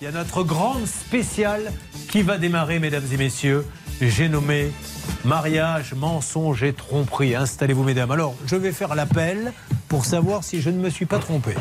Il 0.00 0.04
y 0.04 0.06
a 0.06 0.12
notre 0.12 0.44
grande 0.44 0.86
spéciale 0.86 1.72
qui 2.08 2.22
va 2.22 2.38
démarrer, 2.38 2.78
mesdames 2.78 3.02
et 3.12 3.16
messieurs. 3.16 3.66
J'ai 4.00 4.28
nommé 4.28 4.70
mariage, 5.24 5.92
mensonge 5.94 6.62
et 6.62 6.72
tromperie. 6.72 7.34
Installez-vous, 7.34 7.82
mesdames. 7.82 8.12
Alors, 8.12 8.36
je 8.46 8.54
vais 8.54 8.70
faire 8.70 8.94
l'appel 8.94 9.52
pour 9.88 10.04
savoir 10.04 10.44
si 10.44 10.60
je 10.60 10.70
ne 10.70 10.78
me 10.78 10.88
suis 10.88 11.04
pas 11.06 11.18
trompé. 11.18 11.54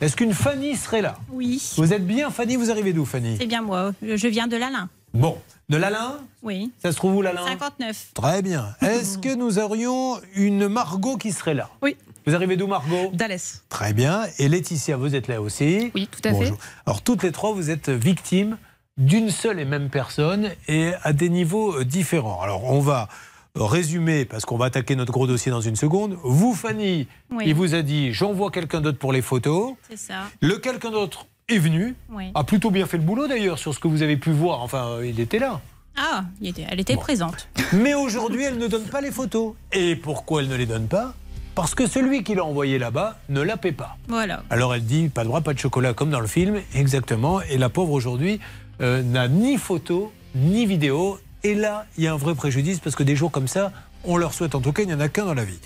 Est-ce 0.00 0.16
qu'une 0.16 0.32
Fanny 0.32 0.74
serait 0.74 1.02
là? 1.02 1.18
Oui. 1.30 1.74
Vous 1.76 1.92
êtes 1.92 2.06
bien, 2.06 2.30
Fanny? 2.30 2.56
Vous 2.56 2.70
arrivez 2.70 2.94
d'où, 2.94 3.04
Fanny? 3.04 3.36
C'est 3.38 3.46
bien 3.46 3.60
moi. 3.60 3.92
Je 4.00 4.26
viens 4.26 4.46
de 4.46 4.56
l'Alain. 4.56 4.88
Bon, 5.12 5.36
de 5.68 5.76
l'Alain 5.76 6.16
Oui. 6.42 6.72
Ça 6.80 6.92
se 6.92 6.96
trouve 6.96 7.16
où, 7.16 7.20
l'Alain 7.20 7.44
59. 7.46 8.12
Très 8.14 8.40
bien. 8.40 8.74
Est-ce 8.80 9.18
que 9.18 9.34
nous 9.34 9.58
aurions 9.58 10.18
une 10.34 10.66
Margot 10.66 11.18
qui 11.18 11.30
serait 11.30 11.52
là? 11.52 11.68
Oui. 11.82 11.98
Vous 12.26 12.34
arrivez 12.34 12.56
d'où, 12.56 12.66
Margot 12.66 13.10
D'Alès. 13.12 13.64
Très 13.68 13.92
bien. 13.92 14.22
Et 14.38 14.48
Laetitia, 14.48 14.96
vous 14.96 15.14
êtes 15.14 15.28
là 15.28 15.40
aussi 15.42 15.90
Oui, 15.94 16.08
tout 16.10 16.26
à 16.28 16.32
Bonjour. 16.32 16.56
fait. 16.56 16.62
Alors, 16.86 17.02
toutes 17.02 17.22
les 17.22 17.32
trois, 17.32 17.52
vous 17.52 17.70
êtes 17.70 17.88
victimes 17.90 18.58
d'une 18.98 19.30
seule 19.30 19.58
et 19.58 19.64
même 19.64 19.88
personne 19.88 20.50
et 20.68 20.92
à 21.02 21.12
des 21.12 21.28
niveaux 21.30 21.78
euh, 21.80 21.84
différents. 21.84 22.40
Alors, 22.42 22.64
on 22.70 22.80
va 22.80 23.08
résumer 23.54 24.24
parce 24.24 24.44
qu'on 24.44 24.56
va 24.56 24.66
attaquer 24.66 24.96
notre 24.96 25.12
gros 25.12 25.26
dossier 25.26 25.50
dans 25.50 25.60
une 25.60 25.76
seconde. 25.76 26.16
Vous, 26.24 26.54
Fanny, 26.54 27.06
Oui. 27.30 27.44
il 27.46 27.54
vous 27.54 27.74
a 27.74 27.82
dit 27.82 28.12
j'envoie 28.12 28.50
quelqu'un 28.50 28.80
d'autre 28.80 28.98
pour 28.98 29.12
les 29.12 29.22
photos. 29.22 29.74
C'est 29.90 29.98
ça. 29.98 30.22
Le 30.40 30.56
quelqu'un 30.58 30.90
d'autre 30.90 31.26
est 31.48 31.58
venu, 31.58 31.94
Oui. 32.10 32.30
a 32.34 32.44
plutôt 32.44 32.70
bien 32.70 32.86
fait 32.86 32.96
le 32.96 33.02
boulot 33.02 33.26
d'ailleurs 33.28 33.58
sur 33.58 33.74
ce 33.74 33.78
que 33.78 33.88
vous 33.88 34.02
avez 34.02 34.16
pu 34.16 34.30
voir. 34.30 34.62
Enfin, 34.62 34.86
euh, 34.98 35.06
il 35.06 35.20
était 35.20 35.38
là. 35.38 35.60
Ah, 35.96 36.24
il 36.40 36.48
était- 36.48 36.64
elle 36.70 36.80
était 36.80 36.94
Bon. 36.94 37.00
présente. 37.02 37.48
Mais 37.74 37.92
aujourd'hui, 37.92 38.44
elle 38.44 38.56
ne 38.56 38.66
donne 38.68 38.84
pas 38.84 39.02
les 39.02 39.10
photos. 39.10 39.52
Et 39.72 39.96
pourquoi 39.96 40.40
elle 40.40 40.48
ne 40.48 40.56
les 40.56 40.64
donne 40.66 40.86
pas? 40.86 41.14
Parce 41.54 41.74
que 41.74 41.86
celui 41.86 42.24
qui 42.24 42.34
l'a 42.34 42.44
envoyé 42.44 42.78
là-bas 42.78 43.18
ne 43.28 43.42
la 43.42 43.56
paie 43.56 43.72
pas. 43.72 43.96
Voilà. 44.08 44.42
Alors 44.50 44.74
elle 44.74 44.84
dit 44.84 45.08
pas 45.08 45.22
de 45.22 45.28
droit, 45.28 45.42
pas 45.42 45.52
de 45.52 45.58
chocolat 45.58 45.92
comme 45.92 46.10
dans 46.10 46.20
le 46.20 46.26
film, 46.26 46.60
exactement. 46.74 47.42
Et 47.42 47.58
la 47.58 47.68
pauvre 47.68 47.92
aujourd'hui 47.92 48.40
euh, 48.80 49.02
n'a 49.02 49.28
ni 49.28 49.58
photo 49.58 50.12
ni 50.34 50.66
vidéo. 50.66 51.18
Et 51.44 51.54
là, 51.54 51.86
il 51.98 52.04
y 52.04 52.06
a 52.06 52.12
un 52.12 52.16
vrai 52.16 52.34
préjudice 52.34 52.80
parce 52.80 52.96
que 52.96 53.02
des 53.02 53.16
jours 53.16 53.30
comme 53.30 53.48
ça, 53.48 53.72
on 54.04 54.16
leur 54.16 54.32
souhaite 54.32 54.54
en 54.54 54.60
tout 54.60 54.72
cas, 54.72 54.82
il 54.82 54.88
n'y 54.88 54.94
en 54.94 55.00
a 55.00 55.08
qu'un 55.08 55.26
dans 55.26 55.34
la 55.34 55.44
vie. 55.44 55.58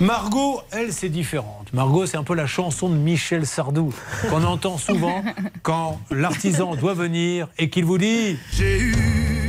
Margot, 0.00 0.60
elle, 0.72 0.92
c'est 0.92 1.08
différente. 1.08 1.72
Margot, 1.72 2.06
c'est 2.06 2.16
un 2.16 2.24
peu 2.24 2.34
la 2.34 2.46
chanson 2.46 2.88
de 2.88 2.96
Michel 2.96 3.46
Sardou 3.46 3.94
qu'on 4.28 4.42
entend 4.42 4.76
souvent 4.76 5.22
quand 5.62 6.00
l'artisan 6.10 6.74
doit 6.74 6.94
venir 6.94 7.48
et 7.58 7.70
qu'il 7.70 7.84
vous 7.84 7.98
dit 7.98 8.36
J'ai 8.52 8.80
eu 8.80 8.94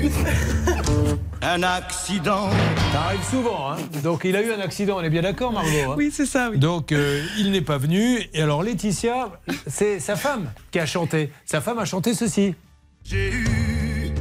un 1.46 1.62
accident. 1.62 2.50
Ça 2.92 3.02
arrive 3.04 3.24
souvent, 3.24 3.72
hein 3.72 3.78
Donc 4.04 4.24
il 4.26 4.36
a 4.36 4.42
eu 4.42 4.52
un 4.52 4.60
accident, 4.60 4.98
on 4.98 5.04
est 5.04 5.10
bien 5.10 5.22
d'accord, 5.22 5.52
Margot 5.52 5.70
hein 5.70 5.96
Oui, 5.96 6.10
c'est 6.12 6.26
ça, 6.26 6.50
oui. 6.50 6.58
Donc 6.58 6.92
euh, 6.92 7.24
il 7.38 7.52
n'est 7.52 7.62
pas 7.62 7.78
venu. 7.78 8.20
Et 8.34 8.42
alors 8.42 8.64
Laetitia, 8.64 9.30
c'est 9.68 10.00
sa 10.00 10.16
femme 10.16 10.52
qui 10.72 10.80
a 10.80 10.86
chanté. 10.86 11.32
Sa 11.46 11.62
femme 11.62 11.78
a 11.78 11.86
chanté 11.86 12.14
ceci. 12.14 12.56
J'ai 13.04 13.30
eu 13.30 14.12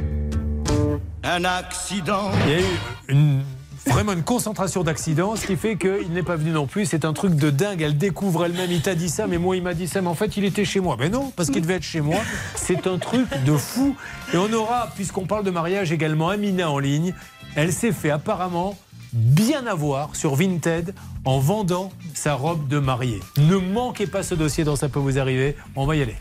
un 1.23 1.43
accident. 1.45 2.31
Il 2.45 2.51
y 2.51 2.55
a 2.55 2.59
eu 2.59 2.79
une, 3.09 3.41
vraiment 3.87 4.13
une 4.13 4.23
concentration 4.23 4.83
d'accidents, 4.83 5.35
ce 5.35 5.45
qui 5.45 5.55
fait 5.55 5.77
qu'il 5.77 6.11
n'est 6.11 6.23
pas 6.23 6.35
venu 6.35 6.51
non 6.51 6.67
plus. 6.67 6.85
C'est 6.85 7.05
un 7.05 7.13
truc 7.13 7.35
de 7.35 7.49
dingue. 7.49 7.81
Elle 7.81 7.97
découvre 7.97 8.45
elle-même. 8.45 8.71
Il 8.71 8.81
t'a 8.81 8.95
dit 8.95 9.09
ça, 9.09 9.27
mais 9.27 9.37
moi 9.37 9.55
il 9.55 9.63
m'a 9.63 9.73
dit 9.73 9.87
ça. 9.87 10.01
Mais 10.01 10.07
en 10.07 10.15
fait 10.15 10.37
il 10.37 10.45
était 10.45 10.65
chez 10.65 10.79
moi. 10.79 10.97
Mais 10.99 11.09
non, 11.09 11.31
parce 11.35 11.49
qu'il 11.49 11.61
devait 11.61 11.75
être 11.75 11.83
chez 11.83 12.01
moi. 12.01 12.19
C'est 12.55 12.87
un 12.87 12.97
truc 12.97 13.27
de 13.43 13.55
fou. 13.55 13.95
Et 14.33 14.37
on 14.37 14.51
aura, 14.53 14.89
puisqu'on 14.95 15.25
parle 15.25 15.43
de 15.43 15.51
mariage 15.51 15.91
également, 15.91 16.29
Amina 16.29 16.69
en 16.69 16.79
ligne. 16.79 17.13
Elle 17.55 17.71
s'est 17.71 17.93
fait 17.93 18.09
apparemment 18.09 18.77
bien 19.13 19.65
avoir 19.65 20.15
sur 20.15 20.35
Vinted 20.35 20.93
en 21.23 21.39
vendant 21.39 21.91
sa 22.13 22.33
robe 22.33 22.67
de 22.67 22.79
mariée. 22.79 23.21
Ne 23.37 23.55
manquez 23.55 24.07
pas 24.07 24.23
ce 24.23 24.35
dossier 24.35 24.63
dans 24.63 24.75
Ça 24.75 24.89
peut 24.89 24.99
vous 24.99 25.17
arriver. 25.19 25.55
On 25.75 25.85
va 25.85 25.95
y 25.95 26.01
aller. 26.01 26.15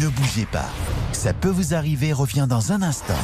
Ne 0.00 0.08
bougez 0.08 0.46
pas. 0.46 0.68
Ça 1.12 1.32
peut 1.32 1.48
vous 1.48 1.74
arriver 1.74 2.12
revient 2.12 2.46
dans 2.48 2.72
un 2.72 2.80
instant. 2.80 3.14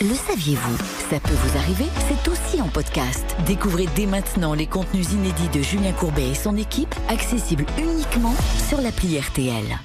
Le 0.00 0.14
saviez-vous 0.14 0.76
Ça 1.08 1.20
peut 1.20 1.34
vous 1.34 1.56
arriver, 1.56 1.84
c'est 2.08 2.28
aussi 2.28 2.60
en 2.60 2.66
podcast. 2.66 3.36
Découvrez 3.46 3.86
dès 3.94 4.06
maintenant 4.06 4.52
les 4.52 4.66
contenus 4.66 5.12
inédits 5.12 5.48
de 5.56 5.62
Julien 5.62 5.92
Courbet 5.92 6.30
et 6.30 6.34
son 6.34 6.56
équipe, 6.56 6.92
accessibles 7.08 7.64
uniquement 7.78 8.34
sur 8.68 8.80
l'appli 8.80 9.20
RTL. 9.20 9.78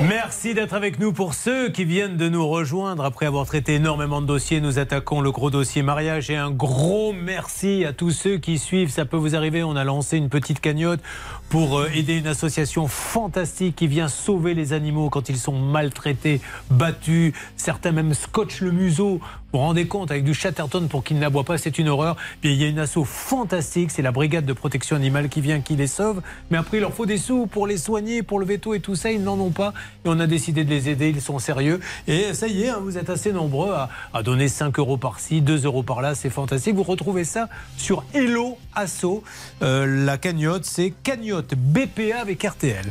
Merci 0.00 0.54
d'être 0.54 0.74
avec 0.74 1.00
nous 1.00 1.12
pour 1.12 1.34
ceux 1.34 1.70
qui 1.70 1.84
viennent 1.84 2.16
de 2.16 2.28
nous 2.28 2.46
rejoindre. 2.48 3.04
Après 3.04 3.26
avoir 3.26 3.44
traité 3.46 3.74
énormément 3.74 4.22
de 4.22 4.26
dossiers, 4.26 4.60
nous 4.60 4.78
attaquons 4.78 5.20
le 5.20 5.30
gros 5.32 5.50
dossier 5.50 5.82
mariage. 5.82 6.30
Et 6.30 6.36
un 6.36 6.50
gros 6.50 7.12
merci 7.12 7.84
à 7.84 7.92
tous 7.92 8.12
ceux 8.12 8.38
qui 8.38 8.58
suivent. 8.58 8.90
Ça 8.90 9.04
peut 9.04 9.16
vous 9.16 9.36
arriver. 9.36 9.62
On 9.62 9.76
a 9.76 9.84
lancé 9.84 10.16
une 10.16 10.28
petite 10.28 10.60
cagnotte 10.60 11.00
pour 11.48 11.78
euh, 11.78 11.90
aider 11.94 12.18
une 12.18 12.26
association 12.26 12.88
fantastique 12.88 13.76
qui 13.76 13.86
vient 13.86 14.08
sauver 14.08 14.54
les 14.54 14.72
animaux 14.72 15.08
quand 15.08 15.28
ils 15.28 15.38
sont 15.38 15.58
maltraités, 15.58 16.40
battus. 16.70 17.32
Certains 17.56 17.92
même 17.92 18.14
scotchent 18.14 18.60
le 18.60 18.72
museau. 18.72 19.20
Vous 19.50 19.58
vous 19.58 19.64
rendez 19.64 19.86
compte 19.86 20.10
avec 20.10 20.24
du 20.24 20.34
Chatterton 20.34 20.88
pour 20.88 21.02
qu'ils 21.02 21.18
n'aboient 21.18 21.44
pas, 21.44 21.56
c'est 21.56 21.78
une 21.78 21.88
horreur. 21.88 22.16
Puis 22.42 22.52
il 22.52 22.60
y 22.60 22.64
a 22.64 22.68
une 22.68 22.78
asso 22.78 23.02
fantastique, 23.04 23.90
c'est 23.90 24.02
la 24.02 24.12
brigade 24.12 24.44
de 24.44 24.52
protection 24.52 24.94
animale 24.94 25.30
qui 25.30 25.40
vient, 25.40 25.60
qui 25.60 25.74
les 25.74 25.86
sauve. 25.86 26.20
Mais 26.50 26.58
après, 26.58 26.76
il 26.76 26.80
leur 26.80 26.92
faut 26.92 27.06
des 27.06 27.16
sous 27.16 27.46
pour 27.46 27.66
les 27.66 27.78
soigner, 27.78 28.22
pour 28.22 28.40
le 28.40 28.44
veto 28.44 28.74
et 28.74 28.80
tout 28.80 28.94
ça. 28.94 29.10
Ils 29.10 29.22
n'en 29.22 29.38
ont 29.38 29.50
pas. 29.50 29.72
Et 30.04 30.08
on 30.10 30.20
a 30.20 30.26
décidé 30.26 30.64
de 30.64 30.70
les 30.70 30.90
aider. 30.90 31.08
Ils 31.08 31.22
sont 31.22 31.38
sérieux. 31.38 31.80
Et 32.06 32.34
ça 32.34 32.46
y 32.46 32.64
est, 32.64 32.68
hein, 32.68 32.80
vous 32.82 32.98
êtes 32.98 33.08
assez 33.08 33.32
nombreux 33.32 33.72
à, 34.12 34.22
donner 34.22 34.48
5 34.48 34.78
euros 34.78 34.98
par-ci, 34.98 35.40
2 35.40 35.64
euros 35.64 35.82
par-là. 35.82 36.14
C'est 36.14 36.28
fantastique. 36.28 36.74
Vous 36.74 36.82
retrouvez 36.82 37.24
ça 37.24 37.48
sur 37.78 38.04
Hello 38.12 38.58
Asso. 38.74 39.22
Euh, 39.62 40.04
la 40.04 40.18
cagnotte, 40.18 40.66
c'est 40.66 40.92
cagnotte 41.02 41.37
BPA 41.42 42.20
avec 42.20 42.42
RTL. 42.42 42.84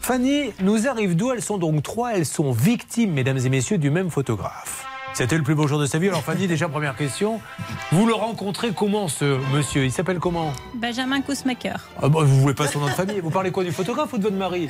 Fanny 0.00 0.52
nous 0.62 0.88
arrive 0.88 1.16
d'où 1.16 1.32
Elles 1.32 1.42
sont 1.42 1.58
donc 1.58 1.82
trois. 1.82 2.14
Elles 2.14 2.26
sont 2.26 2.52
victimes, 2.52 3.12
mesdames 3.12 3.38
et 3.38 3.48
messieurs, 3.48 3.78
du 3.78 3.90
même 3.90 4.10
photographe. 4.10 4.86
C'était 5.14 5.36
le 5.36 5.42
plus 5.42 5.54
beau 5.56 5.66
jour 5.66 5.80
de 5.80 5.86
sa 5.86 5.98
vie. 5.98 6.08
Alors 6.08 6.22
Fanny, 6.22 6.46
déjà 6.46 6.68
première 6.68 6.94
question. 6.94 7.40
Vous 7.90 8.06
le 8.06 8.14
rencontrez 8.14 8.70
comment 8.72 9.08
ce 9.08 9.38
monsieur? 9.52 9.84
Il 9.84 9.90
s'appelle 9.90 10.18
comment? 10.20 10.52
Benjamin 10.74 11.20
Kousmaker, 11.22 11.80
ah 12.00 12.08
bah, 12.08 12.20
Vous 12.22 12.40
voulez 12.40 12.54
pas 12.54 12.68
son 12.68 12.78
nom 12.80 12.86
de 12.86 12.92
famille? 12.92 13.18
Vous 13.20 13.30
parlez 13.30 13.50
quoi 13.50 13.64
du 13.64 13.72
photographe 13.72 14.12
ou 14.12 14.18
de 14.18 14.22
votre 14.22 14.36
mari? 14.36 14.68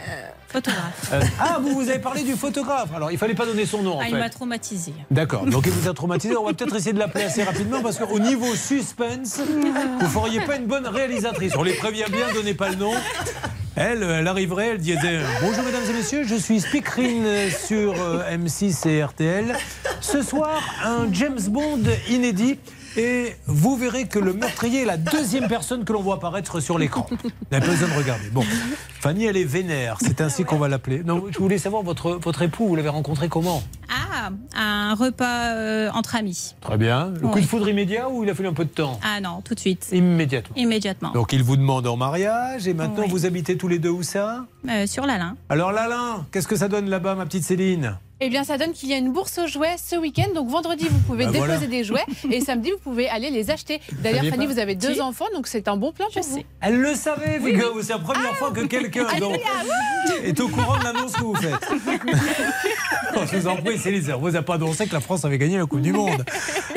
Photographe. 0.49 1.11
Euh, 1.13 1.21
Ah, 1.39 1.59
vous 1.61 1.75
vous 1.75 1.91
avez 1.91 1.99
parlé 1.99 2.23
du 2.23 2.33
photographe. 2.35 2.89
Alors 2.95 3.11
il 3.11 3.19
fallait 3.19 3.35
pas 3.35 3.45
donner 3.45 3.67
son 3.67 3.83
nom 3.83 3.99
en 3.99 4.01
Ah, 4.01 4.09
il 4.09 4.17
m'a 4.17 4.31
traumatisé. 4.31 4.95
D'accord. 5.11 5.45
Donc 5.45 5.67
il 5.67 5.73
vous 5.73 5.89
a 5.89 5.93
traumatisé. 5.93 6.35
On 6.37 6.45
va 6.47 6.55
peut-être 6.55 6.75
essayer 6.77 6.95
de 6.95 6.99
l'appeler 6.99 7.25
assez 7.25 7.43
rapidement 7.43 7.83
parce 7.83 7.99
qu'au 7.99 8.19
niveau 8.19 8.55
suspense, 8.55 9.41
vous 10.01 10.07
feriez 10.09 10.41
pas 10.41 10.57
une 10.57 10.67
bonne 10.67 10.87
réalisatrice. 10.87 11.55
On 11.57 11.63
les 11.63 11.75
prévient 11.75 12.07
bien, 12.11 12.27
donnez 12.33 12.55
pas 12.55 12.71
le 12.71 12.77
nom. 12.77 12.93
Elle, 13.81 14.03
elle 14.03 14.27
arriverait, 14.27 14.71
elle 14.71 14.79
disait 14.79 15.21
Bonjour 15.41 15.63
mesdames 15.63 15.85
et 15.89 15.93
messieurs, 15.93 16.25
je 16.25 16.35
suis 16.35 16.59
speakerine 16.59 17.49
sur 17.49 17.95
euh, 18.03 18.29
M6 18.29 18.89
et 18.89 19.05
RTL. 19.05 19.57
Ce 20.01 20.21
soir, 20.21 20.61
un 20.85 21.07
James 21.13 21.39
Bond 21.49 21.83
inédit. 22.09 22.59
Et 22.97 23.37
vous 23.47 23.77
verrez 23.77 24.07
que 24.07 24.19
le 24.19 24.33
meurtrier 24.33 24.83
est 24.83 24.87
la 24.87 24.97
deuxième 24.97 25.47
personne 25.47 25.85
que 25.85 25.93
l'on 25.93 26.03
voit 26.03 26.17
apparaître 26.17 26.59
sur 26.61 26.79
l'écran. 26.79 27.07
Vous 27.11 27.17
n'avez 27.53 27.65
pas 27.67 27.73
besoin 27.73 27.89
de 27.89 27.95
regarder. 27.95 28.29
Bon, 28.31 28.45
Fanny, 29.01 29.25
elle 29.27 29.37
est 29.37 29.45
vénère. 29.45 29.99
C'est 30.01 30.21
ainsi 30.21 30.45
qu'on 30.45 30.59
va 30.59 30.69
l'appeler. 30.69 31.03
Non, 31.05 31.25
je 31.31 31.39
voulais 31.39 31.59
savoir 31.59 31.83
votre, 31.83 32.13
votre 32.13 32.43
époux, 32.43 32.67
vous 32.67 32.75
l'avez 32.77 32.89
rencontré 32.89 33.29
comment? 33.29 33.63
Ah, 33.89 34.31
un 34.57 34.95
repas 34.95 35.55
euh, 35.55 35.91
entre 35.95 36.17
amis. 36.17 36.55
Très 36.61 36.77
bien. 36.77 37.11
Le 37.15 37.21
coup 37.29 37.35
Oui. 37.37 37.43
de 37.43 37.47
foudre 37.47 37.69
immédiat 37.69 38.09
ou 38.11 38.25
il 38.25 38.31
a 38.31 38.35
fallu 38.35 38.49
un 38.49 38.53
peu 38.55 38.65
de 38.65 38.71
temps? 38.71 38.99
Ah 39.03 39.21
non, 39.21 39.43
tout 39.43 39.55
de 39.55 39.61
suite. 39.61 39.89
Immédiatement. 39.93 40.57
Immédiatement. 40.57 41.13
Donc 41.13 41.33
il 41.33 41.43
vous 41.43 41.57
demande 41.57 41.87
en 41.87 41.97
mariage 41.97 42.67
et 42.67 42.75
maintenant 42.75 43.05
Oui. 43.05 43.11
vous 43.11 43.27
habitez 43.27 43.57
tous 43.57 43.69
les 43.69 43.79
deux 43.79 43.91
où 43.91 44.03
ça? 44.03 44.47
Euh, 44.69 44.87
sur 44.87 45.07
l'Alain. 45.07 45.37
Alors 45.49 45.73
Lalin, 45.73 46.27
qu'est-ce 46.33 46.49
que 46.49 46.57
ça 46.57 46.69
donne 46.69 46.91
là-bas 46.91 47.15
ma 47.15 47.27
petite 47.27 47.45
Céline? 47.45 47.97
Eh 48.21 48.31
bien, 48.31 48.43
ça 48.43 48.59
donne 48.59 48.73
qu'il 48.73 48.89
y 48.89 48.95
a 48.95 48.97
une 48.97 49.13
bourse 49.13 49.39
aux 49.39 49.47
jouets 49.47 49.77
ce 49.79 49.95
week-end. 49.95 50.27
Donc, 50.35 50.49
vendredi, 50.49 50.87
vous 50.91 50.99
pouvez 51.07 51.27
Bah, 51.27 51.31
déposer 51.31 51.53
voilà. 51.53 51.67
des 51.69 51.85
jouets 51.85 52.05
et 52.33 52.41
samedi, 52.41 52.73
vous 52.73 52.79
pouvez 52.79 53.09
aller 53.09 53.31
les 53.31 53.51
acheter. 53.51 53.81
D'ailleurs, 54.03 54.25
Fanny, 54.25 54.47
pas 54.47 54.53
vous 54.53 54.59
avez 54.59 54.75
deux 54.75 54.95
Si. 54.95 55.01
enfants, 55.01 55.27
donc 55.35 55.47
c'est 55.47 55.69
un 55.69 55.77
bon 55.77 55.93
plan 55.93 56.07
Je 56.13 56.19
pour 56.21 56.29
vous. 56.29 56.37
sais. 56.39 56.47
Elle 56.61 56.81
le 56.81 56.95
savait, 56.95 57.39
figurez-vous, 57.39 57.83
c'est 57.83 57.93
la 57.93 58.01
première 58.01 58.35
fois 58.37 58.51
que 58.51 58.63
quelqu'un 58.63 59.07
donc, 59.21 59.39
est 60.25 60.41
au 60.41 60.49
courant 60.49 60.79
de 60.79 60.85
l'annonce 60.85 61.13
que 61.13 61.23
vous 61.23 61.35
faites. 61.37 61.69
Oh, 63.17 63.21
je 63.33 63.39
vous 63.39 63.49
en 63.49 63.57
prie, 63.57 63.79
Céline, 63.79 64.03
ça 64.03 64.17
vous 64.17 64.37
a 64.37 64.43
pas 64.43 64.55
annoncé 64.55 64.87
que 64.87 64.93
la 64.93 65.01
France 65.01 65.25
avait 65.25 65.39
gagné 65.39 65.57
la 65.59 65.65
Coupe 65.67 65.81
du 65.81 65.93
Monde. 65.93 66.25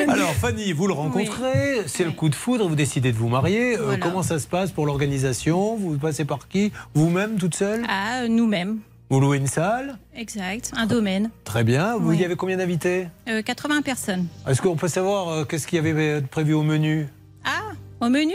Alors 0.08 0.32
Fanny, 0.34 0.72
vous 0.72 0.86
le 0.88 0.94
rencontrez, 0.94 1.82
c'est 1.86 2.04
le 2.04 2.10
coup 2.10 2.28
de 2.30 2.34
foudre, 2.34 2.66
vous 2.68 2.74
décidez 2.74 3.12
de 3.12 3.16
vous 3.18 3.28
marier. 3.28 3.76
Euh, 3.78 3.96
comment 4.00 4.22
ça 4.22 4.38
se 4.38 4.46
passe 4.46 4.70
pour 4.72 4.86
l'organisation? 4.86 5.76
Vous 5.76 5.98
passez 5.98 6.24
par 6.24 6.48
qui? 6.48 6.72
Vous-même, 6.94 7.36
toute 7.38 7.54
seule? 7.54 7.84
Ah, 7.88 8.26
nous-mêmes. 8.28 8.78
Vous 9.12 9.20
louez 9.20 9.36
une 9.36 9.46
salle 9.46 9.98
Exact. 10.16 10.72
Un 10.74 10.86
domaine. 10.86 11.28
Très 11.44 11.64
bien. 11.64 11.98
Vous 11.98 12.08
Oui. 12.12 12.16
y 12.16 12.24
avez 12.24 12.34
combien 12.34 12.56
d'invités 12.56 13.08
Euh, 13.28 13.42
80 13.42 13.82
personnes. 13.82 14.26
Est-ce 14.48 14.62
qu'on 14.62 14.74
peut 14.74 14.88
savoir 14.88 15.28
euh, 15.28 15.44
qu'est-ce 15.44 15.66
qu'il 15.66 15.76
y 15.76 15.86
avait 15.86 16.22
prévu 16.22 16.54
au 16.54 16.62
menu 16.62 17.08
Ah, 17.44 17.72
au 18.00 18.08
menu. 18.08 18.32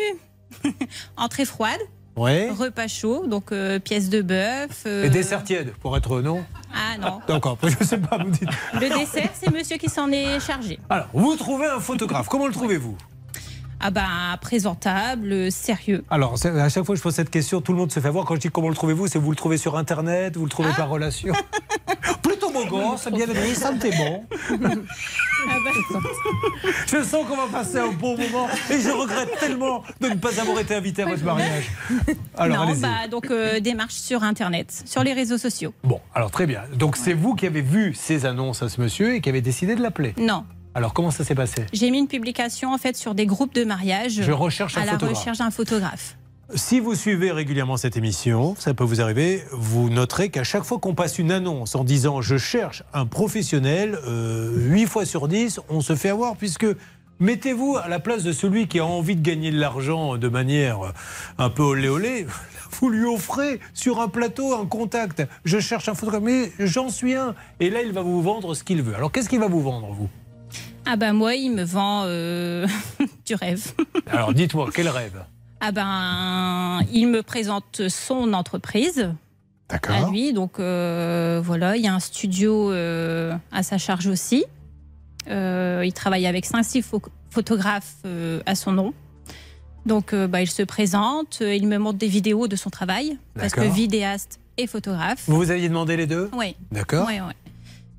Entrée 1.18 1.46
froide, 1.46 1.80
Oui. 2.16 2.48
repas 2.52 2.88
chaud, 2.88 3.26
donc 3.26 3.52
euh, 3.52 3.80
pièces 3.80 4.10
de 4.10 4.22
bœuf. 4.22 4.84
euh, 4.86 5.06
Et 5.06 5.10
dessert 5.10 5.44
tiède, 5.44 5.74
pour 5.82 5.98
être 5.98 6.22
non 6.22 6.46
Ah 6.72 6.96
non. 7.02 7.22
D'accord, 7.28 7.58
je 7.64 7.84
sais 7.84 7.98
pas, 7.98 8.20
vous 8.24 8.30
dites. 8.30 8.48
Le 8.76 8.88
dessert, 9.00 9.32
c'est 9.34 9.50
monsieur 9.52 9.78
qui 9.78 9.90
s'en 9.90 10.12
est 10.12 10.40
chargé. 10.40 10.78
Alors, 10.92 11.08
vous 11.12 11.36
trouvez 11.38 11.66
un 11.66 11.80
photographe. 11.80 12.28
Comment 12.28 12.46
le 12.46 12.54
trouvez-vous? 12.54 12.96
Ah 13.80 13.92
ben, 13.92 14.08
présentable, 14.42 15.52
sérieux. 15.52 16.04
Alors, 16.10 16.34
à 16.44 16.70
chaque 16.70 16.84
fois 16.84 16.96
que 16.96 16.98
je 16.98 17.04
pose 17.04 17.14
cette 17.14 17.30
question, 17.30 17.62
tout 17.62 17.74
le 17.74 17.78
monde 17.78 17.92
se 17.92 18.00
fait 18.00 18.10
voir. 18.10 18.26
Quand 18.26 18.36
je 18.36 18.40
dis 18.40 18.50
comment 18.50 18.70
le 18.70 18.76
trouvez-vous, 18.76 19.08
c'est 19.08 19.20
vous 19.20 19.30
le 19.30 19.36
trouvez 19.36 19.58
sur 19.58 19.78
Internet, 19.78 20.36
vous 20.36 20.46
le 20.46 20.50
trouvez 20.50 20.72
par 20.74 20.90
relation. 20.90 21.34
Plutôt 22.24 22.50
beau 22.52 22.66
gosse, 22.66 23.08
bien 23.14 23.28
aimé, 23.28 23.54
sentez 23.54 23.92
bon. 23.92 24.26
Ah 24.52 25.56
ben, 25.64 26.02
Je 26.88 27.04
sens 27.04 27.26
qu'on 27.28 27.38
va 27.38 27.48
passer 27.52 27.78
un 27.78 27.92
bon 27.92 28.18
moment 28.18 28.48
et 28.70 28.82
je 28.82 28.90
regrette 28.90 29.38
tellement 29.40 29.84
de 30.02 30.10
ne 30.10 30.16
pas 30.16 30.40
avoir 30.42 30.60
été 30.60 30.76
invité 30.76 31.04
à 31.04 31.06
votre 31.06 31.24
mariage. 31.24 31.70
Alors, 32.36 32.66
non, 32.66 32.74
bah, 32.76 33.08
donc 33.10 33.30
euh, 33.30 33.60
démarche 33.60 33.94
sur 33.94 34.24
Internet, 34.24 34.84
sur 34.86 35.04
les 35.04 35.14
réseaux 35.14 35.38
sociaux. 35.38 35.74
Bon, 35.84 36.02
alors 36.16 36.32
très 36.32 36.48
bien. 36.48 36.64
Donc, 36.74 36.98
c'est 36.98 37.14
vous 37.14 37.36
qui 37.36 37.46
avez 37.46 37.62
vu 37.62 37.94
ces 37.94 38.26
annonces 38.26 38.64
à 38.64 38.70
ce 38.70 38.82
monsieur 38.82 39.14
et 39.14 39.22
qui 39.22 39.30
avez 39.30 39.42
décidé 39.42 39.76
de 39.76 39.82
l'appeler. 39.82 40.14
Non, 40.18 40.44
Alors, 40.76 40.94
comment 40.94 41.12
ça 41.12 41.24
s'est 41.24 41.36
passé? 41.36 41.66
J'ai 41.74 41.90
mis 41.90 41.98
une 42.00 42.08
publication 42.08 42.74
en 42.74 42.78
fait 42.78 42.96
sur 42.96 43.16
des 43.16 43.26
groupes 43.26 43.54
de 43.56 43.64
mariage 43.64 44.22
Je 44.22 44.32
recherche 44.32 44.78
un 44.78 44.82
à 44.82 44.86
la 44.86 44.92
photographe. 44.94 45.18
recherche 45.18 45.38
d'un 45.40 45.52
photographe. 45.52 46.18
Si 46.56 46.80
vous 46.80 46.96
suivez 46.96 47.32
régulièrement 47.32 47.76
cette 47.76 47.98
émission, 47.98 48.56
ça 48.58 48.74
peut 48.74 48.86
vous 48.86 49.02
arriver, 49.02 49.44
vous 49.52 49.90
noterez 49.90 50.30
qu'à 50.30 50.46
chaque 50.46 50.64
fois 50.64 50.78
qu'on 50.80 50.94
passe 50.96 51.20
une 51.20 51.32
annonce 51.32 51.76
en 51.76 51.84
disant 51.84 52.22
je 52.22 52.38
cherche 52.38 52.84
un 52.94 53.06
professionnel, 53.06 54.00
euh, 54.08 54.54
8 54.56 54.86
fois 54.86 55.06
sur 55.06 55.28
10, 55.28 55.60
on 55.68 55.82
se 55.82 55.96
fait 55.96 56.08
avoir 56.10 56.38
puisque 56.38 56.66
mettez-vous 57.20 57.76
à 57.76 57.90
la 57.90 58.00
place 58.00 58.24
de 58.24 58.32
celui 58.32 58.68
qui 58.70 58.80
a 58.80 58.86
envie 58.86 59.18
de 59.18 59.22
gagner 59.22 59.52
de 59.52 59.60
l'argent 59.60 60.16
de 60.16 60.28
manière 60.30 60.94
un 61.38 61.50
peu 61.50 61.64
olé 61.64 61.90
olé. 61.90 62.26
Vous 62.80 62.90
lui 62.90 63.06
offrez 63.06 63.60
sur 63.74 64.00
un 64.00 64.08
plateau 64.08 64.54
un 64.54 64.66
contact. 64.66 65.24
Je 65.44 65.58
cherche 65.60 65.90
un 65.90 65.96
photographe, 65.96 66.24
mais 66.24 66.52
j'en 66.60 66.90
suis 66.90 67.16
un. 67.16 67.34
Et 67.60 67.70
là, 67.70 67.82
il 67.82 67.92
va 67.92 68.02
vous 68.02 68.22
vendre 68.22 68.54
ce 68.54 68.64
qu'il 68.64 68.82
veut. 68.84 68.94
Alors, 68.96 69.12
qu'est-ce 69.12 69.30
qu'il 69.30 69.40
va 69.40 69.48
vous 69.48 69.62
vendre, 69.62 69.88
vous? 69.94 70.10
Ah 70.90 70.96
ben 70.96 71.14
moi, 71.14 71.36
il 71.36 71.52
me 71.52 71.64
vend 71.64 72.04
euh, 72.06 72.66
du 73.26 73.36
rêve. 73.36 73.74
Alors, 74.10 74.34
dites-moi, 74.34 74.70
quel 74.74 74.88
rêve? 74.90 75.24
Ah 75.60 75.72
ben, 75.72 76.80
il 76.94 77.08
me 77.08 77.24
présente 77.24 77.88
son 77.90 78.34
entreprise 78.34 79.10
à 79.70 79.74
D'accord. 79.74 80.12
lui. 80.12 80.32
Donc 80.34 80.60
euh, 80.60 81.42
voilà, 81.44 81.76
il 81.76 81.84
y 81.84 81.88
a 81.88 81.94
un 81.94 82.00
studio 82.00 82.72
euh, 82.72 83.36
à 83.52 83.64
sa 83.64 83.78
charge 83.78 84.08
aussi. 84.08 84.46
Euh, 85.30 85.84
il 85.86 85.92
travaille 85.94 86.26
avec 86.26 86.46
5-6 86.48 86.84
photographes 87.30 87.96
euh, 88.06 88.40
à 88.46 88.56
son 88.56 88.72
nom. 88.72 88.94
Donc 89.86 90.14
euh, 90.14 90.28
bah, 90.28 90.42
il 90.42 90.50
se 90.50 90.64
présente, 90.64 91.40
euh, 91.42 91.54
il 91.56 91.68
me 91.68 91.78
montre 91.78 91.98
des 91.98 92.08
vidéos 92.08 92.48
de 92.48 92.56
son 92.56 92.70
travail, 92.70 93.18
parce 93.36 93.54
que 93.54 93.62
D'accord. 93.62 93.74
vidéaste 93.76 94.40
et 94.58 94.68
photographe. 94.68 95.24
Vous 95.28 95.38
vous 95.38 95.52
aviez 95.52 95.70
demandé 95.70 95.98
les 95.98 96.08
deux? 96.08 96.30
Oui, 96.34 96.56
D'accord. 96.72 97.08
ouais, 97.08 97.20
ouais. 97.22 97.34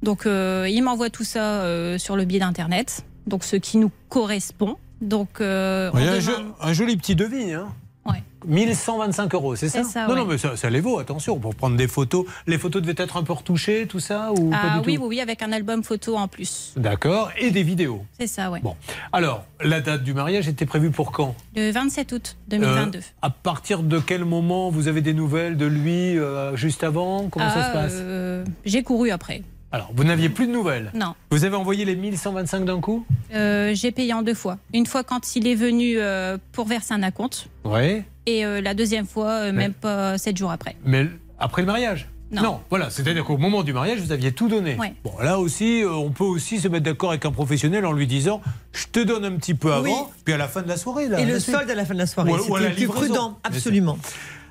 Donc 0.02 0.26
euh, 0.26 0.66
il 0.70 0.82
m'envoie 0.82 1.10
tout 1.10 1.24
ça 1.24 1.62
euh, 1.62 1.98
sur 1.98 2.16
le 2.16 2.24
biais 2.24 2.38
d'Internet, 2.40 3.04
donc 3.26 3.44
ce 3.44 3.56
qui 3.56 3.78
nous 3.78 3.90
correspond. 4.08 4.76
Donc 5.00 5.40
euh, 5.40 5.90
on 5.92 5.96
un, 5.98 6.00
demande- 6.04 6.20
jo- 6.20 6.32
un 6.60 6.72
joli 6.72 6.96
petit 6.96 7.14
devis, 7.16 7.52
hein 7.52 7.68
Ouais. 8.06 8.22
1125 8.46 9.34
euros, 9.34 9.54
c'est 9.54 9.68
ça 9.68 9.82
Non, 10.06 10.14
ouais. 10.14 10.16
non, 10.20 10.24
mais 10.24 10.38
ça, 10.38 10.56
ça 10.56 10.70
les 10.70 10.80
vaut, 10.80 10.98
attention, 10.98 11.38
pour 11.38 11.54
prendre 11.54 11.76
des 11.76 11.86
photos. 11.88 12.24
Les 12.46 12.56
photos 12.56 12.80
devaient 12.80 12.94
être 13.02 13.18
un 13.18 13.22
peu 13.22 13.34
retouchées, 13.34 13.86
tout 13.86 14.00
ça, 14.00 14.32
ou 14.32 14.48
pas 14.48 14.56
Ah 14.62 14.78
du 14.80 14.86
oui, 14.88 14.94
tout 14.96 15.02
oui, 15.02 15.08
oui, 15.08 15.20
avec 15.20 15.42
un 15.42 15.52
album 15.52 15.84
photo 15.84 16.16
en 16.16 16.26
plus. 16.26 16.72
D'accord, 16.76 17.30
et 17.38 17.50
des 17.50 17.62
vidéos. 17.62 18.02
C'est 18.18 18.26
ça, 18.26 18.50
ouais. 18.50 18.60
Bon, 18.62 18.76
alors, 19.12 19.44
la 19.62 19.82
date 19.82 20.04
du 20.04 20.14
mariage 20.14 20.48
était 20.48 20.64
prévue 20.64 20.90
pour 20.90 21.12
quand? 21.12 21.34
Le 21.54 21.70
27 21.70 22.12
août 22.12 22.36
2022. 22.48 22.98
Euh, 22.98 23.02
À 23.20 23.28
partir 23.28 23.82
de 23.82 23.98
quel 23.98 24.24
moment 24.24 24.70
vous 24.70 24.88
avez 24.88 25.02
des 25.02 25.12
nouvelles 25.12 25.58
de 25.58 25.66
lui 25.66 26.18
euh, 26.18 26.56
juste 26.56 26.84
avant? 26.84 27.28
Comment 27.28 27.50
ça 27.50 27.68
se 27.68 27.72
passe? 27.74 28.48
J'ai 28.64 28.82
couru 28.82 29.10
après. 29.10 29.42
Alors, 29.70 29.90
vous 29.94 30.04
n'aviez 30.04 30.30
plus 30.30 30.46
de 30.46 30.52
nouvelles 30.52 30.90
Non. 30.94 31.14
Vous 31.30 31.44
avez 31.44 31.54
envoyé 31.56 31.84
les 31.84 31.94
1125 31.94 32.64
d'un 32.64 32.80
coup 32.80 33.04
Euh, 33.34 33.72
j'ai 33.74 33.92
payé 33.92 34.14
en 34.14 34.22
deux 34.22 34.34
fois. 34.34 34.56
Une 34.72 34.86
fois 34.86 35.04
quand 35.04 35.36
il 35.36 35.46
est 35.46 35.54
venu 35.54 35.94
euh, 35.98 36.38
pour 36.52 36.66
verser 36.66 36.94
un 36.94 37.02
acompte. 37.02 37.48
Oui. 37.64 38.02
Et 38.26 38.46
euh, 38.46 38.60
la 38.62 38.72
deuxième 38.74 39.06
fois, 39.06 39.28
euh, 39.30 39.46
Mais- 39.52 39.64
même 39.64 39.74
pas 39.74 40.16
sept 40.16 40.36
jours 40.38 40.50
après. 40.50 40.76
Mais 40.86 41.06
après 41.38 41.60
le 41.62 41.66
mariage 41.66 42.08
Non. 42.32 42.60
voilà, 42.70 42.88
c'est-à-dire 42.88 43.24
qu'au 43.24 43.36
moment 43.36 43.62
du 43.62 43.74
mariage, 43.74 44.00
vous 44.00 44.10
aviez 44.12 44.32
tout 44.32 44.48
donné. 44.48 44.76
Ouais. 44.76 44.94
Bon, 45.04 45.12
là 45.22 45.38
aussi, 45.38 45.82
euh, 45.82 45.92
on 45.92 46.10
peut 46.10 46.24
aussi 46.24 46.58
se 46.60 46.68
mettre 46.68 46.84
d'accord 46.84 47.10
avec 47.10 47.26
un 47.26 47.30
professionnel 47.32 47.84
en 47.84 47.92
lui 47.92 48.06
disant 48.06 48.40
je 48.72 48.86
te 48.86 49.00
donne 49.00 49.26
un 49.26 49.32
petit 49.36 49.54
peu 49.54 49.72
avant, 49.74 49.82
Oui. 49.84 49.92
puis 50.24 50.32
à 50.32 50.38
la 50.38 50.48
fin 50.48 50.62
de 50.62 50.68
la 50.68 50.78
soirée. 50.78 51.08
Là, 51.08 51.20
Et 51.20 51.26
le 51.26 51.38
solde 51.40 51.70
à 51.70 51.74
la 51.74 51.84
fin 51.84 51.92
de 51.92 51.98
la 51.98 52.06
soirée. 52.06 52.32
La 52.32 52.38
C'était 52.38 52.72
plus 52.74 52.86
prudent, 52.88 53.38
absolument. 53.44 53.98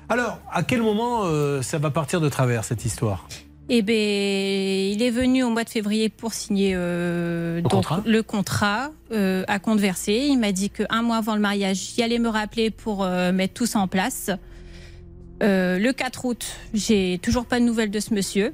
Alors, 0.08 0.38
à 0.52 0.62
quel 0.62 0.80
moment 0.80 1.22
euh, 1.24 1.60
ça 1.60 1.78
va 1.78 1.90
partir 1.90 2.20
de 2.20 2.28
travers 2.28 2.62
cette 2.64 2.84
histoire? 2.84 3.26
Eh 3.70 3.82
ben, 3.82 3.94
il 3.94 5.02
est 5.02 5.10
venu 5.10 5.42
au 5.42 5.50
mois 5.50 5.62
de 5.62 5.68
février 5.68 6.08
pour 6.08 6.32
signer 6.32 6.72
euh, 6.74 7.60
donc, 7.60 7.72
contrat 7.72 8.02
le 8.06 8.22
contrat 8.22 8.90
euh, 9.12 9.44
à 9.46 9.58
compte 9.58 9.78
versé. 9.78 10.26
Il 10.30 10.38
m'a 10.38 10.52
dit 10.52 10.70
qu'un 10.70 11.02
mois 11.02 11.16
avant 11.16 11.34
le 11.34 11.40
mariage, 11.40 11.92
il 11.96 12.02
allait 12.02 12.18
me 12.18 12.30
rappeler 12.30 12.70
pour 12.70 13.04
euh, 13.04 13.30
mettre 13.30 13.52
tout 13.52 13.66
ça 13.66 13.80
en 13.80 13.88
place. 13.88 14.30
Le 15.40 15.92
4 15.92 16.24
août, 16.24 16.46
j'ai 16.72 17.20
toujours 17.22 17.44
pas 17.44 17.60
de 17.60 17.64
nouvelles 17.64 17.90
de 17.90 18.00
ce 18.00 18.12
monsieur. 18.12 18.52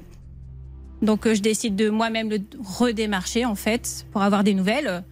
Donc, 1.01 1.31
je 1.31 1.41
décide 1.41 1.75
de 1.75 1.89
moi-même 1.89 2.29
le 2.29 2.39
redémarcher, 2.63 3.45
en 3.45 3.55
fait, 3.55 4.05
pour 4.11 4.21
avoir 4.21 4.43
des 4.43 4.53
nouvelles. 4.53 5.03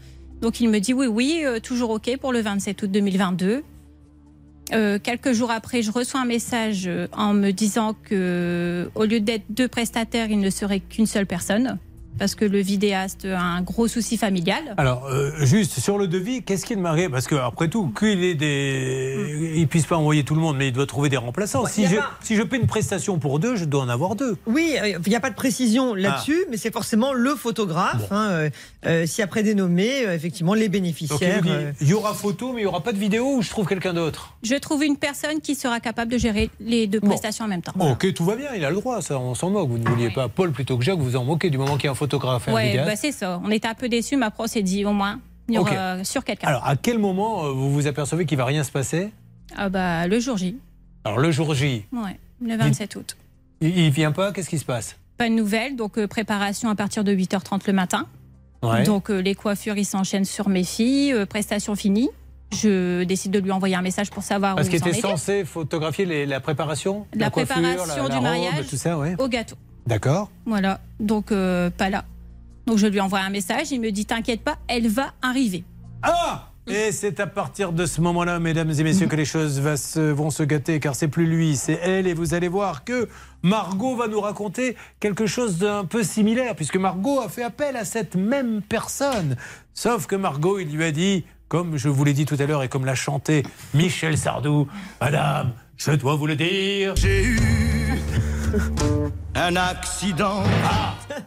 Donc, 0.41 0.59
il 0.59 0.69
me 0.69 0.79
dit 0.79 0.93
oui, 0.93 1.07
oui, 1.07 1.43
toujours 1.63 1.89
OK 1.89 2.15
pour 2.19 2.31
le 2.31 2.41
27 2.41 2.83
août 2.83 2.91
2022. 2.91 3.63
Euh, 4.71 4.97
quelques 5.01 5.33
jours 5.33 5.51
après, 5.51 5.81
je 5.81 5.91
reçois 5.91 6.21
un 6.21 6.25
message 6.25 6.87
euh, 6.87 7.07
en 7.11 7.33
me 7.33 7.51
disant 7.51 7.95
que, 8.03 8.89
au 8.95 9.03
lieu 9.03 9.19
d'être 9.19 9.43
deux 9.49 9.67
prestataires, 9.67 10.29
il 10.29 10.39
ne 10.39 10.49
serait 10.49 10.79
qu'une 10.79 11.05
seule 11.05 11.25
personne, 11.25 11.77
parce 12.17 12.35
que 12.35 12.45
le 12.45 12.59
vidéaste 12.59 13.25
a 13.25 13.39
un 13.41 13.61
gros 13.61 13.87
souci 13.87 14.17
familial. 14.17 14.73
Alors, 14.77 15.05
euh, 15.07 15.31
juste 15.41 15.79
sur 15.79 15.97
le 15.97 16.07
devis, 16.07 16.43
qu'est-ce 16.43 16.65
qui 16.65 16.73
est 16.73 16.75
de 16.75 16.81
marié 16.81 17.09
Parce 17.09 17.27
qu'après 17.27 17.67
tout, 17.67 17.93
qu'il 17.97 18.23
ait 18.23 18.35
des. 18.35 19.53
Il 19.55 19.67
puisse 19.67 19.85
pas 19.85 19.97
envoyer 19.97 20.23
tout 20.23 20.35
le 20.35 20.41
monde, 20.41 20.57
mais 20.57 20.67
il 20.69 20.73
doit 20.73 20.85
trouver 20.85 21.09
des 21.09 21.17
remplaçants. 21.17 21.63
Ouais, 21.63 21.69
si, 21.69 21.83
y 21.83 21.87
je, 21.87 21.95
pas- 21.97 22.11
si 22.21 22.35
je 22.35 22.43
paie 22.43 22.57
une 22.57 22.67
prestation 22.67 23.19
pour 23.19 23.39
deux, 23.39 23.55
je 23.55 23.65
dois 23.65 23.81
en 23.83 23.89
avoir 23.89 24.15
deux. 24.15 24.37
Oui, 24.45 24.75
euh, 24.81 24.97
il 25.05 25.09
n'y 25.09 25.15
a 25.15 25.19
pas 25.19 25.29
de 25.29 25.35
précision 25.35 25.93
là-dessus, 25.95 26.41
Ah. 26.43 26.47
mais 26.51 26.57
c'est 26.57 26.71
forcément 26.73 27.13
le 27.13 27.35
photographe. 27.35 28.07
hein, 28.11 28.29
euh, 28.31 28.49
euh, 28.85 29.05
si 29.05 29.21
après 29.21 29.43
dénommé, 29.43 30.03
effectivement, 30.03 30.53
les 30.53 30.67
Donc 30.67 30.75
il 30.75 30.81
bénéficiaires. 30.81 31.41
vous 31.41 31.49
dit 31.49 31.55
il 31.81 31.87
y 31.89 31.93
aura 31.93 32.13
photo, 32.13 32.51
mais 32.53 32.61
il 32.61 32.63
n'y 32.63 32.67
aura 32.67 32.81
pas 32.81 32.93
de 32.93 32.97
vidéo 32.99 33.35
ou 33.37 33.41
je 33.41 33.49
trouve 33.49 33.67
quelqu'un 33.67 33.93
d'autre? 33.93 34.33
Je 34.43 34.55
trouve 34.55 34.83
une 34.83 34.97
personne 34.97 35.41
qui 35.41 35.55
sera 35.55 35.79
capable 35.79 36.11
de 36.11 36.17
gérer 36.17 36.49
les 36.59 36.87
deux 36.87 36.99
Bon. 36.99 37.07
prestations 37.07 37.45
en 37.45 37.47
même 37.47 37.61
temps. 37.61 37.73
Ok, 37.79 38.13
tout 38.13 38.25
va 38.25 38.35
bien, 38.35 38.49
il 38.55 38.63
a 38.65 38.69
le 38.69 38.75
droit, 38.75 39.01
ça, 39.01 39.17
on 39.19 39.35
s'en 39.35 39.49
moque. 39.49 39.69
Vous 39.69 39.77
ne 39.77 39.87
vouliez 39.87 40.09
pas 40.09 40.27
Paul 40.29 40.51
plutôt 40.51 40.77
que 40.77 40.83
Jacques, 40.83 40.99
vous 40.99 41.15
en 41.15 41.23
moquez 41.23 41.49
du 41.49 41.57
moment 41.57 41.75
qu'il 41.75 41.85
y 41.85 41.87
a 41.87 41.91
un 41.91 41.95
photographe 42.03 42.47
vidéaste. 42.47 42.89
bah 42.89 42.95
c'est 42.95 43.11
ça. 43.11 43.39
On 43.43 43.49
était 43.51 43.67
un 43.67 43.73
peu 43.73 43.89
déçus, 43.89 44.17
mais 44.17 44.25
après 44.25 44.43
on 44.43 44.47
s'est 44.47 44.61
dit 44.61 44.85
au 44.85 44.93
moins, 44.93 45.19
il 45.47 45.55
y 45.55 45.57
aura 45.57 46.03
sur 46.03 46.23
quelqu'un. 46.23 46.47
Alors, 46.47 46.65
à 46.65 46.75
quel 46.75 46.99
moment 46.99 47.45
euh, 47.45 47.51
vous 47.51 47.71
vous 47.71 47.87
apercevez 47.87 48.25
qu'il 48.25 48.37
va 48.37 48.45
rien 48.45 48.63
se 48.63 48.71
passer? 48.71 49.11
Ah 49.55 49.69
bah 49.69 50.07
le 50.07 50.19
jour 50.19 50.37
J, 50.37 50.57
Alors, 51.05 51.19
le 51.19 51.31
jour 51.31 51.53
J, 51.53 51.85
ouais, 51.91 52.19
le 52.41 52.55
27 52.57 52.95
août. 52.95 53.17
il, 53.61 53.77
il 53.77 53.91
vient 53.91 54.11
pas, 54.11 54.31
qu'est-ce 54.31 54.49
qui 54.49 54.59
se 54.59 54.65
passe? 54.65 54.97
Pas 55.17 55.29
de 55.29 55.33
nouvelles, 55.35 55.75
donc 55.75 55.97
euh, 55.97 56.07
préparation 56.07 56.69
à 56.69 56.75
partir 56.75 57.03
de 57.03 57.13
8h30 57.13 57.61
le 57.67 57.73
matin. 57.73 58.07
Ouais. 58.63 58.83
Donc 58.83 59.09
euh, 59.11 59.19
les 59.19 59.35
coiffures, 59.35 59.77
ils 59.77 59.85
s'enchaînent 59.85 60.25
sur 60.25 60.47
mes 60.49 60.63
filles. 60.63 61.13
euh, 61.13 61.25
prestation 61.25 61.75
finie. 61.75 62.09
Je 62.53 63.03
décide 63.03 63.31
de 63.31 63.39
lui 63.39 63.51
envoyer 63.51 63.75
un 63.75 63.81
message 63.81 64.11
pour 64.11 64.21
savoir 64.23 64.55
Parce 64.55 64.67
où 64.67 64.71
s'en 64.71 64.77
était 64.77 64.89
était. 64.91 65.01
censé 65.01 65.43
photographier 65.43 66.05
les- 66.05 66.25
la 66.27 66.39
préparation? 66.39 67.07
La 67.15 67.29
coiffure, 67.31 67.55
préparation 67.55 68.03
la- 68.03 68.09
la 68.09 68.15
du 68.15 68.21
mariage. 68.21 68.67
tout 68.69 68.77
ça, 68.77 68.95
ouais. 68.97 69.15
Au 69.17 69.27
gâteau. 69.27 69.55
D'accord. 69.87 70.29
Voilà. 70.45 70.79
Donc 70.99 71.31
euh, 71.31 71.69
pas 71.69 71.89
là. 71.89 72.05
Donc 72.65 72.77
je 72.77 72.87
lui 72.87 72.99
envoie 73.01 73.19
un 73.19 73.29
message. 73.29 73.71
Il 73.71 73.81
me 73.81 73.91
dit 73.91 74.05
T'inquiète 74.05 74.41
pas, 74.41 74.57
elle 74.67 74.87
va 74.87 75.13
arriver. 75.21 75.63
Ah 76.01 76.49
et 76.65 76.93
c'est 76.93 77.19
à 77.19 77.27
partir 77.27 77.73
de 77.73 77.85
ce 77.85 77.99
moment-là, 77.99 78.39
mesdames 78.39 78.71
et 78.71 78.83
messieurs, 78.83 79.07
que 79.07 79.17
les 79.17 79.25
choses 79.25 79.59
va 79.59 79.75
se- 79.75 79.99
vont 79.99 80.29
se 80.29 80.43
gâter, 80.43 80.79
car 80.79 80.95
c'est 80.95 81.09
plus 81.09 81.25
lui, 81.25 81.57
c'est 81.57 81.77
elle, 81.83 82.07
et 82.07 82.13
vous 82.13 82.33
allez 82.33 82.47
voir 82.47 82.85
que 82.85 83.09
Margot 83.41 83.97
va 83.97 84.07
nous 84.07 84.21
raconter 84.21 84.77
quelque 85.01 85.25
chose 85.25 85.57
d'un 85.57 85.83
peu 85.83 86.03
similaire, 86.03 86.55
puisque 86.55 86.77
Margot 86.77 87.19
a 87.19 87.27
fait 87.27 87.43
appel 87.43 87.75
à 87.75 87.83
cette 87.83 88.15
même 88.15 88.61
personne. 88.61 89.35
Sauf 89.73 90.07
que 90.07 90.15
Margot, 90.15 90.57
il 90.57 90.69
lui 90.73 90.85
a 90.85 90.91
dit, 90.93 91.25
comme 91.49 91.75
je 91.75 91.89
vous 91.89 92.05
l'ai 92.05 92.13
dit 92.13 92.23
tout 92.23 92.37
à 92.39 92.45
l'heure, 92.45 92.63
et 92.63 92.69
comme 92.69 92.85
l'a 92.85 92.95
chanté 92.95 93.43
Michel 93.73 94.17
Sardou, 94.17 94.69
Madame, 95.01 95.51
je 95.75 95.91
dois 95.91 96.15
vous 96.15 96.27
le 96.27 96.37
dire. 96.37 96.95
J'ai 96.95 97.25
eu 97.25 97.39
un 99.43 99.55
accident. 99.57 100.43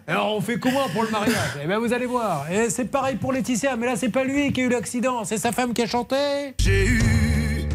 Alors 0.07 0.35
on 0.37 0.41
fait 0.41 0.59
comment 0.59 0.89
pour 0.93 1.03
le 1.03 1.11
mariage? 1.11 1.37
Eh 1.63 1.67
bien 1.67 1.79
vous 1.79 1.93
allez 1.93 2.07
voir. 2.07 2.51
Et 2.51 2.71
c'est 2.71 2.87
pareil 2.87 3.17
pour 3.17 3.33
Laetitia, 3.33 3.77
mais 3.77 3.87
là 3.87 3.97
c'est 3.97 4.09
pas 4.09 4.25
lui 4.25 4.53
qui 4.53 4.63
a 4.63 4.65
eu 4.65 4.69
l'accident, 4.71 5.25
c'est 5.25 5.37
sa 5.37 5.53
femme 5.53 5.75
qui 5.75 5.83
a 5.83 5.87
chanté. 5.87 6.17
J'ai 6.59 6.87
eu 6.87 7.69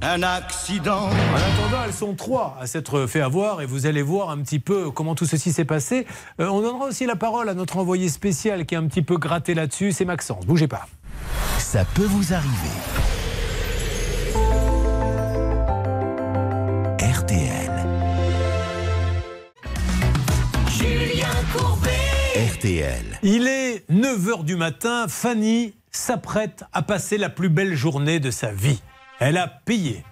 un 0.00 0.22
accident. 0.22 1.02
En 1.02 1.36
attendant, 1.36 1.84
elles 1.84 1.92
sont 1.92 2.14
trois 2.14 2.56
à 2.58 2.66
s'être 2.66 3.06
fait 3.06 3.20
avoir 3.20 3.60
et 3.60 3.66
vous 3.66 3.84
allez 3.84 4.00
voir 4.00 4.30
un 4.30 4.38
petit 4.38 4.58
peu 4.58 4.90
comment 4.90 5.14
tout 5.14 5.26
ceci 5.26 5.52
s'est 5.52 5.66
passé. 5.66 6.06
Euh, 6.40 6.48
on 6.48 6.62
donnera 6.62 6.86
aussi 6.86 7.04
la 7.04 7.16
parole 7.16 7.50
à 7.50 7.54
notre 7.54 7.76
envoyé 7.76 8.08
spécial 8.08 8.64
qui 8.64 8.74
est 8.74 8.78
un 8.78 8.86
petit 8.86 9.02
peu 9.02 9.18
gratté 9.18 9.52
là-dessus, 9.52 9.92
c'est 9.92 10.06
Maxence. 10.06 10.46
Bougez 10.46 10.68
pas. 10.68 10.86
Ça 11.58 11.84
peut 11.94 12.06
vous 12.06 12.32
arriver. 12.32 13.19
RTL. 22.60 23.18
Il 23.22 23.48
est 23.48 23.90
9h 23.90 24.44
du 24.44 24.54
matin, 24.54 25.06
Fanny 25.08 25.72
s'apprête 25.90 26.64
à 26.74 26.82
passer 26.82 27.16
la 27.16 27.30
plus 27.30 27.48
belle 27.48 27.74
journée 27.74 28.20
de 28.20 28.30
sa 28.30 28.52
vie. 28.52 28.82
Elle 29.18 29.38
a 29.38 29.46
payé 29.46 30.04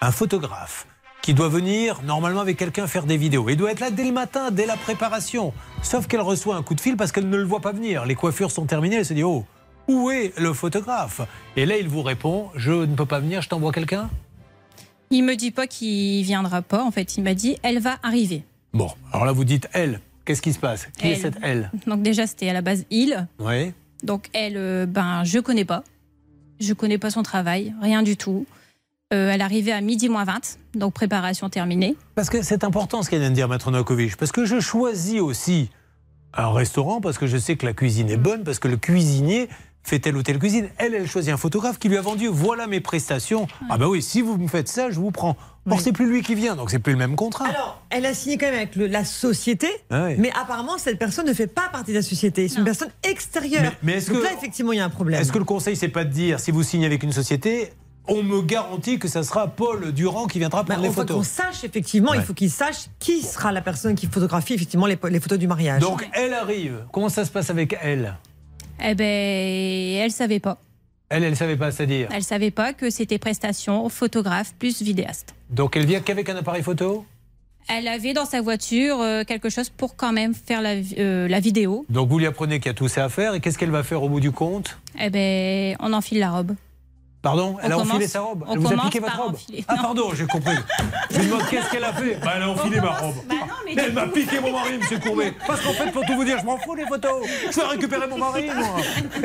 un 0.00 0.12
photographe 0.12 0.86
qui 1.20 1.34
doit 1.34 1.48
venir 1.48 2.02
normalement 2.04 2.42
avec 2.42 2.58
quelqu'un 2.58 2.86
faire 2.86 3.06
des 3.06 3.16
vidéos. 3.16 3.48
Il 3.48 3.56
doit 3.56 3.72
être 3.72 3.80
là 3.80 3.90
dès 3.90 4.04
le 4.04 4.12
matin, 4.12 4.52
dès 4.52 4.66
la 4.66 4.76
préparation. 4.76 5.52
Sauf 5.82 6.06
qu'elle 6.06 6.20
reçoit 6.20 6.54
un 6.54 6.62
coup 6.62 6.76
de 6.76 6.80
fil 6.80 6.96
parce 6.96 7.10
qu'elle 7.10 7.28
ne 7.28 7.36
le 7.36 7.42
voit 7.42 7.60
pas 7.60 7.72
venir. 7.72 8.06
Les 8.06 8.14
coiffures 8.14 8.52
sont 8.52 8.66
terminées, 8.66 8.96
elle 8.96 9.06
se 9.06 9.14
dit 9.14 9.24
Oh, 9.24 9.44
où 9.88 10.12
est 10.12 10.32
le 10.38 10.52
photographe? 10.52 11.22
Et 11.56 11.66
là, 11.66 11.76
il 11.76 11.88
vous 11.88 12.02
répond 12.02 12.50
Je 12.54 12.70
ne 12.72 12.94
peux 12.94 13.06
pas 13.06 13.18
venir, 13.18 13.42
je 13.42 13.48
t'envoie 13.48 13.72
quelqu'un? 13.72 14.08
Il 15.10 15.24
me 15.24 15.34
dit 15.34 15.50
pas 15.50 15.66
qu'il 15.66 16.22
viendra 16.22 16.62
pas. 16.62 16.84
En 16.84 16.92
fait, 16.92 17.16
il 17.16 17.24
m'a 17.24 17.34
dit 17.34 17.56
elle 17.64 17.80
va 17.80 17.98
arriver. 18.04 18.44
Bon, 18.72 18.90
alors 19.12 19.26
là, 19.26 19.32
vous 19.32 19.44
dites 19.44 19.68
Elle. 19.72 20.00
Qu'est-ce 20.26 20.42
qui 20.42 20.52
se 20.52 20.58
passe? 20.58 20.88
Qui 20.98 21.08
est 21.08 21.14
cette 21.14 21.38
Elle? 21.40 21.70
Donc 21.86 22.02
déjà, 22.02 22.26
c'était 22.26 22.48
à 22.50 22.52
la 22.52 22.60
base 22.60 22.84
il. 22.90 23.26
Oui. 23.38 23.72
Donc 24.02 24.28
elle, 24.34 24.56
euh, 24.56 24.84
ben 24.84 25.24
je 25.24 25.38
connais 25.38 25.64
pas. 25.64 25.84
Je 26.60 26.74
connais 26.74 26.98
pas 26.98 27.10
son 27.10 27.22
travail, 27.22 27.74
rien 27.80 28.02
du 28.02 28.16
tout. 28.16 28.44
Euh, 29.14 29.30
elle 29.30 29.40
arrivait 29.40 29.72
à 29.72 29.80
midi 29.80 30.08
moins 30.08 30.24
20, 30.24 30.58
donc 30.74 30.92
préparation 30.94 31.48
terminée. 31.48 31.96
Parce 32.16 32.28
que 32.28 32.42
c'est 32.42 32.64
important 32.64 33.02
ce 33.02 33.10
qu'elle 33.10 33.20
vient 33.20 33.30
de 33.30 33.36
dire, 33.36 33.48
Maître 33.48 33.70
Novakovic. 33.70 34.16
Parce 34.16 34.32
que 34.32 34.44
je 34.44 34.58
choisis 34.58 35.20
aussi 35.20 35.70
un 36.34 36.52
restaurant 36.52 37.00
parce 37.00 37.16
que 37.16 37.26
je 37.26 37.36
sais 37.36 37.56
que 37.56 37.64
la 37.64 37.72
cuisine 37.72 38.10
est 38.10 38.16
bonne, 38.16 38.42
parce 38.42 38.58
que 38.58 38.68
le 38.68 38.76
cuisinier 38.76 39.48
fait 39.86 39.98
telle 40.00 40.16
ou 40.16 40.22
telle 40.22 40.38
cuisine. 40.38 40.68
Elle, 40.78 40.94
elle 40.94 41.08
choisit 41.08 41.32
un 41.32 41.36
photographe 41.36 41.78
qui 41.78 41.88
lui 41.88 41.96
a 41.96 42.00
vendu 42.00 42.26
voilà 42.26 42.66
mes 42.66 42.80
prestations. 42.80 43.46
Ah 43.70 43.78
bah 43.78 43.86
oui, 43.88 44.02
si 44.02 44.20
vous 44.20 44.36
me 44.36 44.48
faites 44.48 44.68
ça, 44.68 44.90
je 44.90 44.98
vous 44.98 45.10
prends. 45.12 45.36
Or, 45.68 45.80
c'est 45.80 45.92
plus 45.92 46.06
lui 46.08 46.22
qui 46.22 46.34
vient, 46.34 46.54
donc 46.56 46.70
c'est 46.70 46.78
plus 46.78 46.92
le 46.92 46.98
même 46.98 47.16
contrat. 47.16 47.46
Alors, 47.48 47.82
elle 47.90 48.06
a 48.06 48.14
signé 48.14 48.36
quand 48.38 48.46
même 48.46 48.54
avec 48.54 48.76
le- 48.76 48.86
la 48.86 49.04
société, 49.04 49.68
Ah 49.90 50.04
oui. 50.06 50.14
mais 50.18 50.30
apparemment, 50.40 50.78
cette 50.78 50.98
personne 50.98 51.26
ne 51.26 51.32
fait 51.34 51.48
pas 51.48 51.68
partie 51.72 51.90
de 51.92 51.96
la 51.96 52.02
société. 52.02 52.46
C'est 52.48 52.58
une 52.58 52.64
personne 52.64 52.90
extérieure. 53.02 53.62
Mais- 53.62 53.72
mais 53.82 53.92
est-ce 53.94 54.10
Donc 54.12 54.20
que- 54.20 54.24
là, 54.24 54.32
effectivement, 54.36 54.72
il 54.72 54.76
y 54.76 54.80
a 54.80 54.84
un 54.84 54.90
problème. 54.90 55.20
Est-ce 55.20 55.32
que 55.32 55.38
le 55.38 55.44
conseil, 55.44 55.74
c'est 55.76 55.88
pas 55.88 56.04
de 56.04 56.10
dire, 56.10 56.38
si 56.40 56.50
vous 56.52 56.62
signez 56.62 56.86
avec 56.86 57.02
une 57.02 57.10
société, 57.12 57.72
on 58.08 58.22
me 58.22 58.42
garantit 58.42 59.00
que 59.00 59.08
ça 59.08 59.24
sera 59.24 59.48
Paul 59.48 59.90
Durand 59.92 60.26
qui 60.28 60.38
viendra 60.38 60.62
Bah, 60.62 60.74
prendre 60.74 60.82
les 60.82 60.88
on 60.88 60.92
faut 60.92 61.00
qu'on 61.02 61.06
photos 61.08 61.26
sache, 61.26 61.64
effectivement, 61.64 62.12
Ouais. 62.12 62.18
il 62.18 62.22
faut 62.22 62.34
qu'il 62.34 62.50
sache 62.50 62.86
qui 63.00 63.20
sera 63.22 63.50
la 63.50 63.60
personne 63.60 63.96
qui 63.96 64.06
photographie 64.06 64.54
effectivement 64.54 64.86
les, 64.86 64.98
les 65.10 65.18
photos 65.20 65.38
du 65.38 65.48
mariage. 65.48 65.80
Donc, 65.82 66.08
elle 66.12 66.32
arrive. 66.34 66.84
Comment 66.92 67.08
ça 67.08 67.24
se 67.24 67.30
passe 67.32 67.50
avec 67.50 67.76
elle? 67.82 68.14
Eh 68.84 68.94
ben, 68.94 69.04
elle 69.04 70.10
savait 70.10 70.40
pas. 70.40 70.58
Elle, 71.08 71.22
elle 71.24 71.36
savait 71.36 71.56
pas, 71.56 71.70
c'est-à-dire. 71.70 72.08
Elle 72.12 72.24
savait 72.24 72.50
pas 72.50 72.72
que 72.72 72.90
c'était 72.90 73.18
prestation 73.18 73.88
photographe 73.88 74.54
plus 74.58 74.82
vidéaste. 74.82 75.34
Donc, 75.50 75.76
elle 75.76 75.86
vient 75.86 76.00
qu'avec 76.00 76.28
un 76.28 76.36
appareil 76.36 76.62
photo? 76.62 77.06
Elle 77.68 77.88
avait 77.88 78.12
dans 78.12 78.24
sa 78.24 78.40
voiture 78.40 79.00
euh, 79.00 79.24
quelque 79.24 79.48
chose 79.50 79.70
pour 79.70 79.96
quand 79.96 80.12
même 80.12 80.34
faire 80.34 80.62
la, 80.62 80.74
euh, 80.98 81.26
la 81.28 81.40
vidéo. 81.40 81.84
Donc, 81.88 82.08
vous 82.08 82.18
lui 82.18 82.26
apprenez 82.26 82.58
qu'il 82.58 82.66
y 82.66 82.70
a 82.70 82.74
tout 82.74 82.88
ça 82.88 83.04
à 83.04 83.08
faire. 83.08 83.34
Et 83.34 83.40
qu'est-ce 83.40 83.58
qu'elle 83.58 83.70
va 83.70 83.82
faire 83.82 84.02
au 84.02 84.08
bout 84.08 84.20
du 84.20 84.30
compte? 84.30 84.78
Eh 85.00 85.10
ben, 85.10 85.76
on 85.80 85.92
enfile 85.92 86.18
la 86.18 86.30
robe. 86.30 86.54
Pardon 87.26 87.56
Elle 87.60 87.72
a 87.72 87.76
On 87.76 87.80
enfilé 87.80 87.92
commence- 87.94 88.08
sa 88.10 88.20
robe 88.20 88.44
on 88.46 88.52
Elle 88.52 88.58
vous 88.60 88.66
a 88.66 88.70
commence 88.70 88.86
piqué 88.86 89.00
votre 89.00 89.20
robe 89.20 89.34
enfiler. 89.34 89.64
Ah 89.66 89.74
pardon, 89.82 90.10
j'ai 90.14 90.26
compris. 90.26 90.54
Je 91.10 91.18
lui 91.18 91.26
demande 91.26 91.42
qu'est-ce 91.50 91.70
qu'elle 91.72 91.82
a 91.82 91.92
fait 91.92 92.20
bah, 92.24 92.32
Elle 92.36 92.42
a 92.42 92.50
enfilé 92.50 92.80
ma 92.80 92.90
robe. 92.90 93.14
Bah 93.28 93.34
non, 93.40 93.46
mais 93.66 93.74
Mais 93.74 93.82
elle 93.82 93.92
m'a 93.94 94.06
piqué 94.06 94.38
mon 94.40 94.52
mari, 94.52 94.78
monsieur 94.78 95.00
Courbet. 95.00 95.32
Parce 95.46 95.60
qu'en 95.60 95.72
fait, 95.72 95.90
pour 95.90 96.06
tout 96.06 96.14
vous 96.14 96.24
dire, 96.24 96.38
je 96.38 96.44
m'en 96.46 96.56
fous 96.58 96.76
des 96.76 96.86
photos. 96.86 97.26
Je 97.50 97.56
vais 97.60 97.66
récupérer 97.66 98.06
mon 98.06 98.18
mari, 98.18 98.44
moi. 98.54 98.76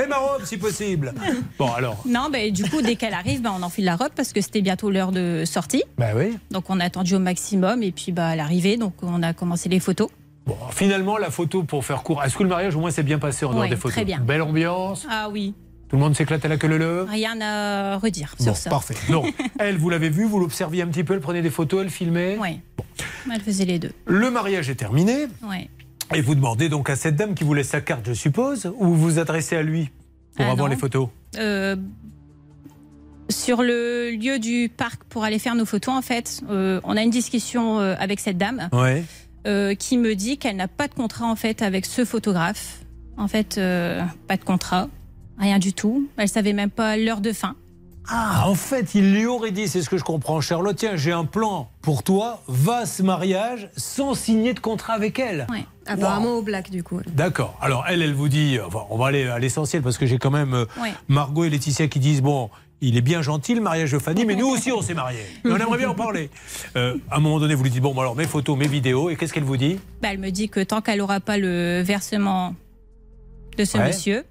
Et 0.04 0.08
ma 0.08 0.18
robe, 0.18 0.44
si 0.46 0.58
possible. 0.58 1.14
Bon, 1.60 1.72
alors. 1.74 2.02
Non, 2.08 2.30
ben, 2.34 2.52
du 2.52 2.68
coup, 2.68 2.82
dès 2.82 2.96
qu'elle 2.96 3.14
arrive, 3.14 3.44
ben, 3.44 3.54
on 3.56 3.62
enfile 3.62 3.86
la 3.86 3.96
robe 3.98 4.12
parce 4.16 4.34
que 4.34 4.42
c'était 4.42 4.62
bientôt 4.62 4.90
l'heure 4.90 5.12
de 5.12 5.44
sortie. 5.46 5.84
Bah 6.00 6.08
oui. 6.16 6.40
Donc, 6.50 6.72
on 6.72 6.80
a 6.80 6.86
attendu 6.86 7.14
au 7.14 7.20
maximum. 7.20 7.84
Et 7.84 7.92
puis, 7.92 8.12
bah, 8.12 8.30
à 8.30 8.36
l'arrivée, 8.36 8.78
donc, 8.78 8.94
on 9.04 9.22
a 9.22 9.34
commencé 9.34 9.70
les 9.70 9.80
photos. 9.80 10.10
Bon, 10.48 10.58
finalement, 10.72 11.20
la 11.20 11.30
photo, 11.30 11.62
pour 11.62 11.86
faire 11.86 12.02
court, 12.02 12.24
est-ce 12.24 12.36
que 12.36 12.42
le 12.42 12.50
mariage, 12.50 12.76
au 12.76 12.80
moins, 12.80 12.90
s'est 12.90 13.04
bien 13.04 13.20
passé 13.20 13.46
en 13.46 13.50
dehors 13.52 13.62
Ouais, 13.62 13.70
des 13.70 13.76
photos? 13.76 13.92
très 13.94 14.06
bien. 14.06 14.18
Belle 14.20 14.42
ambiance 14.42 15.06
Ah 15.08 15.30
oui, 15.32 15.54
Tout 15.92 15.98
le 15.98 16.04
monde 16.04 16.16
s'éclate 16.16 16.44
à 16.46 16.48
la 16.48 16.56
queue 16.58 16.70
le 16.70 16.78
le 16.78 17.04
rien 17.04 17.40
à 17.42 17.98
redire 17.98 18.34
Bon, 18.40 18.46
sur 18.46 18.56
ça. 18.58 18.70
parfait. 18.70 18.96
Donc, 19.10 19.32
elle, 19.60 19.78
vous 19.78 19.90
l'avez 19.90 20.10
vue, 20.10 20.24
vous 20.24 20.40
l'observiez 20.40 20.82
un 20.84 20.88
petit 20.88 21.04
peu, 21.04 21.14
elle 21.16 21.20
prenait 21.20 21.42
des 21.42 21.50
photos, 21.50 21.82
elle 21.84 21.90
filmait. 21.90 22.38
Ouais. 22.38 22.60
Elle 23.32 23.42
faisait 23.42 23.66
les 23.66 23.78
deux. 23.78 23.92
Le 24.06 24.32
mariage 24.32 24.70
est 24.70 24.76
terminé. 24.76 25.28
Ouais. 25.44 25.70
Et 26.16 26.22
vous 26.22 26.34
demandez 26.34 26.70
donc 26.70 26.90
à 26.90 26.96
cette 26.96 27.18
dame 27.18 27.36
qui 27.36 27.44
vous 27.44 27.54
laisse 27.54 27.68
sa 27.70 27.82
carte, 27.82 28.06
je 28.08 28.14
suppose, 28.14 28.72
ou 28.78 28.86
vous 28.88 28.96
vous 28.98 29.20
adressez 29.20 29.56
à 29.58 29.64
lui 29.64 29.90
pour 30.38 30.46
Ah 30.46 30.52
avoir 30.52 30.68
non. 30.70 30.74
les 30.74 30.80
photos 30.80 31.10
Euh, 31.38 31.76
sur 33.30 33.62
le 33.62 34.12
lieu 34.12 34.40
du 34.40 34.70
parc 34.76 35.04
pour 35.06 35.24
aller 35.24 35.40
faire 35.40 35.56
nos 35.56 35.66
photos, 35.66 35.94
en 35.94 36.02
fait, 36.02 36.42
euh, 36.50 36.80
on 36.84 36.98
a 36.98 37.02
une 37.02 37.10
discussion 37.10 37.80
euh, 37.80 37.96
avec 38.00 38.20
cette 38.22 38.38
dame 38.38 38.70
Ouais. 38.74 39.04
qui 39.76 39.98
me 39.98 40.16
dit 40.16 40.38
qu'elle 40.38 40.56
n'a 40.56 40.68
pas 40.68 40.88
de 40.88 40.94
contrat 40.94 41.26
en 41.28 41.36
fait 41.36 41.62
avec 41.62 41.86
ce 41.86 42.06
photographe. 42.06 42.80
En 43.18 43.28
fait, 43.28 43.58
euh, 43.58 44.02
pas 44.28 44.38
de 44.38 44.44
contrat, 44.44 44.88
rien 45.38 45.60
du 45.60 45.74
tout. 45.74 46.08
Elle 46.18 46.30
savait 46.30 46.54
même 46.54 46.70
pas 46.70 46.98
l'heure 46.98 47.22
de 47.22 47.32
fin. 47.32 47.56
Ah, 48.10 48.46
en 48.48 48.56
fait, 48.56 48.96
il 48.96 49.14
lui 49.14 49.28
aurait 49.28 49.52
dit, 49.52 49.68
c'est 49.68 49.82
ce 49.84 49.90
que 49.90 49.98
je 49.98 50.04
comprends, 50.04 50.42
Charlotte, 50.42 50.76
tiens, 50.76 50.96
j'ai 50.96 51.12
un 51.12 51.24
plan 51.26 51.70
pour 51.82 52.02
toi, 52.04 52.42
va 52.48 52.78
à 52.80 52.86
ce 52.88 53.04
mariage 53.04 53.70
sans 53.78 54.16
signer 54.16 54.54
de 54.56 54.60
contrat 54.60 54.94
avec 54.94 55.20
elle. 55.20 55.46
Ouais. 55.52 55.66
Apparemment 55.86 56.34
au 56.38 56.42
black 56.42 56.72
du 56.72 56.84
coup. 56.84 57.00
D'accord. 57.14 57.58
Alors, 57.62 57.86
elle, 57.88 58.02
elle 58.02 58.14
vous 58.14 58.28
dit, 58.28 58.58
enfin, 58.66 58.86
on 58.90 58.98
va 58.98 59.08
aller 59.08 59.28
à 59.28 59.38
l'essentiel 59.40 59.82
parce 59.84 59.98
que 59.98 60.06
j'ai 60.08 60.18
quand 60.18 60.32
même 60.32 60.54
euh. 60.54 60.66
Margot 61.10 61.44
et 61.44 61.50
Laetitia 61.50 61.88
qui 61.88 62.00
disent, 62.00 62.22
bon, 62.22 62.50
il 62.82 62.98
est 62.98 63.02
bien 63.02 63.22
gentil 63.22 63.54
le 63.54 63.62
mariage 63.62 63.92
de 63.92 64.00
Fanny, 64.00 64.26
mais 64.26 64.36
nous 64.36 64.48
aussi 64.48 64.72
on 64.72 64.82
s'est 64.82 64.96
mariés. 64.96 65.20
Et 65.46 65.50
on 65.50 65.58
aimerait 65.58 65.78
bien 65.78 65.90
en 65.90 65.96
parler. 65.96 66.32
Euh, 66.76 66.98
à 67.12 67.18
un 67.18 67.20
moment 67.20 67.40
donné, 67.40 67.54
vous 67.54 67.64
lui 67.64 67.70
dites, 67.70 67.82
bon, 67.84 67.98
alors 68.00 68.16
mes 68.16 68.26
photos, 68.26 68.58
mes 68.58 68.68
vidéos, 68.68 69.12
et 69.12 69.16
qu'est-ce 69.16 69.32
qu'elle 69.34 69.44
vous 69.44 69.58
dit? 69.58 69.80
Bah, 70.02 70.10
elle 70.12 70.18
me 70.20 70.32
dit 70.32 70.50
que 70.50 70.60
tant 70.62 70.82
qu'elle 70.82 70.98
n'aura 71.00 71.20
pas 71.20 71.38
le 71.38 71.82
versement 71.84 72.56
de 73.58 73.64
ce 73.64 73.78
Ouais. 73.78 73.88
monsieur, 73.88 74.24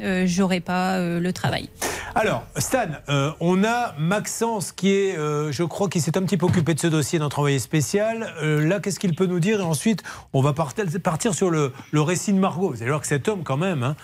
euh, 0.00 0.24
j'aurai 0.26 0.60
pas 0.60 0.96
euh, 0.96 1.20
le 1.20 1.32
travail. 1.32 1.68
Alors, 2.14 2.44
Stan, 2.56 2.86
euh, 3.08 3.30
on 3.40 3.62
a 3.64 3.94
Maxence 3.98 4.72
qui 4.72 4.90
est, 4.90 5.16
euh, 5.16 5.52
je 5.52 5.62
crois, 5.62 5.88
qui 5.88 6.00
s'est 6.00 6.16
un 6.16 6.22
petit 6.22 6.36
peu 6.36 6.46
occupé 6.46 6.74
de 6.74 6.80
ce 6.80 6.86
dossier, 6.86 7.18
notre 7.18 7.38
envoyé 7.38 7.58
spécial. 7.58 8.34
Euh, 8.42 8.66
là, 8.66 8.80
qu'est-ce 8.80 8.98
qu'il 8.98 9.14
peut 9.14 9.26
nous 9.26 9.40
dire? 9.40 9.60
Et 9.60 9.62
ensuite, 9.64 10.02
on 10.32 10.40
va 10.40 10.52
partir, 10.52 10.84
partir 11.02 11.34
sur 11.34 11.50
le, 11.50 11.72
le 11.92 12.00
récit 12.00 12.32
de 12.32 12.38
Margot. 12.38 12.70
Vous 12.70 12.82
allez 12.82 12.90
voir 12.90 13.00
que 13.02 13.06
cet 13.06 13.28
homme, 13.28 13.44
quand 13.44 13.56
même, 13.56 13.82
hein, 13.82 13.94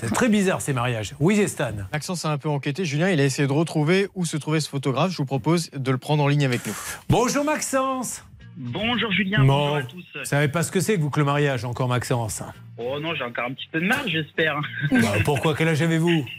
c'est 0.00 0.10
très 0.14 0.28
bizarre 0.28 0.60
ces 0.60 0.72
mariages. 0.72 1.16
Oui, 1.20 1.36
c'est 1.36 1.48
Stan. 1.48 1.72
Maxence 1.92 2.24
a 2.24 2.30
un 2.30 2.38
peu 2.38 2.48
enquêté. 2.48 2.84
Julien, 2.84 3.10
il 3.10 3.20
a 3.20 3.24
essayé 3.24 3.46
de 3.48 3.52
retrouver 3.52 4.08
où 4.14 4.24
se 4.24 4.36
trouvait 4.36 4.60
ce 4.60 4.68
photographe. 4.68 5.10
Je 5.10 5.16
vous 5.16 5.26
propose 5.26 5.70
de 5.72 5.90
le 5.90 5.98
prendre 5.98 6.22
en 6.22 6.28
ligne 6.28 6.44
avec 6.44 6.66
nous. 6.66 6.74
Bonjour 7.08 7.44
Maxence. 7.44 8.22
Bonjour 8.60 9.12
Julien, 9.12 9.38
Bon. 9.44 9.46
bonjour 9.46 9.76
à 9.76 9.82
tous. 9.84 10.04
Vous 10.16 10.24
savez 10.24 10.48
pas 10.48 10.62
ce 10.64 10.72
que 10.72 10.80
c'est 10.80 10.96
que 10.96 11.00
vous 11.00 11.10
que 11.10 11.20
le 11.20 11.26
mariage, 11.26 11.64
encore 11.64 11.86
Maxence? 11.88 12.42
Oh 12.76 12.98
non, 13.00 13.14
j'ai 13.14 13.22
encore 13.22 13.44
un 13.44 13.52
petit 13.52 13.68
peu 13.70 13.80
de 13.80 13.86
marge, 13.86 14.10
j'espère. 14.10 14.60
Bah, 14.90 14.98
Pourquoi? 15.24 15.54
Quel 15.54 15.68
âge 15.68 15.80
avez-vous? 15.82 16.24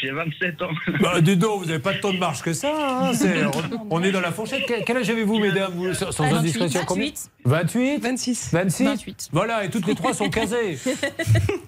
J'ai 0.00 0.10
27 0.10 0.62
ans. 0.62 0.70
bah, 1.00 1.20
Dis 1.20 1.36
donc, 1.36 1.60
vous 1.60 1.66
n'avez 1.66 1.78
pas 1.80 1.92
tant 1.94 2.12
de 2.12 2.18
marge 2.18 2.40
que 2.42 2.52
ça. 2.52 2.72
hein, 3.08 3.12
c'est- 3.14 3.44
on, 3.44 3.86
on 3.90 4.02
est 4.02 4.10
dans 4.12 4.20
la 4.20 4.32
fourchette. 4.32 4.62
Quel, 4.66 4.82
quel 4.84 4.96
âge 4.96 5.10
avez-vous, 5.10 5.38
mesdames 5.38 5.72
vous, 5.74 5.92
Sans 5.92 6.10
sans 6.10 6.24
28, 6.24 6.36
indiscrétion, 6.38 6.80
combien? 6.86 7.06
28. 7.06 7.30
28 7.44 7.98
26. 8.02 8.50
26 8.52 8.84
28. 8.84 9.28
Voilà, 9.32 9.64
et 9.64 9.70
toutes 9.70 9.86
les 9.86 9.94
trois 9.94 10.14
sont 10.14 10.30
casées. 10.30 10.78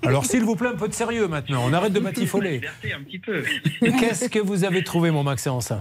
Alors, 0.04 0.24
s'il 0.24 0.42
vous 0.44 0.56
plaît, 0.56 0.68
un 0.70 0.76
peu 0.76 0.88
de 0.88 0.92
sérieux 0.94 1.28
maintenant. 1.28 1.62
On 1.66 1.72
arrête 1.72 1.92
de 1.92 2.00
batifoler. 2.00 2.52
Liberté 2.54 2.92
un 2.94 3.02
petit 3.02 3.18
peu. 3.18 3.44
Qu'est-ce 3.80 4.28
que 4.28 4.38
vous 4.38 4.64
avez 4.64 4.82
trouvé, 4.82 5.10
mon 5.10 5.22
Maxence? 5.24 5.72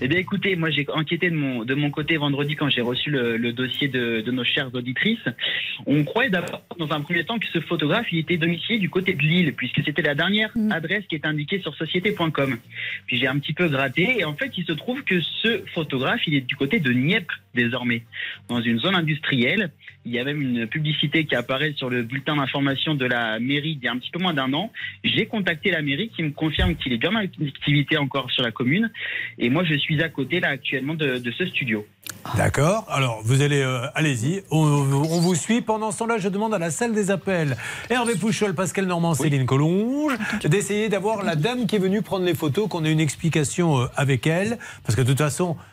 Eh 0.00 0.08
bien 0.08 0.18
écoutez, 0.18 0.56
moi 0.56 0.70
j'ai 0.70 0.86
enquêté 0.92 1.30
de 1.30 1.36
mon, 1.36 1.64
de 1.64 1.74
mon 1.74 1.90
côté 1.90 2.16
vendredi 2.16 2.56
quand 2.56 2.68
j'ai 2.68 2.80
reçu 2.80 3.10
le, 3.10 3.36
le 3.36 3.52
dossier 3.52 3.88
de, 3.88 4.20
de 4.20 4.30
nos 4.30 4.44
chères 4.44 4.70
auditrices. 4.74 5.18
On 5.86 6.04
croyait 6.04 6.30
d'abord, 6.30 6.62
dans 6.78 6.92
un 6.92 7.00
premier 7.00 7.24
temps, 7.24 7.38
que 7.38 7.46
ce 7.52 7.60
photographe 7.60 8.06
il 8.12 8.18
était 8.18 8.36
domicilié 8.36 8.78
du 8.78 8.90
côté 8.90 9.14
de 9.14 9.22
Lille, 9.22 9.54
puisque 9.54 9.82
c'était 9.84 10.02
la 10.02 10.14
dernière 10.14 10.50
Mm. 10.54 10.72
adresse 10.72 11.04
qui 11.08 11.14
est 11.14 11.26
indiquée 11.26 11.60
sur 11.60 11.74
société.com. 11.74 12.58
Puis 13.06 13.16
j'ai 13.18 13.26
un 13.26 13.38
petit 13.38 13.52
peu 13.52 13.68
gratté, 13.68 14.20
et 14.20 14.24
en 14.24 14.34
fait 14.34 14.50
il 14.56 14.64
se 14.64 14.72
trouve 14.72 15.02
que 15.02 15.20
ce 15.20 15.62
photographe, 15.74 16.20
il 16.26 16.34
est 16.34 16.40
du 16.40 16.56
côté 16.56 16.80
de 16.80 16.92
Nièvre 16.92 17.26
désormais, 17.54 18.02
dans 18.48 18.60
une 18.60 18.78
zone 18.78 18.94
industrielle. 18.94 19.70
Il 20.06 20.12
y 20.12 20.18
a 20.18 20.24
même 20.24 20.40
une 20.40 20.66
publicité 20.66 21.26
qui 21.26 21.34
apparaît 21.34 21.74
sur 21.76 21.90
le 21.90 22.02
bulletin 22.02 22.36
d'information 22.36 22.94
de 22.94 23.04
la 23.04 23.38
mairie 23.38 23.78
il 23.80 23.84
y 23.84 23.88
a 23.88 23.92
un 23.92 23.98
petit 23.98 24.10
peu 24.10 24.18
moins 24.18 24.32
d'un 24.32 24.52
an. 24.54 24.72
J'ai 25.04 25.26
contacté 25.26 25.70
la 25.70 25.82
mairie 25.82 26.10
qui 26.14 26.22
me 26.22 26.30
confirme 26.30 26.74
qu'il 26.74 26.92
est 26.92 26.96
bien 26.96 27.10
en 27.10 27.16
activité 27.16 27.98
encore 27.98 28.30
sur 28.30 28.42
la 28.42 28.50
commune. 28.50 28.90
Et 29.38 29.50
moi, 29.50 29.64
je 29.64 29.74
suis 29.74 30.02
à 30.02 30.08
côté 30.08 30.40
là 30.40 30.48
actuellement 30.48 30.94
de, 30.94 31.18
de 31.18 31.30
ce 31.32 31.46
studio. 31.46 31.86
D'accord. 32.36 32.86
Alors, 32.88 33.20
vous 33.22 33.42
allez, 33.42 33.60
euh, 33.62 33.86
allez-y. 33.94 34.42
On, 34.50 34.58
on 34.58 35.20
vous 35.20 35.34
suit. 35.34 35.60
Pendant 35.60 35.90
ce 35.90 35.98
temps-là, 35.98 36.18
je 36.18 36.28
demande 36.28 36.54
à 36.54 36.58
la 36.58 36.70
salle 36.70 36.94
des 36.94 37.10
appels, 37.10 37.56
Hervé 37.88 38.14
Pouchol, 38.14 38.54
Pascal 38.54 38.86
Normand, 38.86 39.14
Céline 39.14 39.46
Collonge, 39.46 40.14
d'essayer 40.44 40.88
d'avoir 40.88 41.22
la 41.22 41.36
dame 41.36 41.66
qui 41.66 41.76
est 41.76 41.78
venue 41.78 42.02
prendre 42.02 42.24
les 42.24 42.34
photos, 42.34 42.68
qu'on 42.68 42.84
ait 42.84 42.92
une 42.92 43.00
explication 43.00 43.80
euh, 43.80 43.86
avec 43.96 44.26
elle. 44.26 44.58
Parce 44.84 44.96
que 44.96 45.02
de 45.02 45.08
toute 45.08 45.18
façon, 45.18 45.56
euh, 45.58 45.69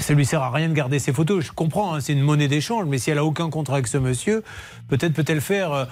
ça 0.00 0.14
lui 0.14 0.26
sert 0.26 0.42
à 0.42 0.50
rien 0.50 0.68
de 0.68 0.74
garder 0.74 0.98
ses 0.98 1.12
photos. 1.12 1.44
Je 1.44 1.52
comprends, 1.52 1.94
hein, 1.94 2.00
c'est 2.00 2.12
une 2.12 2.22
monnaie 2.22 2.48
d'échange, 2.48 2.86
mais 2.86 2.98
si 2.98 3.10
elle 3.10 3.18
a 3.18 3.24
aucun 3.24 3.50
contrat 3.50 3.74
avec 3.74 3.86
ce 3.86 3.98
monsieur, 3.98 4.42
peut-être 4.88 5.12
peut-elle 5.14 5.40
faire. 5.40 5.72
euh, 5.72 5.84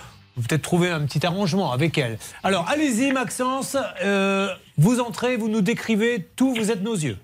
Peut-être 0.48 0.62
trouver 0.62 0.88
un 0.88 1.00
petit 1.00 1.26
arrangement 1.26 1.72
avec 1.72 1.98
elle. 1.98 2.16
Alors, 2.44 2.68
allez-y, 2.68 3.10
Maxence. 3.10 3.76
euh, 4.04 4.48
vous 4.76 5.00
entrez, 5.00 5.36
vous 5.36 5.48
nous 5.48 5.62
décrivez 5.62 6.28
tout, 6.36 6.54
vous 6.54 6.70
êtes 6.70 6.80
nos 6.84 6.94
yeux. 6.94 7.18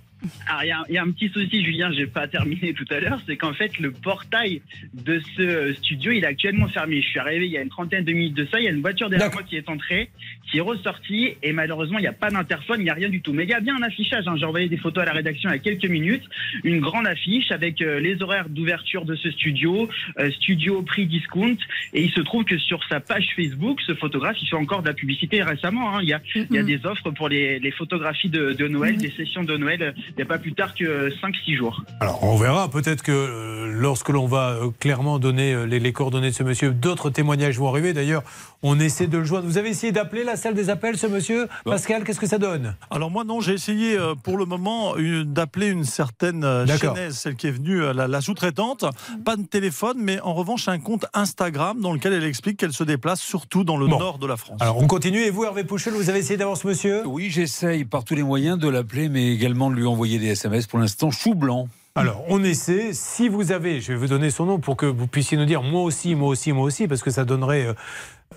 Alors, 0.48 0.62
il 0.88 0.92
y, 0.92 0.94
y 0.94 0.98
a 0.98 1.02
un 1.02 1.10
petit 1.10 1.28
souci, 1.28 1.64
Julien, 1.64 1.92
j'ai 1.92 2.06
pas 2.06 2.26
terminé 2.28 2.72
tout 2.74 2.84
à 2.90 3.00
l'heure, 3.00 3.20
c'est 3.26 3.36
qu'en 3.36 3.52
fait, 3.52 3.78
le 3.78 3.90
portail 3.92 4.62
de 4.94 5.20
ce 5.36 5.72
studio, 5.74 6.12
il 6.12 6.24
est 6.24 6.26
actuellement 6.26 6.68
fermé. 6.68 7.00
Je 7.02 7.08
suis 7.08 7.18
arrivé 7.18 7.46
il 7.46 7.52
y 7.52 7.58
a 7.58 7.62
une 7.62 7.68
trentaine 7.68 8.04
de 8.04 8.12
minutes 8.12 8.34
de 8.34 8.46
ça, 8.50 8.60
il 8.60 8.64
y 8.64 8.68
a 8.68 8.70
une 8.70 8.80
voiture 8.80 9.08
derrière 9.10 9.32
moi 9.32 9.42
qui 9.42 9.56
est 9.56 9.68
entrée, 9.68 10.10
qui 10.50 10.58
est 10.58 10.60
ressortie, 10.60 11.34
et 11.42 11.52
malheureusement, 11.52 11.98
il 11.98 12.02
n'y 12.02 12.08
a 12.08 12.12
pas 12.12 12.30
d'interphone, 12.30 12.80
il 12.80 12.84
n'y 12.84 12.90
a 12.90 12.94
rien 12.94 13.08
du 13.08 13.20
tout. 13.20 13.32
Mais 13.32 13.44
il 13.44 13.50
y 13.50 13.54
a 13.54 13.60
bien 13.60 13.76
un 13.76 13.82
affichage, 13.82 14.24
hein. 14.26 14.34
j'ai 14.36 14.44
envoyé 14.44 14.68
des 14.68 14.76
photos 14.76 15.02
à 15.02 15.06
la 15.06 15.12
rédaction 15.12 15.50
il 15.50 15.52
y 15.52 15.56
a 15.56 15.58
quelques 15.58 15.84
minutes, 15.90 16.24
une 16.62 16.80
grande 16.80 17.06
affiche 17.06 17.50
avec 17.50 17.80
euh, 17.82 18.00
les 18.00 18.22
horaires 18.22 18.48
d'ouverture 18.48 19.04
de 19.04 19.14
ce 19.16 19.30
studio, 19.30 19.88
euh, 20.18 20.30
studio 20.32 20.82
prix 20.82 21.06
discount, 21.06 21.56
et 21.92 22.02
il 22.04 22.10
se 22.10 22.20
trouve 22.20 22.44
que 22.44 22.58
sur 22.58 22.82
sa 22.88 23.00
page 23.00 23.28
Facebook, 23.36 23.80
ce 23.86 23.94
photographe, 23.94 24.36
il 24.40 24.48
fait 24.48 24.56
encore 24.56 24.82
de 24.82 24.88
la 24.88 24.94
publicité 24.94 25.42
récemment. 25.42 25.96
hein. 25.96 26.00
Il, 26.02 26.08
y 26.08 26.12
a, 26.12 26.20
il 26.34 26.56
y 26.56 26.58
a 26.58 26.62
des 26.62 26.84
offres 26.86 27.10
pour 27.10 27.28
les, 27.28 27.58
les 27.58 27.70
photographies 27.70 28.28
de, 28.28 28.52
de 28.52 28.68
Noël, 28.68 28.96
des 28.96 29.10
sessions 29.10 29.44
de 29.44 29.56
Noël, 29.56 29.94
il 30.16 30.20
n'y 30.20 30.22
a 30.22 30.26
pas 30.26 30.38
plus 30.38 30.54
tard 30.54 30.74
que 30.74 31.10
5-6 31.10 31.56
jours. 31.56 31.82
Alors, 32.00 32.22
on 32.22 32.36
verra. 32.36 32.68
Peut-être 32.70 33.02
que 33.02 33.12
euh, 33.12 33.72
lorsque 33.74 34.08
l'on 34.10 34.26
va 34.26 34.50
euh, 34.50 34.70
clairement 34.78 35.18
donner 35.18 35.52
euh, 35.52 35.64
les, 35.66 35.80
les 35.80 35.92
coordonnées 35.92 36.30
de 36.30 36.34
ce 36.34 36.42
monsieur, 36.44 36.70
d'autres 36.70 37.10
témoignages 37.10 37.58
vont 37.58 37.68
arriver. 37.68 37.92
D'ailleurs, 37.92 38.22
on 38.62 38.78
essaie 38.80 39.06
de 39.08 39.18
le 39.18 39.24
joindre. 39.24 39.46
Vous 39.46 39.58
avez 39.58 39.70
essayé 39.70 39.92
d'appeler 39.92 40.24
la 40.24 40.36
salle 40.36 40.54
des 40.54 40.70
appels, 40.70 40.96
ce 40.96 41.06
monsieur 41.06 41.48
Pascal, 41.64 42.04
qu'est-ce 42.04 42.20
que 42.20 42.26
ça 42.26 42.38
donne? 42.38 42.76
Alors 42.90 43.10
moi 43.10 43.24
non, 43.24 43.40
j'ai 43.40 43.52
essayé 43.52 43.98
euh, 43.98 44.14
pour 44.14 44.38
le 44.38 44.46
moment 44.46 44.94
d'appeler 45.26 45.66
une 45.68 45.84
certaine 45.84 46.44
euh, 46.44 46.66
chaînaise, 46.66 47.14
celle 47.18 47.34
qui 47.36 47.48
est 47.48 47.50
venue, 47.50 47.82
euh, 47.82 47.92
la, 47.92 48.08
la 48.08 48.20
sous-traitante. 48.22 48.84
Pas 49.24 49.36
de 49.36 49.42
téléphone, 49.42 49.96
mais 49.98 50.18
en 50.20 50.32
revanche 50.32 50.68
un 50.68 50.78
compte 50.78 51.04
Instagram 51.12 51.80
dans 51.80 51.92
lequel 51.92 52.12
elle 52.14 52.24
explique 52.24 52.56
qu'elle 52.58 52.72
se 52.72 52.84
déplace 52.84 53.20
surtout 53.20 53.64
dans 53.64 53.76
le 53.76 53.86
Bon. 53.86 53.98
nord 53.98 54.18
de 54.18 54.26
la 54.26 54.36
France. 54.38 54.56
Alors, 54.60 54.78
on 54.78 54.86
continue. 54.86 55.20
Et 55.20 55.30
vous, 55.30 55.44
Hervé 55.44 55.64
Pouchel, 55.64 55.92
vous 55.92 56.08
avez 56.08 56.20
essayé 56.20 56.36
d'avoir 56.38 56.56
ce 56.56 56.66
monsieur? 56.66 57.02
Oui, 57.06 57.28
j'essaye 57.30 57.84
par 57.84 58.04
tous 58.04 58.14
les 58.14 58.22
moyens 58.22 58.58
de 58.58 58.68
l'appeler, 58.68 59.08
mais 59.10 59.28
également 59.32 59.70
de 59.70 59.74
lui 59.76 59.84
envoyer 59.86 60.03
des 60.06 60.28
SMS. 60.28 60.66
Pour 60.66 60.78
l'instant, 60.78 61.10
chou 61.10 61.34
blanc. 61.34 61.68
Alors, 61.96 62.24
on 62.28 62.42
essaie. 62.42 62.92
Si 62.92 63.28
vous 63.28 63.52
avez, 63.52 63.80
je 63.80 63.92
vais 63.92 63.98
vous 63.98 64.08
donner 64.08 64.30
son 64.30 64.46
nom 64.46 64.58
pour 64.58 64.76
que 64.76 64.86
vous 64.86 65.06
puissiez 65.06 65.36
nous 65.36 65.44
dire 65.44 65.62
moi 65.62 65.82
aussi, 65.82 66.14
moi 66.14 66.28
aussi, 66.28 66.52
moi 66.52 66.64
aussi, 66.64 66.88
parce 66.88 67.02
que 67.02 67.10
ça 67.10 67.24
donnerait 67.24 67.66
euh, 67.66 67.74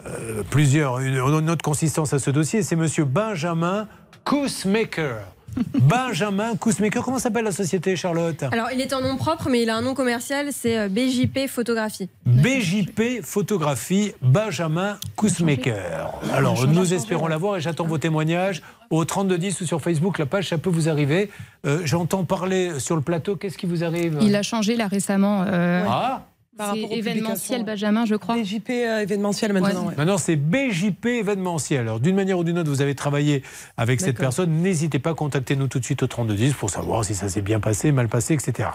euh, 0.05 0.43
plusieurs, 0.49 0.99
une, 0.99 1.19
autre 1.19 1.63
consistance 1.63 2.13
à 2.13 2.19
ce 2.19 2.29
dossier. 2.29 2.61
C'est 2.61 2.75
monsieur 2.75 3.03
Benjamin 3.03 3.87
Kousmaker. 4.23 5.36
Benjamin 5.79 6.55
Kousmaker. 6.55 7.03
Comment 7.03 7.19
s'appelle 7.19 7.45
la 7.45 7.51
société, 7.51 7.95
Charlotte? 7.95 8.43
Alors, 8.51 8.67
il 8.73 8.81
est 8.81 8.93
en 8.93 9.01
nom 9.01 9.17
propre, 9.17 9.49
mais 9.49 9.61
il 9.63 9.69
a 9.69 9.75
un 9.77 9.81
nom 9.81 9.93
commercial, 9.93 10.47
c'est 10.51 10.77
euh, 10.77 10.87
BJP 10.89 11.47
Photographie. 11.47 12.09
BJP 12.25 13.21
Photographie, 13.23 14.13
Benjamin 14.21 14.97
Kousmaker. 15.15 16.11
Alors, 16.33 16.67
nous 16.67 16.93
espérons 16.93 17.27
l'avoir 17.27 17.57
et 17.57 17.61
j'attends 17.61 17.85
vos 17.85 17.97
témoignages 17.97 18.61
au 18.89 19.03
3210 19.05 19.61
ou 19.61 19.65
sur 19.65 19.81
Facebook. 19.81 20.17
La 20.17 20.25
page, 20.25 20.49
ça 20.49 20.57
peut 20.57 20.69
vous 20.69 20.89
arriver. 20.89 21.29
Euh, 21.65 21.81
J'entends 21.85 22.23
parler 22.23 22.79
sur 22.79 22.95
le 22.95 23.01
plateau. 23.01 23.35
Qu'est-ce 23.35 23.57
qui 23.57 23.65
vous 23.65 23.83
arrive? 23.83 24.17
Il 24.21 24.35
a 24.35 24.43
changé 24.43 24.75
là 24.75 24.87
récemment. 24.87 25.43
euh, 25.47 25.83
Ah 25.87 26.23
Par 26.57 26.69
rapport 26.69 26.91
événementiel. 26.91 27.63
Benjamin, 27.63 28.05
je 28.05 28.15
crois. 28.15 28.35
BJP 28.35 28.69
euh, 28.69 28.99
événementiel 29.01 29.53
maintenant. 29.53 29.81
Ouais. 29.81 29.89
ouais. 29.89 29.93
Maintenant, 29.97 30.17
c'est 30.17 30.35
BJP 30.35 31.05
événementiel. 31.05 31.81
Alors, 31.81 31.99
d'une 31.99 32.15
manière 32.15 32.39
ou 32.39 32.43
d'une 32.43 32.57
autre, 32.59 32.69
vous 32.69 32.81
avez 32.81 32.95
travaillé 32.95 33.43
avec 33.77 34.01
cette 34.01 34.17
personne. 34.17 34.51
N'hésitez 34.61 34.99
pas 34.99 35.11
à 35.11 35.13
contacter 35.13 35.55
nous 35.55 35.67
tout 35.67 35.79
de 35.79 35.85
suite 35.85 36.03
au 36.03 36.07
3210 36.07 36.53
pour 36.53 36.69
savoir 36.69 37.05
si 37.05 37.15
ça 37.15 37.29
s'est 37.29 37.41
bien 37.41 37.59
passé, 37.59 37.91
mal 37.91 38.07
passé, 38.07 38.33
etc. 38.33 38.69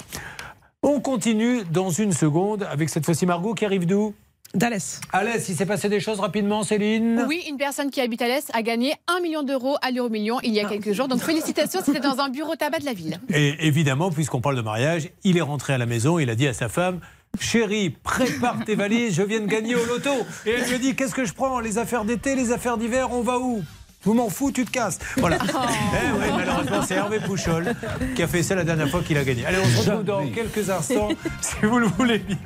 On 0.83 1.01
continue 1.01 1.65
dans 1.71 1.91
une 1.91 2.12
seconde 2.12 2.67
avec 2.71 2.89
cette 2.89 3.05
fois-ci 3.05 3.27
Margot 3.27 3.55
qui 3.55 3.65
arrive 3.65 3.87
d'où? 3.87 4.15
Dallas. 4.55 5.01
Alès, 5.12 5.49
il 5.49 5.55
s'est 5.55 5.65
passé 5.65 5.89
des 5.89 6.01
choses 6.01 6.21
rapidement, 6.21 6.62
Céline? 6.62 7.25
Oui, 7.27 7.43
une 7.49 7.57
personne 7.57 7.91
qui 7.91 8.01
habite 8.01 8.21
à 8.21 8.27
l'Est 8.27 8.51
a 8.53 8.62
gagné 8.62 8.95
1 9.09 9.21
million 9.21 9.43
d'euros 9.43 9.77
à 9.81 9.91
l'euro 9.91 10.11
million 10.11 10.41
il 10.43 10.53
y 10.53 10.61
a 10.61 10.69
quelques 10.69 10.93
jours. 10.93 11.09
Donc 11.09 11.21
félicitations, 11.21 11.81
c'était 11.83 12.01
dans 12.01 12.19
un 12.19 12.29
bureau 12.29 12.55
tabac 12.55 12.81
de 12.81 12.85
la 12.85 12.93
ville. 12.93 13.19
Et 13.31 13.67
évidemment, 13.67 14.11
puisqu'on 14.11 14.41
parle 14.41 14.57
de 14.57 14.62
mariage, 14.62 15.09
il 15.25 15.39
est 15.39 15.43
rentré 15.43 15.73
à 15.73 15.79
la 15.79 15.87
maison, 15.87 16.19
il 16.19 16.29
a 16.29 16.35
dit 16.35 16.47
à 16.47 16.53
sa 16.53 16.69
femme 16.69 17.01
Chérie, 17.41 17.91
prépare 17.91 18.65
tes 18.65 18.75
valises, 18.75 19.15
je 19.15 19.23
viens 19.23 19.41
de 19.41 19.47
gagner 19.47 19.75
au 19.75 19.85
loto. 19.87 20.11
Et 20.47 20.51
elle 20.51 20.69
lui 20.71 20.79
dit 20.79 20.95
Qu'est-ce 20.95 21.15
que 21.15 21.25
je 21.25 21.33
prends 21.33 21.61
Les 21.61 21.79
affaires 21.79 22.05
d'été, 22.05 22.37
les 22.37 22.53
affaires 22.53 22.77
d'hiver, 22.77 23.09
on 23.11 23.23
va 23.23 23.39
où? 23.39 23.62
Vous 24.05 24.15
m'en 24.15 24.29
fous, 24.29 24.51
tu 24.51 24.65
te 24.65 24.71
casses. 24.71 24.99
Voilà. 25.17 25.39
Eh 25.41 26.19
oui, 26.19 26.27
malheureusement, 26.37 26.83
c'est 26.87 26.95
Hervé 26.95 27.21
Pouchol 27.21 27.75
qui 28.17 28.23
a 28.23 28.27
fait 28.29 28.43
ça 28.43 28.55
la 28.55 28.65
dernière 28.65 28.89
fois 28.89 29.01
qu'il 29.01 29.17
a 29.17 29.25
gagné. 29.25 29.47
Allez, 29.47 29.59
on 29.59 29.67
se 29.83 29.89
retrouve 29.89 30.05
dans 30.05 30.27
quelques 30.29 30.69
instants, 30.71 31.09
si 31.41 31.55
vous 31.62 31.79
le 31.79 31.87
voulez 31.87 32.18
bien, 32.18 32.37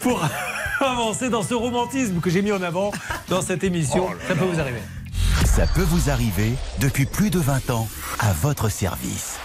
pour 0.00 0.22
avancer 0.80 1.28
dans 1.30 1.42
ce 1.42 1.54
romantisme 1.54 2.20
que 2.20 2.30
j'ai 2.30 2.42
mis 2.42 2.52
en 2.52 2.62
avant 2.62 2.90
dans 3.28 3.42
cette 3.42 3.64
émission. 3.64 4.08
ça 4.28 4.34
peut 4.34 4.44
vous 4.44 4.60
arriver. 4.60 4.80
Ça 5.44 5.66
peut 5.68 5.82
vous 5.88 6.10
arriver 6.10 6.52
depuis 6.80 7.06
plus 7.06 7.30
de 7.30 7.38
20 7.38 7.70
ans 7.70 7.88
à 8.18 8.32
votre 8.32 8.68
service. 8.68 9.36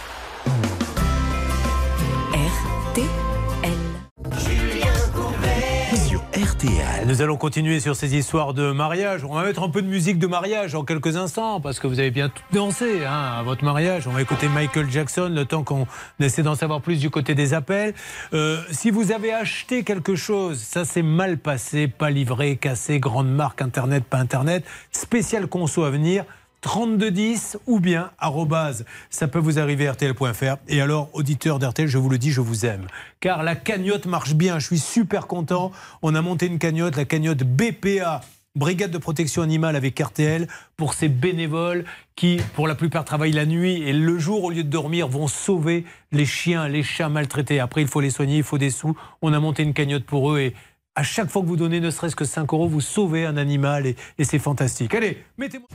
Nous 7.12 7.22
allons 7.22 7.36
continuer 7.36 7.82
sur 7.82 7.94
ces 7.94 8.16
histoires 8.16 8.54
de 8.54 8.72
mariage. 8.72 9.26
On 9.26 9.34
va 9.34 9.44
mettre 9.44 9.64
un 9.64 9.70
peu 9.70 9.82
de 9.82 9.88
musique 9.88 10.18
de 10.18 10.28
mariage 10.28 10.76
en 10.76 10.86
quelques 10.86 11.18
instants 11.18 11.60
parce 11.60 11.78
que 11.78 11.86
vous 11.86 12.00
avez 12.00 12.10
bien 12.10 12.30
tout 12.30 12.42
dansé 12.54 13.04
hein, 13.04 13.34
à 13.38 13.44
votre 13.44 13.66
mariage. 13.66 14.08
On 14.08 14.12
va 14.12 14.22
écouter 14.22 14.48
Michael 14.48 14.90
Jackson 14.90 15.30
le 15.30 15.44
temps 15.44 15.64
qu'on 15.64 15.88
essaie 16.22 16.42
d'en 16.42 16.56
savoir 16.56 16.80
plus 16.80 17.02
du 17.02 17.10
côté 17.10 17.36
des 17.36 17.54
appels. 17.54 17.94
Euh, 18.32 18.62
si 18.72 18.92
vous 18.92 19.12
avez 19.12 19.34
acheté 19.34 19.84
quelque 19.84 20.16
chose, 20.16 20.60
ça 20.60 20.86
s'est 20.86 21.02
mal 21.02 21.38
passé, 21.38 21.90
pas 21.90 22.12
livré, 22.12 22.56
cassé, 22.56 23.02
grande 23.02 23.30
marque, 23.30 23.62
internet, 23.62 24.06
pas 24.06 24.18
internet, 24.18 24.64
spécial 24.94 25.48
conso 25.48 25.84
à 25.84 25.90
venir. 25.90 26.24
3210 26.62 27.58
ou 27.66 27.80
bien 27.80 28.12
arrobase, 28.20 28.86
ça 29.10 29.28
peut 29.28 29.40
vous 29.40 29.60
arriver 29.60 29.90
rtl.fr. 29.90 30.58
Et 30.68 30.80
alors, 30.80 31.10
auditeur 31.14 31.60
d'RTL, 31.60 31.88
je 31.88 31.98
vous 31.98 32.10
le 32.10 32.18
dis, 32.18 32.32
je 32.32 32.42
vous 32.42 32.66
aime. 32.66 32.88
Car 33.20 33.44
la 33.44 33.56
cagnotte 33.56 34.06
marche 34.06 34.36
bien, 34.36 34.60
je 34.60 34.68
suis 34.68 34.80
super 34.80 35.28
content. 35.28 35.72
On 36.02 36.16
a 36.16 36.22
monté 36.22 36.46
une 36.46 36.60
cagnotte, 36.60 36.96
la 36.96 37.06
cagnotte 37.06 37.44
BPA. 37.44 38.22
Brigade 38.54 38.92
de 38.92 38.98
protection 38.98 39.44
animale 39.44 39.78
avec 39.78 39.98
RTL 39.98 40.46
pour 40.76 40.94
ces 40.94 41.08
bénévoles 41.08 41.86
qui, 42.18 42.42
pour 42.54 42.68
la 42.68 42.76
plupart, 42.76 43.06
travaillent 43.06 43.32
la 43.32 43.46
nuit 43.46 43.82
et 43.84 43.94
le 43.94 44.20
jour, 44.20 44.44
au 44.44 44.50
lieu 44.52 44.66
de 44.66 44.70
dormir, 44.70 45.08
vont 45.08 45.30
sauver 45.30 45.86
les 46.12 46.26
chiens, 46.26 46.68
les 46.68 46.84
chats 46.84 47.08
maltraités. 47.08 47.62
Après, 47.62 47.82
il 47.82 47.88
faut 47.88 48.02
les 48.02 48.10
soigner, 48.10 48.36
il 48.36 48.44
faut 48.44 48.58
des 48.58 48.70
sous. 48.70 48.94
On 49.22 49.32
a 49.32 49.40
monté 49.40 49.64
une 49.64 49.74
cagnotte 49.74 50.04
pour 50.04 50.34
eux 50.34 50.40
et 50.40 50.54
à 50.96 51.04
chaque 51.04 51.30
fois 51.30 51.42
que 51.42 51.48
vous 51.48 51.56
donnez 51.56 51.80
ne 51.80 51.90
serait-ce 51.90 52.16
que 52.16 52.26
5 52.26 52.52
euros, 52.54 52.68
vous 52.68 52.82
sauvez 52.82 53.26
un 53.26 53.38
animal 53.38 53.88
et, 53.88 53.96
et 54.18 54.24
c'est 54.24 54.40
fantastique. 54.40 54.94
Allez, 54.94 55.24
mettez-moi. 55.38 55.68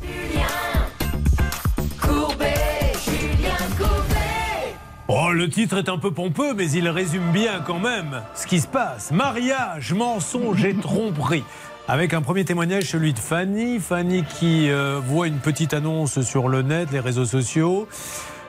Oh, 5.08 5.30
le 5.32 5.48
titre 5.48 5.78
est 5.78 5.88
un 5.88 5.98
peu 5.98 6.10
pompeux, 6.10 6.52
mais 6.54 6.70
il 6.72 6.88
résume 6.88 7.30
bien 7.32 7.60
quand 7.64 7.78
même 7.78 8.22
ce 8.34 8.46
qui 8.46 8.60
se 8.60 8.66
passe. 8.66 9.12
Mariage, 9.12 9.94
mensonge 9.94 10.64
et 10.64 10.74
tromperie. 10.74 11.44
Avec 11.88 12.12
un 12.12 12.20
premier 12.20 12.44
témoignage, 12.44 12.84
celui 12.84 13.12
de 13.12 13.18
Fanny. 13.18 13.78
Fanny 13.78 14.24
qui 14.24 14.68
euh, 14.68 15.00
voit 15.02 15.28
une 15.28 15.38
petite 15.38 15.72
annonce 15.72 16.20
sur 16.22 16.48
le 16.48 16.62
net, 16.62 16.90
les 16.90 17.00
réseaux 17.00 17.24
sociaux. 17.24 17.86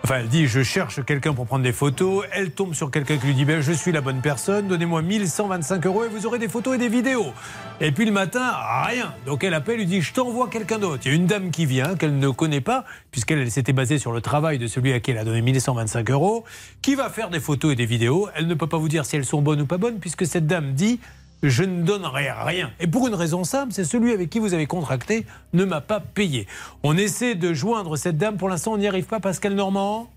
Enfin, 0.10 0.20
elle 0.22 0.30
dit 0.30 0.48
Je 0.48 0.64
cherche 0.64 1.04
quelqu'un 1.04 1.34
pour 1.34 1.46
prendre 1.46 1.66
des 1.66 1.74
photos. 1.74 2.24
Elle 2.32 2.52
tombe 2.52 2.74
sur 2.74 2.92
quelqu'un 2.92 3.18
qui 3.18 3.28
lui 3.28 3.34
dit 3.34 3.44
ben, 3.44 3.60
Je 3.60 3.74
suis 3.74 3.92
la 3.92 4.00
bonne 4.00 4.22
personne, 4.22 4.70
donnez-moi 4.70 5.02
1125 5.02 5.86
euros 5.86 6.06
et 6.06 6.08
vous 6.08 6.26
aurez 6.26 6.40
des 6.40 6.48
photos 6.48 6.76
et 6.76 6.78
des 6.78 6.88
vidéos. 6.88 7.34
Et 7.82 7.92
puis 7.92 8.06
le 8.06 8.14
matin, 8.14 8.54
rien. 8.86 9.14
Donc 9.26 9.44
elle 9.44 9.54
appelle, 9.54 9.80
lui 9.80 9.86
dit 9.86 10.00
Je 10.00 10.14
t'envoie 10.14 10.48
quelqu'un 10.48 10.80
d'autre. 10.80 11.02
Il 11.04 11.10
y 11.10 11.12
a 11.12 11.16
une 11.18 11.26
dame 11.26 11.52
qui 11.52 11.66
vient, 11.66 11.98
qu'elle 11.98 12.18
ne 12.18 12.30
connaît 12.30 12.62
pas, 12.62 12.86
puisqu'elle 13.12 13.40
elle 13.40 13.52
s'était 13.52 13.74
basée 13.74 14.00
sur 14.00 14.14
le 14.14 14.22
travail 14.22 14.60
de 14.60 14.68
celui 14.68 14.94
à 14.94 15.02
qui 15.02 15.12
elle 15.12 15.18
a 15.18 15.26
donné 15.26 15.42
1125 15.42 16.10
euros, 16.12 16.46
qui 16.82 16.96
va 16.96 17.10
faire 17.10 17.30
des 17.30 17.42
photos 17.42 17.74
et 17.74 17.76
des 17.76 17.86
vidéos. 17.86 18.30
Elle 18.34 18.48
ne 18.48 18.54
peut 18.54 18.68
pas 18.68 18.78
vous 18.78 18.88
dire 18.88 19.06
si 19.06 19.18
elles 19.18 19.26
sont 19.26 19.42
bonnes 19.42 19.60
ou 19.60 19.66
pas 19.66 19.78
bonnes, 19.78 20.00
puisque 20.00 20.26
cette 20.26 20.48
dame 20.48 20.72
dit 20.72 21.02
je 21.44 21.64
ne 21.64 21.84
donnerai 21.84 22.32
rien. 22.32 22.72
Et 22.80 22.88
pour 22.88 23.08
une 23.08 23.16
raison 23.16 23.44
simple, 23.44 23.74
c'est 23.74 23.84
celui 23.84 24.12
avec 24.12 24.30
qui 24.30 24.40
vous 24.40 24.54
avez 24.54 24.66
contracté 24.66 25.26
ne 25.54 25.66
m'a 25.66 25.82
pas 25.82 26.00
payé. 26.00 26.48
On 26.84 26.98
essaie 26.98 27.36
de 27.36 27.54
joindre 27.54 27.96
cette 27.96 28.18
dame. 28.18 28.38
Pour 28.38 28.50
l'instant, 28.50 28.74
on 28.74 28.78
n'y 28.78 28.88
arrive 28.88 29.06
pas, 29.06 29.20
Pascal 29.20 29.54
Normand 29.54 30.10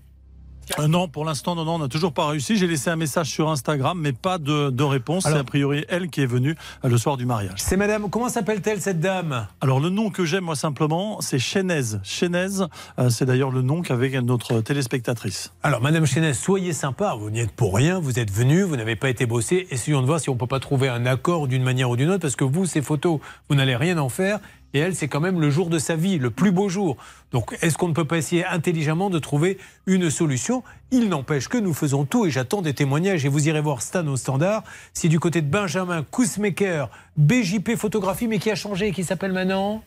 Euh, 0.79 0.87
non, 0.87 1.07
pour 1.07 1.25
l'instant, 1.25 1.55
non, 1.55 1.65
non, 1.65 1.75
on 1.75 1.79
n'a 1.79 1.87
toujours 1.87 2.13
pas 2.13 2.27
réussi. 2.27 2.55
J'ai 2.55 2.67
laissé 2.67 2.89
un 2.89 2.95
message 2.95 3.27
sur 3.27 3.49
Instagram, 3.49 3.99
mais 3.99 4.13
pas 4.13 4.37
de, 4.37 4.69
de 4.69 4.83
réponse. 4.83 5.23
C'est 5.23 5.33
a 5.33 5.43
priori 5.43 5.85
elle 5.89 6.09
qui 6.09 6.21
est 6.21 6.25
venue 6.25 6.55
euh, 6.85 6.89
le 6.89 6.97
soir 6.97 7.17
du 7.17 7.25
mariage. 7.25 7.55
C'est 7.57 7.77
madame, 7.77 8.09
comment 8.09 8.29
s'appelle-t-elle 8.29 8.79
cette 8.81 8.99
dame? 8.99 9.47
Alors 9.59 9.79
le 9.79 9.89
nom 9.89 10.09
que 10.09 10.25
j'aime 10.25 10.43
moi 10.43 10.55
simplement, 10.55 11.19
c'est 11.21 11.39
Chénaise. 11.39 11.99
Chénaise, 12.03 12.67
euh, 12.99 13.09
c'est 13.09 13.25
d'ailleurs 13.25 13.51
le 13.51 13.61
nom 13.61 13.81
qu'avait 13.81 14.11
notre 14.21 14.61
téléspectatrice. 14.61 15.53
Alors, 15.63 15.81
Madame 15.81 16.05
Chénès, 16.05 16.37
soyez 16.37 16.73
sympa, 16.73 17.15
vous 17.17 17.29
n'y 17.29 17.39
êtes 17.39 17.51
pour 17.51 17.75
rien, 17.75 17.99
vous 17.99 18.19
êtes 18.19 18.31
venu, 18.31 18.63
vous 18.63 18.75
n'avez 18.75 18.95
pas 18.95 19.09
été 19.09 19.25
bossé. 19.25 19.67
Essayons 19.71 20.01
de 20.01 20.05
voir 20.05 20.19
si 20.19 20.29
on 20.29 20.33
ne 20.33 20.39
peut 20.39 20.47
pas 20.47 20.59
trouver 20.59 20.89
un 20.89 21.05
accord 21.05 21.47
d'une 21.47 21.63
manière 21.63 21.89
ou 21.89 21.95
d'une 21.95 22.09
autre, 22.09 22.21
parce 22.21 22.35
que 22.35 22.43
vous, 22.43 22.65
ces 22.65 22.81
photos, 22.81 23.19
vous 23.49 23.55
n'allez 23.55 23.75
rien 23.75 23.97
en 23.97 24.09
faire. 24.09 24.39
Et 24.73 24.79
elle, 24.79 24.95
c'est 24.95 25.07
quand 25.07 25.19
même 25.19 25.39
le 25.41 25.49
jour 25.49 25.69
de 25.69 25.79
sa 25.79 25.95
vie, 25.95 26.17
le 26.17 26.29
plus 26.29 26.51
beau 26.51 26.69
jour. 26.69 26.97
Donc, 27.31 27.57
est-ce 27.61 27.77
qu'on 27.77 27.87
ne 27.89 27.93
peut 27.93 28.05
pas 28.05 28.17
essayer 28.17 28.45
intelligemment 28.45 29.09
de 29.09 29.19
trouver 29.19 29.57
une 29.85 30.09
solution? 30.09 30.63
Il 30.91 31.09
n'empêche 31.09 31.47
que 31.47 31.57
nous 31.57 31.73
faisons 31.73 32.05
tout, 32.05 32.25
et 32.25 32.31
j'attends 32.31 32.61
des 32.61 32.73
témoignages, 32.73 33.25
et 33.25 33.29
vous 33.29 33.47
irez 33.47 33.61
voir 33.61 33.81
Stan 33.81 34.05
au 34.07 34.15
standard. 34.17 34.63
Si 34.93 35.09
du 35.09 35.19
côté 35.19 35.41
de 35.41 35.47
Benjamin 35.47 36.03
Kousmaker, 36.03 36.89
BJP 37.17 37.75
Photographie, 37.75 38.27
mais 38.27 38.39
qui 38.39 38.49
a 38.51 38.55
changé, 38.55 38.91
qui 38.91 39.03
s'appelle 39.03 39.33
maintenant? 39.33 39.83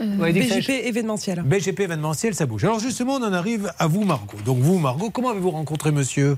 Euh, 0.00 0.18
ça- 0.18 0.32
BJP 0.58 0.70
événementiel. 0.86 1.42
BGP 1.42 1.80
événementiel, 1.84 2.34
ça 2.34 2.46
bouge. 2.46 2.64
Alors 2.64 2.80
justement, 2.80 3.14
on 3.14 3.22
en 3.22 3.32
arrive 3.32 3.72
à 3.78 3.86
vous, 3.86 4.02
Margot. 4.04 4.38
Donc 4.44 4.58
vous, 4.58 4.78
Margot, 4.78 5.10
comment 5.10 5.30
avez-vous 5.30 5.50
rencontré 5.50 5.92
monsieur? 5.92 6.36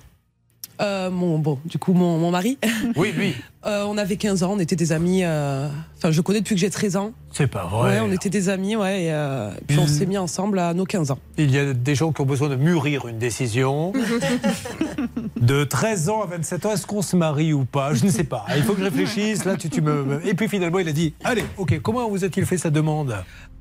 Euh, 0.80 1.10
mon, 1.10 1.38
bon, 1.38 1.58
du 1.64 1.78
coup, 1.78 1.92
mon, 1.94 2.18
mon 2.18 2.30
mari. 2.30 2.58
Oui, 2.96 3.12
lui. 3.16 3.34
Euh, 3.66 3.84
on 3.88 3.98
avait 3.98 4.16
15 4.16 4.42
ans, 4.44 4.52
on 4.54 4.58
était 4.60 4.76
des 4.76 4.92
amis. 4.92 5.22
euh, 5.24 5.68
Enfin, 5.96 6.10
je 6.12 6.20
connais 6.20 6.40
depuis 6.40 6.54
que 6.54 6.60
j'ai 6.60 6.70
13 6.70 6.96
ans. 6.96 7.12
C'est 7.32 7.46
pas 7.48 7.64
vrai. 7.66 7.90
Ouais, 7.98 8.00
on 8.00 8.12
était 8.12 8.28
des 8.30 8.48
amis, 8.48 8.76
ouais. 8.76 9.04
Et, 9.04 9.12
euh, 9.12 9.50
puis 9.66 9.78
on 9.78 9.86
s'est 9.86 10.06
mis 10.06 10.18
ensemble 10.18 10.58
à 10.58 10.72
nos 10.74 10.84
15 10.84 11.10
ans. 11.10 11.18
Il 11.38 11.50
y 11.50 11.58
a 11.58 11.72
des 11.72 11.94
gens 11.94 12.12
qui 12.12 12.20
ont 12.20 12.26
besoin 12.26 12.48
de 12.48 12.54
mûrir 12.56 13.08
une 13.08 13.18
décision. 13.18 13.92
de 15.40 15.64
13 15.64 16.08
ans 16.10 16.22
à 16.22 16.26
27 16.26 16.66
ans, 16.66 16.72
est-ce 16.72 16.86
qu'on 16.86 17.02
se 17.02 17.16
marie 17.16 17.52
ou 17.52 17.64
pas? 17.64 17.94
Je 17.94 18.04
ne 18.04 18.10
sais 18.10 18.24
pas. 18.24 18.44
Il 18.56 18.62
faut 18.62 18.74
que 18.74 18.80
je 18.80 18.84
réfléchisse. 18.84 19.44
Là, 19.44 19.56
tu, 19.56 19.68
tu 19.68 19.80
me... 19.82 20.20
Et 20.26 20.34
puis 20.34 20.48
finalement, 20.48 20.78
il 20.78 20.88
a 20.88 20.92
dit 20.92 21.14
Allez, 21.24 21.44
ok, 21.56 21.80
comment 21.82 22.08
vous 22.08 22.24
a-t-il 22.24 22.46
fait 22.46 22.58
sa 22.58 22.70
demande? 22.70 23.16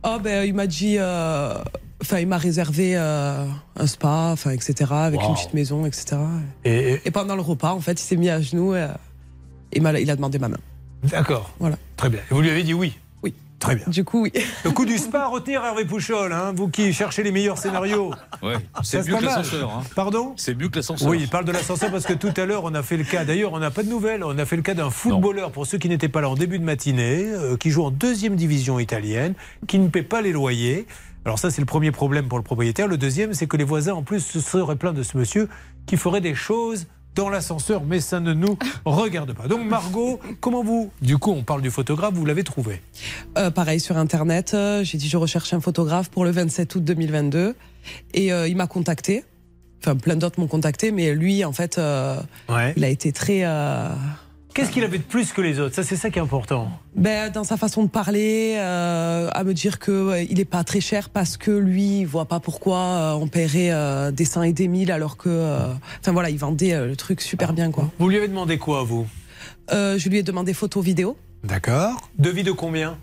Oh, 0.06 0.18
ben, 0.24 0.46
il 0.46 0.54
m'a 0.54 0.68
dit. 0.68 0.96
euh, 1.00 1.58
Enfin, 2.02 2.20
il 2.20 2.28
m'a 2.28 2.38
réservé 2.38 2.92
euh, 2.98 3.46
un 3.78 3.88
spa, 3.88 4.30
enfin, 4.34 4.52
etc., 4.52 4.74
avec 4.92 5.22
Wow. 5.22 5.30
une 5.30 5.34
petite 5.36 5.54
maison, 5.54 5.86
etc. 5.86 6.18
Et, 6.66 7.00
Et 7.06 7.10
pendant 7.10 7.36
le 7.36 7.42
repas, 7.42 7.72
en 7.72 7.80
fait, 7.80 7.94
il 7.94 8.04
s'est 8.04 8.18
mis 8.18 8.30
à 8.30 8.42
genoux 8.42 8.76
et, 8.76 8.86
et 9.72 9.80
m'a- 9.80 9.98
il 10.00 10.12
a 10.12 10.16
demandé 10.16 10.38
ma 10.38 10.50
main. 10.50 10.58
D'accord. 11.04 11.50
Voilà. 11.58 11.78
Très 11.96 12.10
bien. 12.10 12.20
Et 12.30 12.34
vous 12.34 12.42
lui 12.42 12.50
avez 12.50 12.64
dit 12.64 12.74
Oui. 12.74 12.98
Très 13.60 13.76
bien. 13.78 13.86
Du 13.88 14.04
coup, 14.04 14.24
oui. 14.24 14.34
Le 14.64 14.72
coup 14.72 14.86
du 14.86 14.98
spa 14.98 15.22
à 15.22 15.28
retenir, 15.28 15.64
Hervé 15.64 15.86
Pouchol, 15.86 16.34
hein, 16.34 16.54
vous 16.56 16.68
qui 16.68 16.92
cherchez 16.94 17.24
les 17.24 17.32
meilleurs 17.32 17.58
scénarios. 17.58 18.12
Ouais, 18.44 18.56
c'est 18.84 19.08
mieux 19.08 19.16
que 19.18 19.24
l'ascenseur. 19.24 19.70
hein. 19.72 19.84
Pardon? 19.96 20.34
C'est 20.38 20.54
mieux 20.56 20.68
que 20.70 20.76
l'ascenseur. 20.76 21.08
Oui, 21.08 21.20
il 21.22 21.30
parle 21.30 21.46
de 21.46 21.52
l'ascenseur 21.52 21.90
parce 21.90 22.06
que 22.06 22.14
tout 22.14 22.34
à 22.38 22.46
l'heure, 22.46 22.64
on 22.66 22.76
a 22.76 22.84
fait 22.84 22.98
le 22.98 23.04
cas. 23.06 23.24
D'ailleurs, 23.26 23.54
on 23.54 23.60
n'a 23.60 23.72
pas 23.72 23.84
de 23.84 23.90
nouvelles. 23.90 24.24
On 24.24 24.38
a 24.38 24.46
fait 24.46 24.58
le 24.58 24.62
cas 24.62 24.74
d'un 24.74 24.90
footballeur, 24.90 25.52
pour 25.52 25.66
ceux 25.66 25.78
qui 25.78 25.90
n'étaient 25.90 26.10
pas 26.10 26.22
là 26.22 26.30
en 26.30 26.36
début 26.36 26.60
de 26.60 26.64
matinée, 26.66 27.24
euh, 27.26 27.56
qui 27.58 27.72
joue 27.72 27.84
en 27.84 27.92
deuxième 27.92 28.36
division 28.36 28.78
italienne, 28.78 29.34
qui 29.68 29.80
ne 29.80 29.88
paie 29.88 30.04
pas 30.04 30.22
les 30.22 30.32
loyers. 30.34 30.86
Alors 31.24 31.40
ça, 31.40 31.50
c'est 31.50 31.62
le 31.62 31.66
premier 31.66 31.92
problème 31.92 32.28
pour 32.28 32.38
le 32.38 32.44
propriétaire. 32.44 32.88
Le 32.88 32.98
deuxième, 32.98 33.34
c'est 33.34 33.48
que 33.48 33.58
les 33.58 33.64
voisins, 33.64 33.94
en 33.94 34.04
plus, 34.04 34.20
se 34.20 34.40
seraient 34.40 34.76
plaints 34.76 34.94
de 34.94 35.02
ce 35.02 35.18
monsieur 35.18 35.50
qui 35.88 35.98
ferait 35.98 36.22
des 36.22 36.36
choses 36.36 36.88
dans 37.16 37.30
l'ascenseur, 37.30 37.82
mais 37.86 38.00
ça 38.02 38.20
ne 38.20 38.34
nous 38.34 38.58
regarde 38.86 39.34
pas. 39.34 39.48
Donc 39.48 39.66
Margot, 39.66 40.20
comment 40.42 40.64
vous, 40.64 40.92
du 41.02 41.18
coup, 41.18 41.32
on 41.32 41.44
parle 41.44 41.62
du 41.62 41.72
photographe, 41.72 42.14
vous 42.14 42.26
l'avez 42.26 42.44
trouvé? 42.44 42.82
Euh, 43.38 43.50
pareil 43.52 43.80
sur 43.80 43.98
internet, 43.98 44.52
euh, 44.54 44.84
j'ai 44.84 44.98
dit 44.98 45.08
je 45.08 45.18
recherche 45.18 45.54
un 45.54 45.62
photographe 45.62 46.10
pour 46.10 46.26
le 46.26 46.32
27 46.32 46.76
août 46.76 46.84
2022 46.84 47.56
et 48.14 48.32
euh, 48.34 48.48
il 48.48 48.56
m'a 48.58 48.68
contacté. 48.68 49.24
Enfin, 49.82 49.96
plein 49.96 50.16
d'autres 50.16 50.40
m'ont 50.40 50.48
contacté, 50.48 50.92
mais 50.92 51.14
lui, 51.14 51.46
en 51.46 51.54
fait, 51.54 51.78
Ouais. 52.50 52.74
il 52.76 52.84
a 52.84 52.90
été 52.90 53.12
très. 53.12 53.44
Qu'est-ce 54.56 54.72
qu'il 54.72 54.84
avait 54.86 54.98
de 55.00 55.04
plus 55.04 55.34
que 55.34 55.42
les 55.42 55.60
autres? 55.60 55.76
Ça, 55.76 55.84
c'est 55.84 55.98
ça 55.98 56.10
qui 56.10 56.18
est 56.18 56.22
important. 56.22 56.70
ben, 56.96 57.30
dans 57.30 57.44
sa 57.44 57.58
façon 57.58 57.84
de 57.84 57.90
parler, 57.90 58.56
euh, 58.58 59.30
à 59.34 59.44
me 59.44 59.54
dire 59.54 59.80
que 59.80 60.10
ouais, 60.12 60.28
il 60.30 60.40
est 60.40 60.46
pas 60.46 60.64
très 60.64 60.80
cher 60.80 61.10
parce 61.10 61.36
que 61.36 61.52
lui, 61.52 62.00
il 62.00 62.06
voit 62.06 62.24
pas 62.26 62.40
pourquoi 62.40 62.78
euh, 62.80 63.12
on 63.16 63.28
paierait 63.28 63.72
euh, 63.72 64.12
des 64.12 64.24
100 64.24 64.44
et 64.44 64.54
des 64.54 64.70
1000 64.70 64.94
alors 64.94 65.18
que. 65.18 65.28
euh, 65.30 65.74
Enfin 66.00 66.14
voilà, 66.14 66.30
il 66.30 66.38
vendait 66.38 66.72
euh, 66.74 66.88
le 66.88 66.96
truc 66.96 67.20
super 67.20 67.52
bien 67.52 67.70
quoi. 67.70 67.92
Vous 68.00 68.08
lui 68.08 68.16
avez 68.16 68.30
demandé 68.30 68.58
quoi, 68.58 68.84
vous? 68.84 69.06
Euh, 69.74 69.98
je 69.98 70.08
lui 70.08 70.20
ai 70.20 70.24
demandé 70.24 70.54
photo 70.54 70.80
vidéo. 70.80 71.18
D'accord. 71.44 72.10
Devis 72.18 72.44
de 72.44 72.54
combien? 72.54 72.98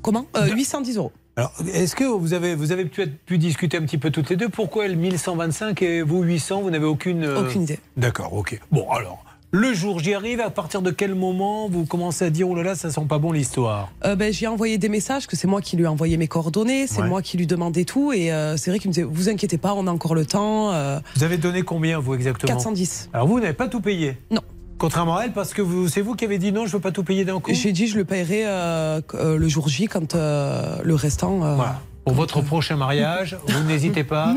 Comment? 0.00 0.24
Euh, 0.34 0.46
810 0.50 0.96
euros. 0.96 1.12
Alors, 1.36 1.52
est-ce 1.74 1.94
que 1.94 2.04
vous 2.04 2.32
avez, 2.32 2.54
vous 2.54 2.72
avez 2.72 2.86
pu, 2.86 3.06
pu 3.06 3.36
discuter 3.36 3.76
un 3.76 3.82
petit 3.82 3.98
peu 3.98 4.10
toutes 4.10 4.30
les 4.30 4.36
deux? 4.36 4.48
Pourquoi 4.48 4.86
elle 4.86 4.96
1125 4.96 5.82
et 5.82 6.00
vous 6.00 6.22
800 6.22 6.62
Vous 6.62 6.70
n'avez 6.70 6.86
aucune. 6.86 7.26
Aucune 7.26 7.64
idée. 7.64 7.78
D'accord, 7.98 8.32
ok. 8.32 8.58
Bon, 8.72 8.88
alors, 8.90 9.22
le 9.52 9.72
jour, 9.72 10.00
j'y 10.00 10.12
arrive. 10.14 10.40
À 10.40 10.50
partir 10.50 10.82
de 10.82 10.90
quel 10.90 11.14
moment 11.14 11.68
vous 11.68 11.84
commencez 11.86 12.24
à 12.24 12.30
dire 12.30 12.48
oh 12.48 12.54
là 12.54 12.62
là, 12.62 12.74
ça 12.74 12.90
sent 12.90 13.06
pas 13.08 13.18
bon 13.18 13.32
l'histoire? 13.32 13.90
Euh, 14.04 14.16
ben, 14.16 14.32
j'ai 14.32 14.46
envoyé 14.46 14.76
des 14.78 14.88
messages 14.88 15.26
que 15.26 15.36
c'est 15.36 15.46
moi 15.48 15.60
qui 15.62 15.76
lui 15.76 15.84
ai 15.84 15.88
envoyé 15.88 16.16
mes 16.16 16.28
coordonnées, 16.28 16.86
c'est 16.86 17.00
Ouais. 17.02 17.08
moi 17.08 17.22
qui 17.22 17.36
lui 17.38 17.46
demandais 17.46 17.84
tout 17.84 18.12
et 18.12 18.32
euh, 18.32 18.56
c'est 18.56 18.70
vrai 18.70 18.78
qu'il 18.78 18.88
me 18.90 18.94
disait 18.94 19.06
vous 19.08 19.28
inquiétez 19.28 19.58
pas, 19.58 19.74
on 19.74 19.86
a 19.86 19.90
encore 19.90 20.14
le 20.14 20.26
temps. 20.26 20.72
euh, 20.72 20.98
Vous 21.16 21.24
avez 21.24 21.38
donné 21.38 21.62
combien, 21.62 21.98
vous, 21.98 22.14
exactement? 22.14 22.52
410. 22.52 23.10
Alors, 23.12 23.26
vous 23.28 23.40
n'avez 23.40 23.52
pas 23.52 23.68
tout 23.68 23.80
payé? 23.80 24.18
Non. 24.30 24.40
Contrairement 24.78 25.16
à 25.16 25.24
elle, 25.24 25.32
parce 25.32 25.54
que 25.54 25.62
c'est 25.88 26.02
vous 26.02 26.14
qui 26.14 26.26
avez 26.26 26.36
dit 26.36 26.52
non, 26.52 26.66
je 26.66 26.72
veux 26.72 26.80
pas 26.80 26.92
tout 26.92 27.02
payer 27.02 27.24
d'un 27.24 27.40
coup? 27.40 27.54
J'ai 27.54 27.72
dit 27.72 27.86
je 27.86 27.96
le 27.96 28.04
paierai 28.04 28.42
euh, 28.46 29.00
le 29.14 29.48
jour 29.48 29.68
J 29.68 29.86
quand 29.86 30.14
le 30.14 30.94
restant. 30.94 31.36
Voilà. 31.38 31.80
Pour 32.06 32.14
votre 32.14 32.40
prochain 32.40 32.76
mariage, 32.76 33.36
vous 33.48 33.64
n'hésitez 33.64 34.04
pas. 34.04 34.32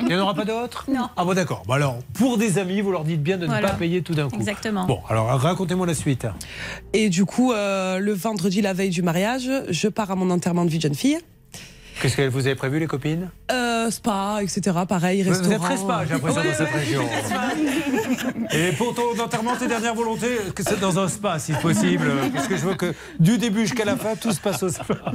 Il 0.00 0.06
n'y 0.08 0.14
en 0.16 0.22
aura 0.22 0.34
pas 0.34 0.44
d'autres? 0.44 0.86
Non. 0.92 1.08
Ah 1.16 1.24
bon, 1.24 1.34
d'accord. 1.34 1.62
Bon, 1.64 1.74
alors, 1.74 1.98
pour 2.14 2.36
des 2.36 2.58
amis, 2.58 2.80
vous 2.80 2.90
leur 2.90 3.04
dites 3.04 3.22
bien 3.22 3.36
de 3.36 3.42
ne 3.42 3.46
Voilà. 3.46 3.68
pas 3.68 3.74
payer 3.74 4.02
tout 4.02 4.12
d'un 4.12 4.28
coup. 4.28 4.34
Exactement. 4.34 4.86
Bon, 4.86 4.98
alors 5.08 5.28
racontez-moi 5.28 5.86
la 5.86 5.94
suite. 5.94 6.26
Et 6.94 7.08
du 7.08 7.24
coup, 7.24 7.52
euh, 7.52 8.00
le 8.00 8.12
vendredi, 8.12 8.60
la 8.60 8.72
veille 8.72 8.90
du 8.90 9.02
mariage, 9.02 9.48
je 9.70 9.86
pars 9.86 10.10
à 10.10 10.16
mon 10.16 10.30
enterrement 10.30 10.64
de 10.64 10.70
vie 10.70 10.78
de 10.78 10.82
jeune 10.82 10.96
fille. 10.96 11.18
Qu'est-ce 12.00 12.16
que 12.16 12.28
vous 12.28 12.46
avez 12.46 12.54
prévu, 12.54 12.78
les 12.78 12.86
copines 12.86 13.30
Euh, 13.50 13.90
spa, 13.90 14.38
etc. 14.42 14.76
Pareil, 14.88 15.22
Vous 15.22 15.30
restaurant. 15.30 15.52
êtes 15.54 15.60
très 15.62 15.76
spa, 15.76 16.02
j'ai 16.06 16.12
l'impression, 16.14 16.40
Ouais, 16.42 16.48
dans 16.48 16.54
cette 16.54 16.72
ouais. 16.74 16.80
région. 16.80 17.02
Et 18.52 18.72
pour 18.72 18.94
ton 18.94 19.18
enterrement, 19.22 19.56
tes 19.56 19.66
dernières 19.66 19.94
volontés, 19.94 20.36
que 20.54 20.62
c'est 20.62 20.78
dans 20.78 20.98
un 20.98 21.08
spa, 21.08 21.38
si 21.38 21.52
possible. 21.54 22.10
Parce 22.34 22.48
que 22.48 22.56
je 22.56 22.66
veux 22.66 22.74
que 22.74 22.94
du 23.18 23.38
début 23.38 23.60
jusqu'à 23.62 23.84
la 23.84 23.96
fin, 23.96 24.14
tout 24.14 24.30
se 24.32 24.40
passe 24.40 24.62
au 24.62 24.68
spa. 24.68 24.94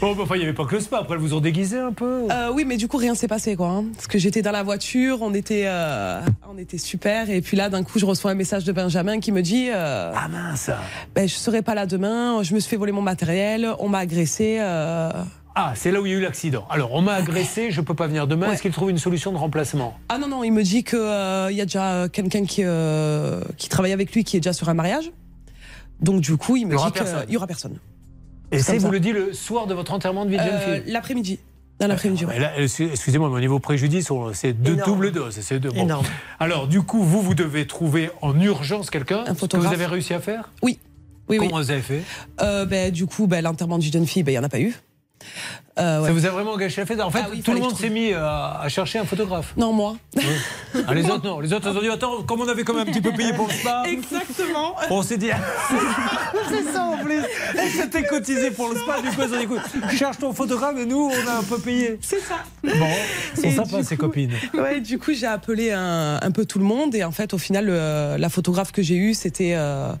bon, 0.00 0.14
bah, 0.14 0.22
enfin, 0.22 0.34
il 0.36 0.38
n'y 0.38 0.44
avait 0.44 0.54
pas 0.54 0.64
que 0.64 0.74
le 0.74 0.80
spa. 0.80 0.98
Après, 0.98 1.14
elles 1.14 1.20
vous 1.20 1.34
ont 1.34 1.40
déguisé 1.40 1.78
un 1.78 1.92
peu 1.92 2.26
Euh, 2.30 2.50
oui, 2.52 2.64
mais 2.66 2.76
du 2.76 2.88
coup, 2.88 2.96
rien 2.96 3.14
s'est 3.14 3.28
passé, 3.28 3.56
quoi. 3.56 3.68
hein. 3.68 3.84
Parce 3.94 4.06
que 4.06 4.18
j'étais 4.18 4.42
dans 4.42 4.52
la 4.52 4.62
voiture, 4.62 5.18
on 5.22 5.34
était, 5.34 5.64
euh, 5.66 6.20
on 6.52 6.58
était 6.58 6.78
super. 6.78 7.30
Et 7.30 7.40
puis 7.40 7.56
là, 7.56 7.68
d'un 7.68 7.82
coup, 7.82 7.98
je 7.98 8.06
reçois 8.06 8.30
un 8.30 8.34
message 8.34 8.64
de 8.64 8.72
Benjamin 8.72 9.20
qui 9.20 9.32
me 9.32 9.42
dit 9.42 9.68
euh, 9.70 10.12
Ah 10.16 10.28
mince 10.28 10.70
ben, 11.14 11.28
Je 11.28 11.34
serai 11.34 11.62
pas 11.62 11.74
là 11.74 11.86
demain, 11.86 12.42
je 12.42 12.54
me 12.54 12.60
suis 12.60 12.70
fait 12.70 12.76
voler 12.76 12.92
mon 12.92 13.02
matériel, 13.02 13.68
on 13.80 13.88
m'a 13.88 13.98
agressé. 13.98 14.56
euh. 14.60 15.09
Ah, 15.54 15.72
c'est 15.74 15.90
là 15.90 16.00
où 16.00 16.06
il 16.06 16.12
y 16.12 16.14
a 16.14 16.18
eu 16.18 16.20
l'accident. 16.20 16.64
Alors, 16.70 16.92
on 16.94 17.02
m'a 17.02 17.14
agressé, 17.14 17.70
je 17.72 17.80
peux 17.80 17.94
pas 17.94 18.06
venir 18.06 18.26
demain. 18.26 18.52
Est-ce 18.52 18.62
qu'il 18.62 18.70
trouve 18.72 18.88
une 18.90 18.98
solution 18.98 19.32
de 19.32 19.36
remplacement? 19.36 19.98
Ah 20.08 20.16
non, 20.18 20.28
non, 20.28 20.44
il 20.44 20.52
me 20.52 20.62
dit 20.62 20.84
qu'il 20.84 20.98
y 20.98 21.60
a 21.60 21.64
déjà 21.64 22.08
quelqu'un 22.08 22.44
qui, 22.44 22.62
euh, 22.64 23.42
qui 23.56 23.68
travaille 23.68 23.92
avec 23.92 24.12
lui 24.14 24.22
qui 24.24 24.36
est 24.36 24.40
déjà 24.40 24.52
sur 24.52 24.68
un 24.68 24.74
mariage. 24.74 25.10
Donc, 26.00 26.20
du 26.20 26.36
coup, 26.36 26.56
il 26.56 26.66
me 26.66 26.74
Il 26.74 26.76
dit 26.78 26.82
qu'il 26.84 26.92
personne. 26.92 27.24
y 27.28 27.36
aura 27.36 27.46
personne. 27.46 27.78
Et 28.52 28.60
C'est 28.60 28.78
vous 28.78 28.86
ça. 28.86 28.92
le 28.92 29.00
dit 29.00 29.12
le 29.12 29.32
soir 29.32 29.66
de 29.66 29.74
votre 29.74 29.92
enterrement 29.92 30.24
de 30.24 30.30
vie 30.30 30.36
de 30.38 30.42
jeune 30.42 30.52
Euh, 30.54 30.80
fille 30.82 30.92
L'après-midi. 30.92 31.38
Dans 31.78 31.86
l'après-midi, 31.88 32.24
ouais. 32.26 32.38
Là, 32.38 32.52
excusez-moi, 32.60 33.28
mais 33.30 33.36
au 33.36 33.40
niveau 33.40 33.58
préjudice, 33.58 34.10
c'est 34.34 34.52
deux 34.52 34.74
Énorme. 34.74 34.90
double 34.92 35.12
dose. 35.12 35.38
C'est 35.40 35.58
deux. 35.58 35.70
bon. 35.70 35.82
Énorme. 35.82 36.06
Alors, 36.38 36.68
du 36.68 36.82
coup, 36.82 37.02
vous, 37.02 37.22
vous 37.22 37.34
devez 37.34 37.66
trouver 37.66 38.10
en 38.22 38.38
urgence 38.40 38.90
quelqu'un. 38.90 39.20
Ce 39.20 39.24
que 39.24 39.30
vous 39.30 39.38
photographe. 39.38 39.72
avez 39.72 39.86
réussi 39.86 40.12
à 40.14 40.20
faire? 40.20 40.50
Oui. 40.62 40.78
Oui, 41.28 41.38
Comment 41.38 41.56
oui. 41.56 41.62
vous 41.64 41.70
avez 41.70 41.80
fait? 41.80 42.02
Euh, 42.42 42.66
ben, 42.66 42.90
du 42.92 43.06
coup, 43.06 43.26
ben, 43.26 43.42
l'enterrement 43.42 43.78
d'une 43.78 43.92
jeune 43.92 44.06
fille, 44.06 44.22
ben, 44.22 44.32
il 44.32 44.34
n'y 44.34 44.38
en 44.40 44.44
a 44.44 44.48
pas 44.48 44.60
eu. 44.60 44.74
Euh, 45.78 46.00
ouais. 46.00 46.08
Ça 46.08 46.12
vous 46.12 46.26
a 46.26 46.30
vraiment 46.30 46.56
gâché 46.56 46.80
la 46.80 46.86
fête 46.86 47.00
En 47.00 47.10
fait, 47.10 47.20
Ah 47.24 47.28
oui, 47.30 47.40
tout 47.42 47.52
le 47.52 47.60
monde 47.60 47.76
s'est 47.76 47.88
mis 47.88 48.12
à, 48.12 48.60
à 48.60 48.68
chercher 48.68 48.98
un 48.98 49.04
photographe. 49.04 49.54
Non, 49.56 49.72
moi. 49.72 49.96
Ah, 50.86 50.92
les 50.94 51.04
autres, 51.08 51.24
non. 51.24 51.40
Les 51.40 51.52
autres, 51.52 51.70
ils 51.72 51.76
ont 51.78 51.80
dit 51.80 51.88
Attends, 51.88 52.22
comme 52.24 52.40
on 52.40 52.48
avait 52.48 52.64
quand 52.64 52.74
même 52.74 52.82
un 52.88 52.90
petit 52.90 53.00
peu 53.00 53.12
payé 53.12 53.32
pour 53.32 53.46
le 53.46 53.52
spa. 53.52 53.84
Exactement. 53.86 54.74
On 54.90 55.02
s'est 55.02 55.16
dit. 55.16 55.30
C'est 56.50 56.72
ça 56.72 56.82
en 56.82 56.96
plus. 56.98 57.20
Elle 57.56 57.70
s'était 57.70 58.02
cotisée 58.02 58.50
pour 58.50 58.68
le 58.68 58.76
spa. 58.76 59.00
Du 59.00 59.08
coup, 59.08 59.22
ils 59.22 59.34
ont 59.34 59.38
dit 59.38 59.44
écoute, 59.44 59.60
cherche 59.96 60.18
ton 60.18 60.32
photographe 60.32 60.76
et 60.78 60.86
nous, 60.86 61.10
on 61.10 61.28
a 61.28 61.38
un 61.38 61.42
peu 61.44 61.58
payé. 61.58 61.98
C'est 62.02 62.20
ça. 62.20 62.36
Bon, 62.62 63.50
sympas, 63.50 63.78
du 63.78 63.84
ces 63.84 63.96
copines. 63.96 64.32
Ouais, 64.54 64.80
du 64.80 64.98
coup, 64.98 65.12
j'ai 65.12 65.26
appelé 65.26 65.70
un, 65.72 66.18
un 66.20 66.30
peu 66.30 66.44
tout 66.44 66.58
le 66.58 66.64
monde 66.64 66.94
et 66.94 67.04
en 67.04 67.12
fait, 67.12 67.32
au 67.32 67.38
final, 67.38 67.66
le- 67.66 68.16
la 68.18 68.28
photographe 68.28 68.72
que 68.72 68.82
j'ai 68.82 68.96
eue, 68.96 69.14
c'était 69.14 69.54
euh, 69.54 69.92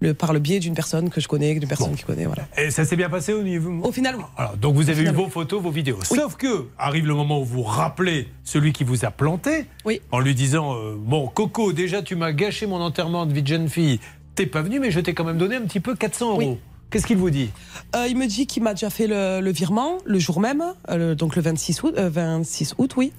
le, 0.00 0.14
par 0.14 0.32
le 0.32 0.38
biais 0.38 0.58
d'une 0.60 0.74
personne 0.74 1.10
que 1.10 1.20
je 1.20 1.28
connais, 1.28 1.54
d'une 1.54 1.68
personne 1.68 1.94
qui 1.94 2.04
connaît, 2.04 2.26
voilà. 2.26 2.46
Et 2.56 2.70
ça 2.70 2.84
s'est 2.84 2.96
bien 2.96 3.08
passé 3.10 3.32
au 3.32 3.42
niveau. 3.42 3.72
Au 3.82 3.92
final, 3.92 4.16
oui. 4.16 4.22
Alors, 4.36 4.56
donc 4.56 4.74
vous 4.76 4.90
avez 4.90 5.02
eu 5.02 5.12
vos 5.12 5.28
photos, 5.28 5.60
vos 5.62 5.70
vidéos. 5.70 5.98
Sauf 6.04 6.36
que 6.36 6.66
arrive 6.78 7.06
le 7.06 7.14
moment 7.14 7.40
où 7.40 7.44
vous 7.44 7.62
rappelez 7.62 8.28
celui 8.44 8.72
qui 8.72 8.84
vous 8.84 9.04
a 9.04 9.10
planté, 9.10 9.66
Oui. 9.84 10.00
en 10.10 10.20
lui 10.20 10.34
disant 10.34 10.74
euh, 10.76 10.94
bon 10.98 11.26
Coco, 11.28 11.72
déjà 11.72 12.02
tu 12.02 12.14
m'as 12.16 12.32
gâché 12.32 12.66
mon 12.66 12.80
enterrement 12.80 13.26
de 13.26 13.32
vie 13.32 13.42
de 13.42 13.48
jeune 13.48 13.68
fille, 13.68 14.00
t'es 14.34 14.46
pas 14.46 14.62
venu, 14.62 14.78
mais 14.80 14.90
je 14.90 15.00
t'ai 15.00 15.14
quand 15.14 15.24
même 15.24 15.38
donné 15.38 15.56
un 15.56 15.62
petit 15.62 15.80
peu 15.80 15.94
400 15.94 16.30
euros. 16.40 16.58
Qu'est-ce 16.90 17.06
qu'il 17.06 17.18
vous 17.18 17.28
dit 17.28 17.50
Euh, 17.94 18.06
il 18.08 18.16
me 18.16 18.26
dit 18.26 18.46
qu'il 18.46 18.62
m'a 18.62 18.72
déjà 18.72 18.88
fait 18.88 19.06
le, 19.06 19.40
le 19.42 19.50
virement 19.50 19.98
le 20.06 20.18
jour 20.18 20.40
même, 20.40 20.62
euh, 20.88 21.14
donc 21.14 21.36
le 21.36 21.42
26 21.42 21.82
août, 21.82 21.94
euh, 21.98 22.08
26 22.08 22.76
août, 22.78 22.94
oui. 22.96 23.12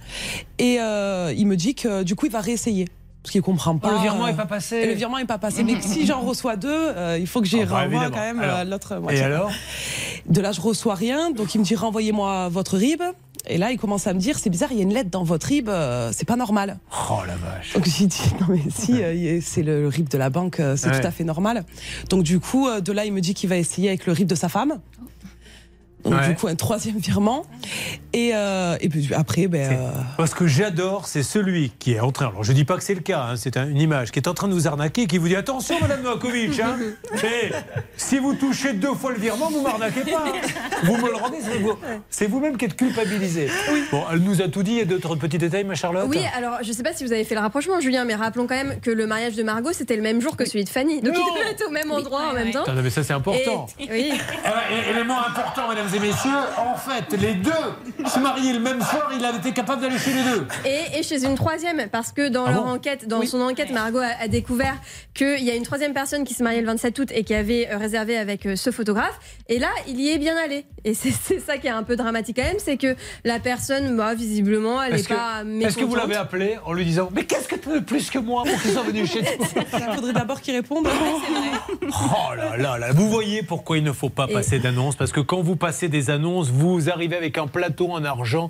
Et 0.58 0.76
il 0.80 1.46
me 1.46 1.56
dit 1.56 1.76
que 1.76 2.02
du 2.04 2.16
coup, 2.16 2.26
il 2.26 2.32
va 2.32 2.42
réessayer. 2.42 2.88
Parce 3.22 3.32
qu'il 3.32 3.42
comprend 3.42 3.78
pas. 3.78 3.90
Oh, 3.92 3.96
le 3.96 4.02
virement 4.02 4.26
euh, 4.26 4.30
est 4.30 4.34
pas 4.36 4.46
passé. 4.46 4.78
et 4.78 4.86
Le 4.88 4.94
virement 4.94 5.18
est 5.18 5.26
pas 5.26 5.38
passé. 5.38 5.64
Mais 5.64 5.82
si 5.82 6.06
j'en 6.06 6.22
reçois 6.22 6.56
deux, 6.56 6.70
euh, 6.72 7.18
il 7.20 7.28
faut 7.28 7.42
que 7.42 7.48
j'y 7.48 7.62
Ah 7.62 7.66
bah, 7.66 7.72
renvoie 7.82 7.86
évidemment. 7.86 8.16
quand 8.16 8.22
même 8.22 8.42
euh, 8.42 8.64
l'autre 8.64 8.96
moitié. 8.98 9.20
Et 9.22 9.24
alors 9.24 9.52
De 10.26 10.42
là, 10.42 10.52
je 10.52 10.62
reçois 10.62 10.96
rien. 10.96 11.32
Donc, 11.32 11.54
il 11.56 11.60
me 11.60 11.64
dit 11.66 11.76
renvoyez-moi 11.76 12.50
votre 12.50 12.78
RIB. 12.78 13.02
Et 13.48 13.58
là, 13.58 13.72
il 13.72 13.78
commence 13.80 14.06
à 14.06 14.14
me 14.14 14.20
dire 14.20 14.38
c'est 14.38 14.50
bizarre, 14.50 14.70
il 14.72 14.78
y 14.78 14.82
a 14.82 14.84
une 14.84 14.94
lettre 14.94 15.10
dans 15.10 15.24
votre 15.24 15.48
RIB, 15.48 15.70
euh, 15.70 16.12
c'est 16.14 16.28
pas 16.28 16.36
normal. 16.36 16.78
Oh 17.10 17.20
la 17.26 17.36
vache. 17.38 17.74
Donc 17.74 17.86
j'ai 17.86 18.06
dit 18.06 18.22
non 18.42 18.48
mais 18.50 18.60
si 18.70 19.02
euh, 19.02 19.40
c'est 19.42 19.64
le 19.64 19.88
RIB 19.88 20.10
de 20.10 20.18
la 20.18 20.30
banque, 20.30 20.60
euh, 20.60 20.76
c'est 20.76 20.90
Ouais. 20.90 21.00
tout 21.00 21.08
à 21.08 21.12
fait 21.12 21.24
normal. 21.24 21.64
Donc 22.10 22.24
du 22.24 22.40
coup 22.42 22.68
euh, 22.68 22.82
de 22.82 22.92
là 22.92 23.06
il 23.06 23.14
me 23.14 23.22
dit 23.22 23.34
qu'il 23.34 23.48
va 23.50 23.56
essayer 23.56 23.88
avec 23.88 24.06
le 24.06 24.12
RIB 24.14 24.28
de 24.28 24.36
sa 24.36 24.50
femme. 24.50 24.80
Donc 26.04 26.14
Ouais. 26.14 26.30
du 26.30 26.36
coup 26.36 26.48
un 26.48 26.56
troisième 26.56 26.98
virement. 26.98 27.46
Et, 28.14 28.32
euh, 28.34 28.78
et 28.82 28.90
puis 28.90 29.10
après, 29.14 29.48
ben, 29.48 29.72
euh, 29.72 29.92
Parce 30.18 30.34
que 30.34 30.48
j'adore, 30.48 31.08
c'est 31.08 31.24
celui 31.24 31.72
qui 31.78 31.94
est 31.94 32.00
en 32.00 32.12
train, 32.12 32.28
alors 32.30 32.44
je 32.44 32.54
dis 32.54 32.64
pas 32.66 32.78
que 32.78 32.84
c'est 32.84 32.96
le 32.96 33.02
cas, 33.02 33.22
hein, 33.32 33.36
c'est 33.36 33.58
un- 33.58 33.68
une 33.68 33.80
image, 33.80 34.12
qui 34.12 34.18
est 34.20 34.28
en 34.28 34.34
train 34.34 34.48
de 34.48 34.54
vous 34.54 34.68
arnaquer, 34.68 35.06
qui 35.08 35.18
vous 35.18 35.28
dit 35.28 35.36
attention 35.36 35.76
Madame 35.82 36.02
Novakovic, 36.02 36.60
hein, 36.60 36.78
si 37.98 38.18
vous 38.18 38.34
touchez 38.34 38.74
deux 38.74 38.94
fois 38.94 39.12
le 39.12 39.20
virement, 39.20 39.50
vous 39.52 39.62
m'arnaquez 39.62 40.02
pas. 40.12 40.26
Vous 40.84 40.96
me 40.98 41.10
le 41.10 41.16
rendez, 41.16 41.38
c'est 41.42 41.58
vous- 41.60 41.78
c'est 42.10 42.28
vous-même 42.28 42.58
qui 42.58 42.66
êtes 42.66 42.76
culpabilisé. 42.76 43.50
Bon, 43.92 44.04
elle 44.12 44.20
nous 44.20 44.42
a 44.42 44.48
tout 44.48 44.64
dit, 44.64 44.72
il 44.72 44.78
y 44.78 44.82
a 44.82 44.86
d'autres 44.86 45.16
petits 45.16 45.38
détails, 45.38 45.64
ma 45.66 45.76
Charlotte 45.76 46.06
Oui, 46.08 46.20
alors 46.36 46.58
je 46.64 46.72
sais 46.72 46.84
pas 46.84 46.94
si 46.94 47.04
vous 47.06 47.12
avez 47.14 47.24
fait 47.26 47.36
le 47.36 47.42
rapprochement, 47.42 47.80
Julien, 47.80 48.06
mais 48.06 48.16
rappelons 48.16 48.48
quand 48.48 48.56
même 48.56 48.80
que 48.80 48.90
le 48.92 49.06
mariage 49.06 49.36
de 49.36 49.44
Margot 49.44 49.72
c'était 49.74 49.96
le 49.96 50.02
même 50.02 50.22
jour 50.22 50.36
que 50.38 50.46
celui 50.46 50.64
de 50.64 50.70
Fanny. 50.70 51.02
Donc 51.02 51.14
Non. 51.14 51.22
il 51.36 51.40
devait 51.40 51.52
être 51.52 51.68
au 51.68 51.72
même 51.72 51.92
endroit 51.92 52.30
en 52.32 52.34
même 52.34 52.52
temps. 52.52 52.62
Attends, 52.64 52.74
non, 52.74 52.82
mais 52.82 52.90
ça 52.90 53.04
c'est 53.04 53.14
important. 53.14 53.68
Et- 53.80 53.88
oui. 53.92 54.12
Euh, 54.46 54.92
élément 54.92 55.20
important, 55.20 55.70
mesdames 55.92 56.04
et 56.04 56.08
messieurs, 56.08 56.32
en 56.58 56.76
fait, 56.76 57.18
les 57.18 57.34
deux 57.36 57.52
se 58.08 58.20
mariaient 58.20 58.54
le 58.54 58.60
même 58.60 58.82
soir, 58.82 59.10
il 59.18 59.24
avait 59.24 59.38
été 59.38 59.52
capable 59.52 59.82
d'aller 59.82 59.98
chez 59.98 60.14
les 60.14 60.24
deux. 60.24 60.48
Et, 60.66 61.00
et 61.00 61.04
chez 61.04 61.24
une 61.26 61.36
troisième, 61.36 61.88
parce 61.92 62.12
que 62.12 62.30
dans 62.30 62.46
Ah 62.46 62.52
leur 62.52 62.64
bon 62.64 62.72
enquête, 62.72 63.08
dans 63.08 63.26
son 63.26 63.42
enquête, 63.42 63.72
Margot 63.72 64.00
a, 64.00 64.24
a 64.24 64.28
découvert 64.28 64.76
qu'il 65.14 65.44
y 65.44 65.52
a 65.52 65.56
une 65.56 65.64
troisième 65.64 65.94
personne 65.94 66.24
qui 66.24 66.34
se 66.34 66.44
mariait 66.44 66.62
le 66.62 66.68
27 66.68 67.00
août 67.00 67.10
et 67.14 67.24
qui 67.24 67.34
avait 67.34 67.70
euh, 67.72 67.78
réservé 67.78 68.18
avec 68.18 68.46
euh, 68.46 68.56
ce 68.56 68.72
photographe. 68.72 69.20
Et 69.48 69.60
là, 69.60 69.70
il 69.88 70.00
y 70.00 70.10
est 70.12 70.18
bien 70.18 70.36
allé. 70.38 70.66
Et 70.86 70.94
c'est 70.94 71.40
ça 71.46 71.58
qui 71.58 71.68
est 71.68 71.72
un 71.72 71.84
peu 71.84 71.96
dramatique 71.96 72.38
quand 72.38 72.44
même, 72.44 72.60
c'est 72.60 72.78
que 72.78 72.96
la 73.24 73.40
personne, 73.40 73.96
bah, 73.96 74.14
visiblement, 74.14 74.82
elle 74.82 74.96
n'est 74.96 75.04
pas 75.04 75.44
est-ce 75.62 75.78
que 75.78 75.84
vous 75.86 75.96
l'avez 75.96 76.16
appelé 76.16 76.58
en 76.66 76.74
lui 76.74 76.86
disant 76.86 77.10
Mais 77.14 77.26
qu'est-ce 77.26 77.48
que 77.48 77.56
tu 77.56 77.70
veux 77.70 77.82
plus 77.84 78.10
que 78.10 78.20
moi 78.20 78.44
pour 78.44 78.62
qu'ils 78.62 78.72
soient 78.72 78.84
venus 78.84 79.12
chez 79.12 79.22
toi? 79.24 79.48
Il 79.90 79.96
faudrait 79.96 80.14
d'abord 80.14 80.42
qu'il 80.42 80.56
réponde. 80.56 80.88
Oh 81.92 82.36
là 82.36 82.58
là 82.58 82.78
là, 82.78 82.92
vous 82.94 83.10
voyez 83.10 83.44
pourquoi 83.44 83.78
il 83.78 83.84
ne 83.84 83.92
faut 83.92 84.10
pas 84.10 84.26
Et- 84.30 84.34
passer 84.34 84.60
d'annonces 84.60 84.96
Parce 84.96 85.12
que 85.12 85.20
quand 85.20 85.42
vous 85.42 85.56
passez 85.56 85.79
des 85.88 86.10
annonces, 86.10 86.50
vous 86.50 86.90
arrivez 86.90 87.16
avec 87.16 87.38
un 87.38 87.48
plateau 87.48 87.92
en 87.92 88.04
argent 88.04 88.50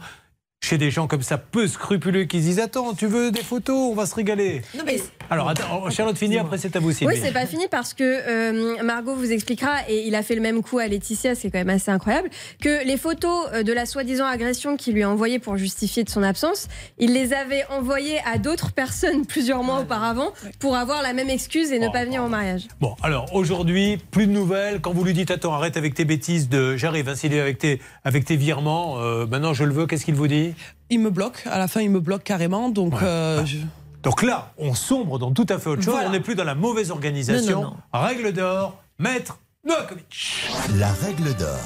chez 0.62 0.78
des 0.78 0.92
gens 0.92 1.08
comme 1.08 1.22
ça, 1.22 1.38
peu 1.38 1.68
scrupuleux, 1.68 2.26
qui 2.26 2.40
se 2.40 2.44
disent 2.44 2.60
Attends, 2.60 2.94
tu 2.94 3.08
veux 3.08 3.32
des 3.32 3.42
photos 3.42 3.92
On 3.92 3.96
va 3.96 4.06
se 4.06 4.14
régaler. 4.14 4.62
Et- 4.88 5.02
Alors, 5.30 5.48
attends, 5.50 5.90
Charlotte 5.90 6.18
Fini, 6.18 6.38
après 6.38 6.58
c'est 6.58 6.76
à 6.76 6.80
vous, 6.80 6.92
Sylvie. 6.92 7.14
Oui, 7.16 7.20
c'est 7.24 7.32
pas 7.32 7.46
fini 7.46 7.66
parce 7.72 7.94
que 7.94 8.04
euh, 8.04 8.84
Margot 8.84 9.16
vous 9.16 9.32
expliquera, 9.32 9.78
et 9.88 10.06
il 10.08 10.16
a 10.16 10.22
fait 10.24 10.36
le 10.36 10.42
même 10.42 10.62
coup 10.62 10.78
à 10.80 10.88
Laetitia, 10.88 11.34
c'est 11.36 11.50
quand 11.50 11.60
même 11.60 11.70
assez 11.70 11.90
incroyable, 11.92 12.30
que 12.62 12.86
les 12.86 12.98
photos 12.98 13.48
euh, 13.54 13.64
de 13.64 13.72
la 13.72 13.86
soi-disant 13.86 14.26
agression 14.26 14.76
qu'il 14.76 14.96
lui 14.96 15.04
a 15.04 15.10
envoyées 15.10 15.40
pour 15.40 15.56
justifier 15.58 16.04
de 16.04 16.10
son 16.10 16.24
absence, 16.24 16.68
il 17.00 17.14
les 17.14 17.34
avait 17.34 17.64
envoyées 17.70 18.20
à 18.32 18.38
d'autres 18.38 18.72
personnes 18.72 19.26
plusieurs 19.26 19.64
mois 19.64 19.80
auparavant 19.80 20.34
pour 20.60 20.76
avoir 20.76 21.02
la 21.02 21.14
même 21.14 21.30
excuse 21.30 21.72
et 21.72 21.80
ne 21.80 21.88
pas 21.90 22.04
venir 22.06 22.24
au 22.24 22.28
mariage. 22.28 22.64
Bon, 22.82 22.96
alors 23.02 23.34
aujourd'hui, 23.34 23.98
plus 24.12 24.28
de 24.28 24.32
nouvelles. 24.34 24.82
Quand 24.82 24.92
vous 24.94 25.04
lui 25.04 25.14
dites 25.14 25.32
Attends, 25.32 25.54
arrête 25.54 25.78
avec 25.78 25.94
tes 25.94 26.06
bêtises 26.06 26.50
de 26.50 26.76
J'arrive, 26.76 27.08
hein, 27.08 27.16
Sylvie, 27.16 27.40
avec 27.40 27.58
tes, 27.60 27.80
avec 28.04 28.26
tes 28.26 28.36
virements, 28.36 29.00
euh, 29.00 29.26
maintenant 29.26 29.54
je 29.54 29.64
le 29.64 29.74
veux, 29.74 29.86
qu'est-ce 29.88 30.06
qu'il 30.06 30.16
vous 30.16 30.28
dit? 30.28 30.49
Il 30.90 31.00
me 31.00 31.10
bloque. 31.10 31.44
À 31.46 31.58
la 31.58 31.68
fin, 31.68 31.82
il 31.82 31.90
me 31.90 32.00
bloque 32.00 32.24
carrément. 32.24 32.70
Donc 32.70 32.94
euh, 33.02 33.46
je- 33.46 33.58
Donc 34.04 34.24
là, 34.24 34.54
on 34.58 34.74
sombre 34.74 35.20
dans 35.20 35.32
tout 35.32 35.46
à 35.50 35.60
fait 35.60 35.70
autre 35.70 35.82
chose. 35.84 35.94
Voilà. 35.94 36.10
On 36.10 36.12
n'est 36.12 36.20
plus 36.20 36.36
dans 36.36 36.44
la 36.44 36.56
mauvaise 36.56 36.92
organisation. 36.92 37.62
Non, 37.62 37.68
non, 37.94 38.00
Règle 38.00 38.32
d'or, 38.34 38.82
maître 38.98 39.40
Novakovic. 39.66 40.50
La 40.78 40.92
règle 40.94 41.36
d'or. 41.36 41.60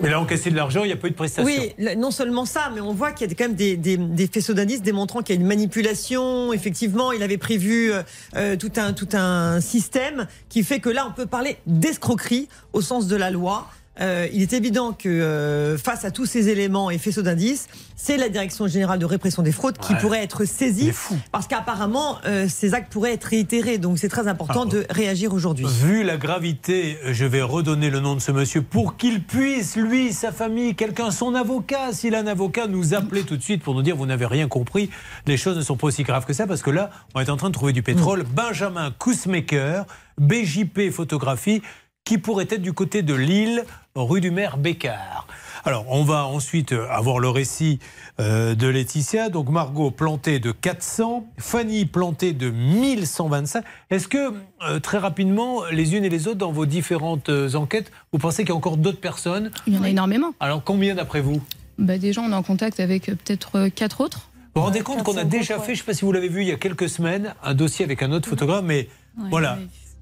Mais 0.00 0.10
là, 0.10 0.20
on 0.20 0.24
cassait 0.26 0.50
de 0.50 0.54
l'argent, 0.54 0.84
il 0.84 0.86
n'y 0.86 0.92
a 0.92 0.96
pas 0.96 1.08
eu 1.08 1.10
de 1.10 1.16
prestation. 1.16 1.44
Oui, 1.52 1.74
non 1.96 2.12
seulement 2.12 2.44
ça, 2.44 2.70
mais 2.72 2.80
on 2.80 2.94
voit 2.94 3.10
qu'il 3.10 3.28
y 3.28 3.32
a 3.32 3.34
quand 3.34 3.44
même 3.46 3.56
des, 3.56 3.76
des, 3.76 3.96
des 3.96 4.28
faisceaux 4.28 4.54
d'indices 4.54 4.80
démontrant 4.80 5.22
qu'il 5.22 5.34
y 5.34 5.38
a 5.38 5.40
une 5.40 5.46
manipulation. 5.48 6.52
Effectivement, 6.52 7.10
il 7.10 7.20
avait 7.22 7.36
prévu 7.36 7.92
euh, 7.92 8.02
euh, 8.36 8.56
tout, 8.56 8.70
un, 8.76 8.92
tout 8.92 9.08
un 9.14 9.60
système 9.60 10.28
qui 10.48 10.62
fait 10.62 10.78
que 10.78 10.88
là, 10.88 11.04
on 11.08 11.12
peut 11.12 11.26
parler 11.26 11.58
d'escroquerie 11.66 12.48
au 12.72 12.80
sens 12.80 13.08
de 13.08 13.16
la 13.16 13.32
loi. 13.32 13.66
Euh, 14.00 14.28
il 14.32 14.42
est 14.42 14.52
évident 14.52 14.92
que 14.92 15.08
euh, 15.08 15.76
face 15.76 16.04
à 16.04 16.10
tous 16.10 16.24
ces 16.26 16.48
éléments 16.48 16.90
et 16.90 16.98
faisceaux 16.98 17.22
d'indices, 17.22 17.68
c'est 17.96 18.16
la 18.16 18.28
Direction 18.28 18.66
générale 18.68 18.98
de 19.00 19.04
répression 19.04 19.42
des 19.42 19.50
fraudes 19.52 19.76
qui 19.78 19.92
Ouais. 19.92 19.98
pourrait 20.00 20.22
être 20.22 20.44
saisie 20.44 20.92
parce 21.32 21.46
qu'apparemment 21.48 22.18
euh, 22.26 22.46
ces 22.48 22.74
actes 22.74 22.92
pourraient 22.92 23.14
être 23.14 23.24
réitérés. 23.24 23.78
Donc 23.78 23.98
c'est 23.98 24.08
très 24.08 24.28
important 24.28 24.64
Ah, 24.66 24.70
de 24.72 24.86
réagir 24.90 25.32
aujourd'hui. 25.34 25.66
Vu 25.82 26.04
la 26.04 26.16
gravité, 26.16 26.96
je 27.10 27.24
vais 27.24 27.42
redonner 27.42 27.90
le 27.90 27.98
nom 28.00 28.14
de 28.14 28.20
ce 28.20 28.30
monsieur 28.30 28.62
pour 28.62 28.96
qu'il 28.96 29.22
puisse, 29.22 29.76
lui, 29.76 30.12
sa 30.12 30.30
famille, 30.30 30.74
quelqu'un, 30.76 31.10
son 31.10 31.34
avocat, 31.34 31.92
s'il 31.92 32.14
a 32.14 32.20
un 32.20 32.26
avocat, 32.28 32.66
nous 32.68 32.94
appeler 32.94 33.24
tout 33.24 33.36
de 33.36 33.42
suite 33.42 33.62
pour 33.62 33.74
nous 33.74 33.82
dire 33.82 33.96
vous 33.96 34.06
n'avez 34.06 34.26
rien 34.26 34.46
compris. 34.46 34.90
Les 35.26 35.36
choses 35.36 35.56
ne 35.56 35.62
sont 35.62 35.76
pas 35.76 35.88
aussi 35.88 36.04
graves 36.04 36.24
que 36.24 36.32
ça 36.32 36.46
parce 36.46 36.62
que 36.62 36.70
là, 36.70 36.90
on 37.14 37.20
est 37.20 37.30
en 37.30 37.36
train 37.36 37.48
de 37.48 37.54
trouver 37.54 37.72
du 37.72 37.82
pétrole. 37.82 38.22
Benjamin 38.22 38.92
Kousmaker, 38.96 39.84
BJP 40.18 40.90
Photographie, 40.92 41.62
qui 42.08 42.16
pourrait 42.16 42.46
être 42.48 42.62
du 42.62 42.72
côté 42.72 43.02
de 43.02 43.12
Lille, 43.12 43.64
rue 43.94 44.22
du 44.22 44.30
maire 44.30 44.56
Bécard. 44.56 45.26
Alors, 45.66 45.84
on 45.88 46.04
va 46.04 46.24
ensuite 46.24 46.72
euh, 46.72 46.88
avoir 46.88 47.18
le 47.18 47.28
récit 47.28 47.80
euh, 48.18 48.54
de 48.54 48.66
Laetitia. 48.66 49.28
Donc, 49.28 49.50
Margot 49.50 49.90
plantée 49.90 50.38
de 50.38 50.50
400, 50.50 51.26
Fanny 51.36 51.84
plantée 51.84 52.32
de 52.32 52.48
1125. 52.48 53.62
Est-ce 53.90 54.08
que, 54.08 54.32
euh, 54.66 54.80
très 54.80 54.96
rapidement, 54.96 55.66
les 55.70 55.96
unes 55.96 56.04
et 56.06 56.08
les 56.08 56.28
autres, 56.28 56.38
dans 56.38 56.50
vos 56.50 56.64
différentes 56.64 57.28
euh, 57.28 57.54
enquêtes, 57.56 57.92
vous 58.10 58.18
pensez 58.18 58.42
qu'il 58.42 58.50
y 58.50 58.52
a 58.52 58.56
encore 58.56 58.78
d'autres 58.78 59.00
personnes? 59.00 59.50
Il 59.66 59.74
y 59.74 59.78
en 59.78 59.82
a 59.82 59.90
énormément. 59.90 60.32
Alors, 60.40 60.64
combien 60.64 60.94
d'après 60.94 61.20
vous? 61.20 61.42
Bah, 61.76 61.98
déjà, 61.98 62.22
on 62.22 62.30
est 62.30 62.34
en 62.34 62.42
contact 62.42 62.80
avec 62.80 63.04
peut-être 63.04 63.68
quatre 63.68 64.00
autres. 64.00 64.30
Vous 64.54 64.62
vous 64.62 64.66
rendez 64.68 64.80
compte 64.80 65.02
qu'on 65.02 65.18
a 65.18 65.24
déjà 65.24 65.58
fait, 65.58 65.74
je 65.74 65.82
ne 65.82 65.84
sais 65.84 65.84
pas 65.84 65.92
si 65.92 66.06
vous 66.06 66.12
l'avez 66.12 66.28
vu 66.28 66.40
il 66.40 66.48
y 66.48 66.52
a 66.52 66.56
quelques 66.56 66.88
semaines, 66.88 67.34
un 67.44 67.52
dossier 67.52 67.84
avec 67.84 68.02
un 68.02 68.12
autre 68.12 68.30
photographe, 68.30 68.64
mais 68.64 68.88
voilà. 69.28 69.58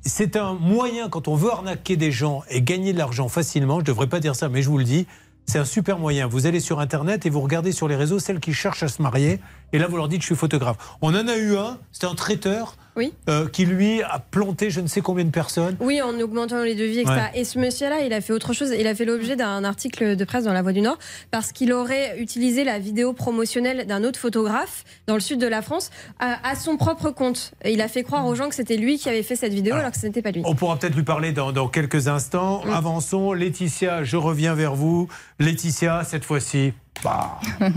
C'est 0.09 0.37
un 0.37 0.55
moyen, 0.55 1.09
quand 1.09 1.27
on 1.27 1.35
veut 1.35 1.51
arnaquer 1.51 1.97
des 1.97 2.13
gens 2.13 2.45
et 2.49 2.63
gagner 2.63 2.93
de 2.93 2.99
l'argent 2.99 3.29
facilement, 3.29 3.75
je 3.79 3.81
ne 3.81 3.87
devrais 3.87 4.07
pas 4.07 4.21
dire 4.21 4.37
ça, 4.37 4.49
mais 4.49 4.63
je 4.63 4.69
vous 4.69 4.79
le 4.79 4.85
dis, 4.85 5.05
c'est 5.47 5.59
un 5.59 5.65
super 5.65 5.99
moyen. 5.99 6.29
Vous 6.29 6.47
allez 6.47 6.61
sur 6.61 6.79
Internet 6.79 7.27
et 7.27 7.31
vous 7.31 7.41
regardez 7.41 7.73
sur 7.73 7.89
les 7.89 7.97
réseaux 7.97 8.21
celles 8.21 8.39
qui 8.39 8.53
cherchent 8.53 8.85
à 8.85 8.89
se 8.89 9.03
marier, 9.03 9.41
et 9.73 9.79
là 9.79 9.89
vous 9.89 9.97
leur 9.97 10.07
dites 10.07 10.21
je 10.21 10.27
suis 10.27 10.37
photographe. 10.37 10.77
On 11.03 11.09
en 11.09 11.27
a 11.27 11.37
eu 11.37 11.57
un, 11.57 11.79
c'était 11.91 12.07
un 12.07 12.15
traiteur 12.15 12.77
Oui. 12.97 13.13
euh, 13.29 13.49
qui 13.49 13.67
lui 13.67 14.03
a 14.03 14.19
planté 14.19 14.71
je 14.71 14.81
ne 14.81 14.87
sais 14.87 15.01
combien 15.01 15.25
de 15.25 15.31
personnes. 15.31 15.77
Oui, 15.81 16.01
en 16.01 16.19
augmentant 16.21 16.63
les 16.63 16.75
devis, 16.75 17.01
etc. 17.01 17.15
Ouais. 17.33 17.41
Et 17.41 17.45
ce 17.45 17.59
monsieur-là, 17.59 18.01
il 18.01 18.13
a 18.13 18.21
fait 18.21 18.33
autre 18.33 18.53
chose. 18.53 18.75
Il 18.79 18.87
a 18.87 18.95
fait 18.95 19.05
l'objet 19.05 19.37
d'un 19.37 19.65
article 19.65 20.17
de 20.17 20.25
presse 20.25 20.45
dans 20.45 20.53
La 20.53 20.63
Voix 20.63 20.73
du 20.73 20.81
Nord 20.81 20.99
parce 21.31 21.53
qu'il 21.53 21.73
aurait 21.73 22.19
utilisé 22.19 22.65
la 22.65 22.79
vidéo 22.79 23.13
promotionnelle 23.13 23.87
d'un 23.87 24.05
autre 24.05 24.19
photographe 24.19 24.85
dans 25.07 25.15
le 25.15 25.21
sud 25.21 25.41
de 25.41 25.47
la 25.47 25.63
France 25.63 25.91
à, 26.19 26.49
à 26.49 26.55
son 26.55 26.77
propre 26.77 27.11
compte. 27.11 27.53
Et 27.65 27.73
il 27.73 27.81
a 27.81 27.89
fait 27.89 28.03
croire 28.03 28.27
aux 28.27 28.35
gens 28.35 28.49
que 28.49 28.55
c'était 28.55 28.77
lui 28.77 28.99
qui 28.99 29.09
avait 29.09 29.23
fait 29.23 29.37
cette 29.37 29.53
vidéo 29.53 29.75
alors, 29.75 29.91
que 29.91 29.99
ce 29.99 30.07
n'était 30.07 30.23
pas 30.23 30.31
lui. 30.31 30.43
On 30.45 30.55
pourra 30.55 30.79
peut-être 30.79 30.95
lui 30.97 31.03
parler 31.05 31.33
dans, 31.33 31.53
dans 31.53 31.69
quelques 31.69 32.09
instants. 32.09 32.63
Mm. 32.65 32.71
Avançons. 32.71 33.33
Laetitia, 33.33 34.05
je 34.05 34.17
reviens 34.17 34.55
vers 34.55 34.75
vous. 34.75 35.09
Laetitia, 35.39 36.05
cette 36.05 36.25
fois-ci, 36.25 36.73
bah, 37.05 37.39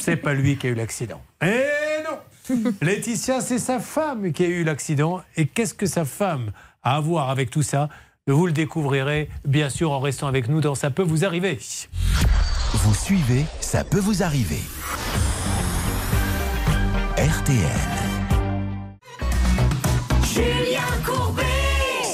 c'est 0.00 0.16
pas 0.16 0.34
lui 0.34 0.56
qui 0.56 0.66
a 0.66 0.70
eu 0.70 0.74
l'accident. 0.74 1.20
Eh 1.42 1.46
non 1.46 1.85
Laetitia, 2.82 3.40
c'est 3.40 3.58
sa 3.58 3.80
femme 3.80 4.32
qui 4.32 4.44
a 4.44 4.48
eu 4.48 4.64
l'accident. 4.64 5.22
Et 5.36 5.46
qu'est-ce 5.46 5.74
que 5.74 5.86
sa 5.86 6.04
femme 6.04 6.50
a 6.82 6.96
à 6.96 7.00
voir 7.00 7.30
avec 7.30 7.50
tout 7.50 7.62
ça? 7.62 7.88
Vous 8.26 8.46
le 8.46 8.52
découvrirez, 8.52 9.28
bien 9.44 9.68
sûr, 9.68 9.92
en 9.92 10.00
restant 10.00 10.26
avec 10.26 10.48
nous 10.48 10.60
dans 10.60 10.74
Ça 10.74 10.90
peut 10.90 11.02
vous 11.02 11.24
arriver. 11.24 11.58
Vous 12.72 12.94
suivez, 12.94 13.44
ça 13.60 13.84
peut 13.84 14.00
vous 14.00 14.22
arriver. 14.22 14.60
RTL. 17.16 17.95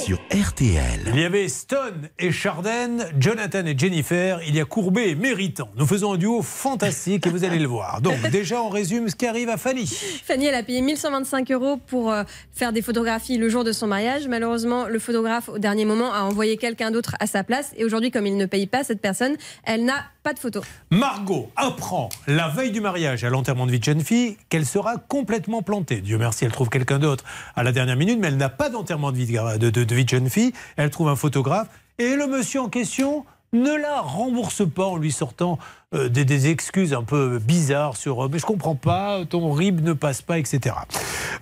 Sur 0.03 0.17
RTL. 0.33 0.99
Il 1.13 1.19
y 1.19 1.23
avait 1.23 1.47
Stone 1.47 2.09
et 2.19 2.31
Charden, 2.31 3.05
Jonathan 3.19 3.65
et 3.65 3.77
Jennifer. 3.77 4.39
Il 4.45 4.55
y 4.55 4.59
a 4.59 4.65
Courbet 4.65 5.11
et 5.11 5.15
Méritant. 5.15 5.69
Nous 5.77 5.85
faisons 5.85 6.13
un 6.13 6.17
duo 6.17 6.41
fantastique 6.41 7.25
et 7.25 7.29
vous 7.29 7.43
allez 7.45 7.59
le 7.59 7.67
voir. 7.67 8.01
Donc, 8.01 8.15
déjà, 8.31 8.61
on 8.61 8.69
résume 8.69 9.07
ce 9.09 9.15
qui 9.15 9.25
arrive 9.25 9.47
à 9.49 9.55
Fanny. 9.57 9.85
Fanny, 10.25 10.47
elle 10.47 10.55
a 10.55 10.63
payé 10.63 10.81
1125 10.81 11.49
euros 11.51 11.77
pour 11.77 12.11
euh, 12.11 12.23
faire 12.51 12.73
des 12.73 12.81
photographies 12.81 13.37
le 13.37 13.47
jour 13.47 13.63
de 13.63 13.71
son 13.71 13.87
mariage. 13.87 14.27
Malheureusement, 14.27 14.87
le 14.87 14.99
photographe, 14.99 15.47
au 15.49 15.57
dernier 15.59 15.85
moment, 15.85 16.11
a 16.13 16.21
envoyé 16.23 16.57
quelqu'un 16.57 16.91
d'autre 16.91 17.15
à 17.19 17.27
sa 17.27 17.43
place. 17.43 17.71
Et 17.77 17.85
aujourd'hui, 17.85 18.11
comme 18.11 18.27
il 18.27 18.35
ne 18.35 18.45
paye 18.45 18.67
pas 18.67 18.83
cette 18.83 18.99
personne, 19.01 19.35
elle 19.63 19.85
n'a 19.85 20.03
pas 20.23 20.33
de 20.33 20.39
photo. 20.39 20.61
Margot 20.89 21.49
apprend 21.57 22.09
la 22.27 22.47
veille 22.47 22.71
du 22.71 22.79
mariage 22.81 23.23
à 23.25 23.29
l'enterrement 23.29 23.65
de 23.65 23.71
vie 23.71 23.79
de 23.79 23.83
jeune 23.83 24.01
fille 24.01 24.37
qu'elle 24.49 24.65
sera 24.65 24.95
complètement 24.97 25.61
plantée. 25.61 25.99
Dieu 26.01 26.17
merci, 26.17 26.45
elle 26.45 26.51
trouve 26.51 26.69
quelqu'un 26.69 26.97
d'autre 26.99 27.25
à 27.55 27.63
la 27.63 27.71
dernière 27.73 27.97
minute, 27.97 28.19
mais 28.19 28.27
elle 28.29 28.37
n'a 28.37 28.47
pas 28.49 28.69
d'enterrement 28.69 29.11
de 29.11 29.17
vie 29.17 29.25
de, 29.27 29.57
de- 29.69 29.83
de- 29.83 29.92
de 29.93 29.97
vie 29.97 30.05
de 30.05 30.09
jeune 30.09 30.29
fille. 30.29 30.53
Elle 30.75 30.89
trouve 30.89 31.07
un 31.07 31.15
photographe 31.15 31.67
et 31.99 32.15
le 32.15 32.27
monsieur 32.27 32.61
en 32.61 32.69
question 32.69 33.25
ne 33.53 33.75
la 33.75 34.01
rembourse 34.01 34.67
pas 34.67 34.85
en 34.85 34.97
lui 34.97 35.11
sortant 35.11 35.59
euh, 35.93 36.09
des, 36.09 36.25
des 36.25 36.47
excuses 36.47 36.91
un 36.93 37.03
peu 37.03 37.37
bizarres 37.37 37.95
sur 37.95 38.25
euh, 38.25 38.29
mais 38.31 38.39
je 38.39 38.45
comprends 38.45 38.73
pas, 38.73 39.23
ton 39.25 39.51
RIB 39.51 39.81
ne 39.81 39.93
passe 39.93 40.23
pas, 40.23 40.39
etc. 40.39 40.75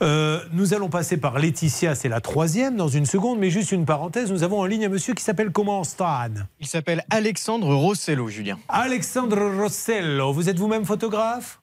Euh, 0.01 0.41
nous 0.51 0.73
allons 0.73 0.89
passer 0.89 1.15
par 1.15 1.39
Laetitia, 1.39 1.95
c'est 1.95 2.09
la 2.09 2.19
troisième 2.19 2.75
dans 2.75 2.89
une 2.89 3.05
seconde, 3.05 3.39
mais 3.39 3.49
juste 3.49 3.71
une 3.71 3.85
parenthèse, 3.85 4.29
nous 4.29 4.43
avons 4.43 4.59
en 4.59 4.65
ligne 4.65 4.85
un 4.85 4.89
monsieur 4.89 5.13
qui 5.13 5.23
s'appelle 5.23 5.51
comment 5.51 5.85
Stan? 5.85 6.31
Il 6.59 6.67
s'appelle 6.67 7.05
Alexandre 7.09 7.73
Rossello, 7.73 8.27
Julien. 8.27 8.59
Alexandre 8.67 9.39
Rossello, 9.61 10.33
vous 10.33 10.49
êtes 10.49 10.59
vous-même 10.59 10.83
photographe? 10.83 11.61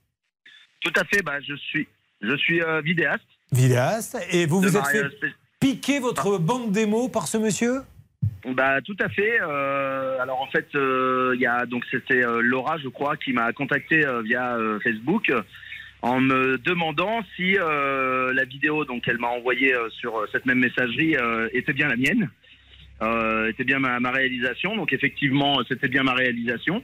Tout 0.80 0.92
à 0.96 1.04
fait, 1.04 1.20
bah, 1.22 1.40
je 1.46 1.54
suis, 1.56 1.86
je 2.22 2.34
suis 2.36 2.62
euh, 2.62 2.80
vidéaste. 2.80 3.24
Vidéaste. 3.52 4.16
Et 4.30 4.46
vous 4.46 4.62
De 4.62 4.68
vous 4.68 4.76
êtes 4.78 4.86
fait 4.86 5.02
votre 6.00 6.38
bande 6.38 6.72
démo 6.72 7.08
par 7.08 7.26
ce 7.26 7.38
monsieur 7.38 7.80
Bah 8.46 8.80
tout 8.82 8.96
à 9.00 9.08
fait. 9.08 9.38
Euh, 9.40 10.18
alors 10.20 10.40
en 10.40 10.46
fait, 10.46 10.66
euh, 10.74 11.32
il 11.34 11.40
y 11.40 11.46
a 11.46 11.66
donc 11.66 11.84
c'était 11.90 12.24
euh, 12.24 12.40
Laura, 12.42 12.78
je 12.78 12.88
crois, 12.88 13.16
qui 13.16 13.32
m'a 13.32 13.52
contacté 13.52 14.04
via 14.24 14.56
Facebook 14.82 15.32
en 16.00 16.20
me 16.20 16.58
demandant 16.58 17.20
si 17.36 17.54
la 17.54 18.44
vidéo 18.44 18.84
donc 18.84 19.02
elle 19.08 19.18
m'a 19.18 19.28
envoyée 19.28 19.74
sur 19.90 20.26
cette 20.32 20.46
même 20.46 20.60
messagerie 20.60 21.16
était 21.52 21.72
bien 21.72 21.88
la 21.88 21.96
mienne, 21.96 22.30
était 23.48 23.64
bien 23.64 23.78
ma, 23.78 24.10
réalisation. 24.10 24.76
Donc 24.76 24.92
effectivement, 24.92 25.60
c'était 25.68 25.88
bien 25.88 26.02
ma 26.02 26.14
réalisation. 26.14 26.82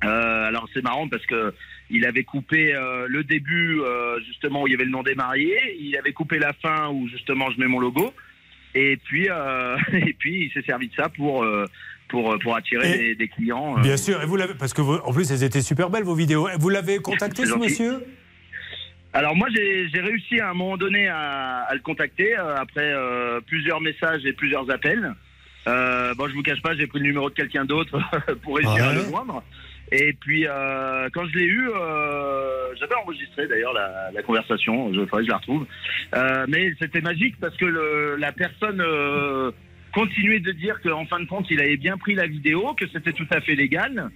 Alors 0.00 0.68
c'est 0.72 0.82
marrant 0.82 1.08
parce 1.08 1.26
que 1.26 1.52
il 1.90 2.04
avait 2.06 2.24
coupé 2.24 2.74
euh, 2.74 3.06
le 3.08 3.22
début 3.24 3.80
euh, 3.80 4.18
justement 4.26 4.62
où 4.62 4.66
il 4.66 4.72
y 4.72 4.74
avait 4.74 4.84
le 4.84 4.90
nom 4.90 5.02
des 5.02 5.14
mariés, 5.14 5.76
il 5.80 5.96
avait 5.96 6.12
coupé 6.12 6.38
la 6.38 6.52
fin 6.52 6.88
où 6.90 7.08
justement 7.08 7.50
je 7.50 7.60
mets 7.60 7.66
mon 7.68 7.78
logo. 7.80 8.12
Et 8.74 8.96
puis, 9.04 9.28
euh, 9.30 9.76
et 9.92 10.12
puis, 10.18 10.44
il 10.46 10.50
s'est 10.52 10.66
servi 10.66 10.88
de 10.88 10.94
ça 10.94 11.08
pour, 11.08 11.46
pour, 12.08 12.38
pour 12.40 12.56
attirer 12.56 12.98
des, 12.98 13.14
des 13.14 13.28
clients. 13.28 13.78
Bien 13.80 13.96
sûr, 13.96 14.20
et 14.22 14.26
vous 14.26 14.36
l'avez, 14.36 14.54
parce 14.54 14.74
que 14.74 14.82
vous- 14.82 14.94
en 15.02 15.12
plus 15.12 15.30
elles 15.30 15.44
étaient 15.44 15.62
super 15.62 15.88
belles 15.90 16.04
vos 16.04 16.14
vidéos. 16.14 16.48
Vous 16.58 16.68
l'avez 16.68 16.98
contacté 16.98 17.44
ce 17.44 17.50
gentil. 17.50 17.60
monsieur? 17.62 18.04
Alors 19.12 19.34
moi, 19.34 19.48
j'ai 19.54 19.88
j'ai 19.88 20.00
réussi 20.00 20.40
à 20.40 20.50
un 20.50 20.54
moment 20.54 20.76
donné 20.76 21.08
à, 21.08 21.60
à 21.62 21.74
le 21.74 21.80
contacter 21.80 22.34
après 22.34 22.92
plusieurs 23.46 23.80
messages 23.80 24.26
et 24.26 24.32
plusieurs 24.34 24.68
appels. 24.70 25.14
Euh, 25.68 26.14
bon, 26.14 26.28
je 26.28 26.34
vous 26.34 26.42
cache 26.42 26.60
pas, 26.62 26.76
j'ai 26.76 26.86
pris 26.86 26.98
le 27.00 27.06
numéro 27.06 27.30
de 27.30 27.34
quelqu'un 27.34 27.64
d'autre 27.64 27.98
pour 28.42 28.56
réussir 28.56 28.84
à 28.84 28.88
Ouais. 28.90 28.94
le 28.96 29.00
joindre. 29.04 29.42
Et 29.92 30.12
puis, 30.14 30.46
euh, 30.46 31.08
quand 31.12 31.26
je 31.26 31.38
l'ai 31.38 31.44
eu, 31.44 31.68
euh, 31.68 32.74
j'avais 32.78 32.94
enregistré 32.96 33.46
d'ailleurs 33.46 33.72
la, 33.72 34.10
la 34.12 34.22
conversation, 34.22 34.92
je 34.92 35.00
faudrait 35.00 35.20
que 35.20 35.26
je 35.26 35.30
la 35.30 35.36
retrouve. 35.36 35.66
Euh, 36.14 36.44
mais 36.48 36.74
c'était 36.80 37.00
magique 37.00 37.36
parce 37.40 37.56
que 37.56 37.66
le, 37.66 38.16
la 38.16 38.32
personne 38.32 38.80
euh, 38.80 39.52
continuait 39.94 40.40
de 40.40 40.52
dire 40.52 40.80
qu'en 40.82 41.06
fin 41.06 41.20
de 41.20 41.26
compte, 41.26 41.46
il 41.50 41.60
avait 41.60 41.76
bien 41.76 41.96
pris 41.98 42.14
la 42.14 42.26
vidéo, 42.26 42.74
que 42.74 42.86
c'était 42.88 43.12
tout 43.12 43.26
à 43.30 43.40
fait 43.40 43.54
légal. 43.54 44.10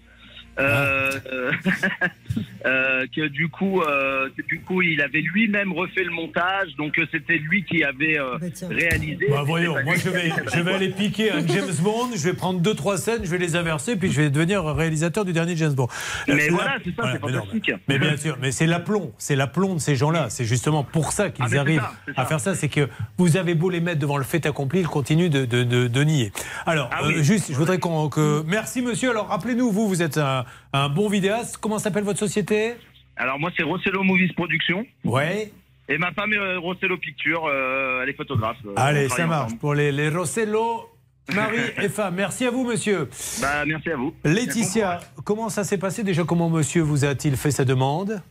Euh, 0.60 1.10
euh, 1.32 1.52
euh, 2.66 3.06
que 3.14 3.26
du 3.28 3.48
coup, 3.48 3.80
euh, 3.80 4.28
que 4.36 4.42
du 4.42 4.60
coup, 4.60 4.82
il 4.82 5.00
avait 5.00 5.20
lui-même 5.20 5.72
refait 5.72 6.04
le 6.04 6.10
montage, 6.10 6.74
donc 6.76 6.98
euh, 6.98 7.06
c'était 7.10 7.38
lui 7.38 7.64
qui 7.64 7.82
avait 7.84 8.18
euh, 8.18 8.36
réalisé. 8.68 9.26
Bah 9.30 9.42
voyons, 9.44 9.76
moi 9.84 9.94
je 9.96 10.08
vais, 10.10 10.30
je 10.54 10.60
vais 10.60 10.72
aller 10.74 10.88
piquer 10.90 11.32
un 11.32 11.46
James 11.46 11.74
Bond, 11.80 12.10
je 12.14 12.22
vais 12.24 12.34
prendre 12.34 12.60
deux 12.60 12.74
trois 12.74 12.98
scènes, 12.98 13.24
je 13.24 13.30
vais 13.30 13.38
les 13.38 13.56
inverser, 13.56 13.96
puis 13.96 14.10
je 14.10 14.20
vais 14.20 14.30
devenir 14.30 14.64
réalisateur 14.64 15.24
du 15.24 15.32
dernier 15.32 15.56
James 15.56 15.72
Bond. 15.72 15.88
Mais 16.28 16.48
voilà, 16.48 16.72
là- 16.72 16.78
c'est 16.84 16.94
ça, 16.94 17.02
c'est 17.12 17.24
mais 17.26 17.32
non, 17.32 17.38
fantastique. 17.40 17.72
Mais 17.88 17.98
bien 17.98 18.16
sûr, 18.16 18.36
mais 18.40 18.52
c'est 18.52 18.66
l'aplomb, 18.66 19.12
c'est 19.18 19.36
l'aplomb 19.36 19.74
de 19.74 19.80
ces 19.80 19.96
gens-là. 19.96 20.26
C'est 20.30 20.44
justement 20.44 20.84
pour 20.84 21.12
ça 21.12 21.30
qu'ils 21.30 21.44
Ah, 21.46 21.48
mais 21.50 21.58
arrivent 21.58 21.80
ça, 21.80 22.12
à 22.16 22.22
ça. 22.22 22.28
faire 22.28 22.40
ça. 22.40 22.54
C'est 22.54 22.68
que 22.68 22.88
vous 23.16 23.36
avez 23.36 23.54
beau 23.54 23.70
les 23.70 23.80
mettre 23.80 24.00
devant 24.00 24.18
le 24.18 24.24
fait 24.24 24.44
accompli, 24.46 24.80
ils 24.80 24.86
continuent 24.86 25.30
de, 25.30 25.44
de, 25.44 25.62
de- 25.64 25.88
de 25.88 26.02
nier. 26.04 26.32
Alors, 26.66 26.90
Ah 26.92 27.04
euh, 27.04 27.22
juste, 27.22 27.50
je 27.50 27.56
voudrais 27.56 27.78
qu'on. 27.78 28.08
que- 28.08 28.42
Merci 28.46 28.82
monsieur. 28.82 29.10
Alors, 29.10 29.28
rappelez-nous, 29.28 29.70
vous, 29.70 29.88
vous 29.88 30.02
êtes 30.02 30.18
un, 30.18 30.44
un 30.72 30.88
bon 30.88 31.08
vidéaste. 31.08 31.56
Comment 31.58 31.78
s'appelle 31.78 32.04
votre 32.04 32.18
société? 32.18 32.74
Alors 33.16 33.38
moi, 33.38 33.50
c'est 33.56 33.62
Rossello 33.62 34.02
Movies 34.02 34.32
Production. 34.34 34.86
Ouais. 35.04 35.52
Et 35.88 35.98
ma 35.98 36.12
femme 36.12 36.32
est 36.32 36.38
euh, 36.38 36.58
Rossello 36.60 36.96
Picture, 36.98 37.46
euh, 37.46 38.02
elle 38.02 38.08
est 38.10 38.14
photographe. 38.16 38.56
euh, 38.64 38.70
on 38.76 38.80
Allez, 38.80 39.08
ça 39.08 39.26
marche. 39.26 39.46
ensemble. 39.46 39.60
Pour 39.60 39.74
les, 39.74 39.90
les 39.92 40.08
Rossello, 40.08 40.88
Marie 41.34 41.58
et 41.82 41.88
femme. 41.88 42.14
Merci 42.14 42.46
à 42.46 42.50
vous, 42.50 42.64
monsieur. 42.64 43.08
Bah, 43.42 43.64
merci 43.66 43.90
à 43.90 43.96
vous. 43.96 44.14
Laetitia, 44.24 45.00
comment 45.24 45.48
ça 45.48 45.64
s'est 45.64 45.78
passé 45.78 46.02
déjà? 46.04 46.22
Comment 46.24 46.48
monsieur 46.48 46.82
vous 46.82 47.04
a-t-il 47.04 47.36
fait 47.36 47.50
sa 47.50 47.64
demande? 47.64 48.22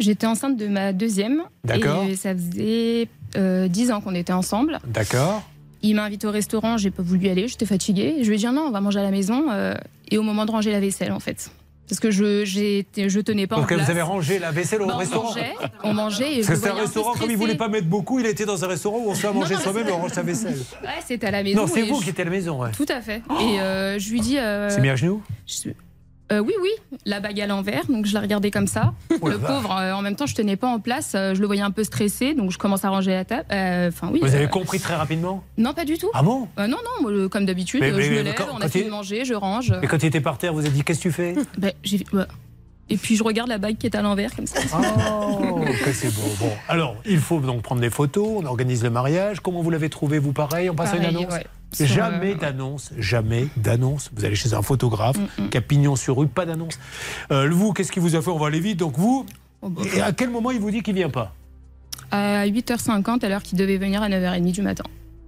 J'étais 0.00 0.28
enceinte 0.28 0.56
de 0.56 0.68
ma 0.68 0.92
deuxième. 0.92 1.42
D'accord. 1.64 2.04
Et 2.04 2.14
ça 2.14 2.32
faisait 2.32 3.08
euh, 3.36 3.66
10 3.66 3.90
ans 3.90 4.00
qu'on 4.00 4.14
était 4.14 4.32
ensemble. 4.32 4.78
D'accord. 4.86 5.42
Il 5.82 5.94
m'a 5.94 6.04
invité 6.04 6.26
au 6.26 6.30
restaurant, 6.30 6.76
j'ai 6.76 6.90
pas 6.90 7.02
voulu 7.02 7.26
y 7.26 7.30
aller, 7.30 7.46
j'étais 7.48 7.66
fatiguée. 7.66 8.16
Je 8.22 8.28
lui 8.28 8.34
ai 8.34 8.38
dit 8.38 8.46
non, 8.46 8.62
on 8.66 8.70
va 8.70 8.80
manger 8.80 8.98
à 9.00 9.02
la 9.02 9.10
maison. 9.10 9.46
euh, 9.50 9.74
et 10.10 10.18
au 10.18 10.22
moment 10.22 10.46
de 10.46 10.50
ranger 10.50 10.72
la 10.72 10.80
vaisselle, 10.80 11.12
en 11.12 11.20
fait. 11.20 11.50
Parce 11.88 12.00
que 12.00 12.10
je, 12.10 12.44
je 12.44 13.20
tenais 13.20 13.46
pas 13.46 13.56
Donc 13.56 13.64
en 13.64 13.68
place. 13.68 13.84
vous 13.86 13.90
avez 13.90 14.02
rangé 14.02 14.38
la 14.38 14.50
vaisselle 14.50 14.82
au 14.82 14.86
Bah, 14.86 14.92
on 14.94 14.98
restaurant 14.98 15.28
mangeait, 15.28 15.52
on 15.84 15.94
mangeait 15.94 16.34
et 16.38 16.42
Parce 16.42 16.60
que 16.60 16.68
un 16.68 16.74
restaurant, 16.74 17.12
comme 17.14 17.30
il 17.30 17.36
voulait 17.38 17.54
pas 17.56 17.68
mettre 17.68 17.86
beaucoup, 17.86 18.20
il 18.20 18.26
était 18.26 18.44
dans 18.44 18.62
un 18.62 18.68
restaurant 18.68 18.98
où 18.98 19.08
on 19.10 19.14
se 19.14 19.20
fait 19.20 19.28
à 19.28 19.32
manger 19.32 19.54
soi-même 19.56 19.88
et 19.88 19.92
on 19.92 19.98
range 19.98 20.12
sa 20.12 20.22
vaisselle. 20.22 20.58
Ouais, 20.82 20.88
c'était 21.06 21.28
à 21.28 21.30
la 21.30 21.42
maison. 21.42 21.62
Non, 21.62 21.66
c'est 21.66 21.82
vous 21.82 21.98
je- 22.00 22.04
qui 22.04 22.10
étiez 22.10 22.22
à 22.22 22.24
la 22.26 22.30
maison, 22.30 22.60
ouais. 22.62 22.72
Tout 22.72 22.84
à 22.90 23.00
fait. 23.00 23.22
Et 23.40 23.60
euh, 23.60 23.98
je 23.98 24.10
lui 24.10 24.20
dis. 24.20 24.36
euh, 24.38 24.68
C'est 24.68 24.80
mis 24.82 24.90
à 24.90 24.96
genoux 24.96 25.22
je 25.46 25.70
Euh, 26.30 26.40
oui, 26.40 26.52
oui, 26.60 26.70
la 27.06 27.20
bague 27.20 27.40
à 27.40 27.46
l'envers, 27.46 27.86
donc 27.86 28.04
je 28.04 28.12
la 28.12 28.20
regardais 28.20 28.50
comme 28.50 28.66
ça. 28.66 28.92
Oh 29.22 29.28
le 29.28 29.38
pauvre, 29.38 29.74
euh, 29.78 29.92
en 29.92 30.02
même 30.02 30.14
temps, 30.14 30.26
je 30.26 30.34
tenais 30.34 30.56
pas 30.56 30.66
en 30.68 30.78
place, 30.78 31.12
euh, 31.14 31.34
je 31.34 31.40
le 31.40 31.46
voyais 31.46 31.62
un 31.62 31.70
peu 31.70 31.84
stressé, 31.84 32.34
donc 32.34 32.50
je 32.50 32.58
commence 32.58 32.84
à 32.84 32.90
ranger 32.90 33.12
la 33.12 33.24
table. 33.24 33.44
Enfin, 33.50 34.10
oui. 34.12 34.20
Vous 34.22 34.34
avez 34.34 34.48
compris 34.48 34.78
très 34.78 34.94
rapidement 34.94 35.42
Non, 35.56 35.72
pas 35.72 35.84
du 35.86 35.96
tout. 35.96 36.10
Ah 36.12 36.22
bon 36.22 36.48
Non, 36.58 36.68
non, 36.68 36.76
moi, 37.10 37.28
comme 37.30 37.46
d'habitude, 37.46 37.80
mais- 37.80 37.90
je 37.90 38.10
me 38.12 38.22
lève, 38.22 38.34
quand- 38.34 38.44
on 38.54 38.58
a 38.60 38.68
fini 38.68 38.84
de 38.84 38.90
manger, 38.90 39.24
je 39.24 39.32
range. 39.34 39.72
Et 39.82 39.86
quand 39.86 40.02
il 40.02 40.06
était 40.06 40.20
par 40.20 40.36
terre, 40.38 40.52
vous 40.52 40.60
avez 40.60 40.68
dit 40.70 40.82
Qu'est-ce 40.84 40.98
que 40.98 41.02
tu 41.04 41.12
fais 41.12 41.34
Ben, 41.58 41.72
j'ai- 41.82 42.04
ouais. 42.12 42.24
Et 42.90 42.96
puis 42.96 43.16
je 43.16 43.22
regarde 43.22 43.48
la 43.50 43.58
bague 43.58 43.76
qui 43.76 43.86
est 43.86 43.94
à 43.96 44.00
l'envers, 44.02 44.34
comme 44.34 44.46
ça. 44.46 44.60
Oh, 45.10 45.60
que 45.84 45.92
c'est 45.92 46.14
beau. 46.14 46.22
Bon, 46.40 46.50
alors, 46.68 46.96
il 47.04 47.18
faut 47.18 47.38
donc 47.40 47.60
prendre 47.62 47.80
des 47.82 47.90
photos, 47.90 48.26
on 48.42 48.46
organise 48.46 48.82
le 48.82 48.88
mariage. 48.90 49.40
Comment 49.40 49.60
vous 49.60 49.68
l'avez 49.70 49.90
trouvé, 49.90 50.18
vous, 50.18 50.32
pareil 50.32 50.70
On 50.70 50.74
passe 50.74 50.94
à 50.94 50.96
une 50.96 51.04
annonce 51.04 51.32
ouais. 51.32 51.46
Jamais 51.78 52.32
euh, 52.32 52.36
d'annonce, 52.36 52.90
jamais 52.98 53.48
d'annonce. 53.56 54.10
Vous 54.14 54.24
allez 54.24 54.34
chez 54.36 54.54
un 54.54 54.62
photographe, 54.62 55.16
Mm, 55.38 55.48
qui 55.50 55.58
a 55.58 55.60
pignon 55.60 55.96
sur 55.96 56.16
rue, 56.16 56.26
pas 56.26 56.46
d'annonce. 56.46 56.78
Euh, 57.30 57.48
vous, 57.50 57.72
qu'est-ce 57.72 57.92
qu'il 57.92 58.02
vous 58.02 58.16
a 58.16 58.22
fait? 58.22 58.30
On 58.30 58.38
va 58.38 58.46
aller 58.46 58.60
vite. 58.60 58.78
Donc 58.78 58.96
vous, 58.96 59.26
Oh, 59.60 59.68
bah, 59.68 59.82
et 59.94 60.00
à 60.00 60.12
quel 60.12 60.30
moment 60.30 60.50
il 60.52 60.60
vous 60.60 60.70
dit 60.70 60.82
qu'il 60.82 60.94
vient 60.94 61.10
pas? 61.10 61.34
À 62.10 62.46
8h50, 62.46 63.24
à 63.24 63.28
l'heure 63.28 63.42
qu'il 63.42 63.58
devait 63.58 63.76
venir 63.76 64.02
à 64.02 64.08
9h30 64.08 64.52
du 64.52 64.62
matin. 64.62 64.84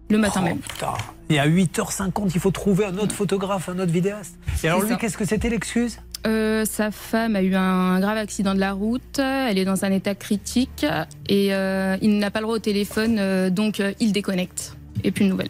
Le 0.09 0.19
matin 0.19 0.41
Oh, 0.43 0.45
même. 0.47 0.59
putain. 0.59 0.95
Et 1.29 1.39
à 1.39 1.47
8h50, 1.49 2.31
il 2.35 2.41
faut 2.41 2.51
trouver 2.51 2.85
un 2.87 2.97
autre 2.99 3.15
photographe, 3.15 3.69
un 3.69 3.79
autre 3.79 3.93
vidéaste? 3.93 4.37
Et 4.65 4.69
alors 4.69 4.83
lui, 4.83 4.97
qu'est-ce 4.97 5.17
que 5.17 5.25
c'était 5.25 5.51
l'excuse? 5.51 5.99
Euh, 6.27 6.65
sa 6.65 6.91
femme 6.91 7.35
a 7.37 7.43
eu 7.43 7.55
un 7.55 7.99
grave 8.01 8.17
accident 8.19 8.55
de 8.55 8.61
la 8.61 8.73
route, 8.73 9.19
elle 9.19 9.57
est 9.59 9.65
dans 9.65 9.85
un 9.85 9.91
état 9.93 10.15
critique 10.15 10.85
et 11.29 11.55
euh, 11.55 11.97
il 12.03 12.19
n'a 12.19 12.31
pas 12.31 12.41
le 12.41 12.45
droit 12.45 12.57
au 12.57 12.61
téléphone, 12.61 13.49
donc 13.51 13.83
il 14.01 14.13
déconnecte. 14.13 14.77
Et 15.03 15.11
plus 15.13 15.25
de 15.25 15.31
nouvelles. 15.31 15.49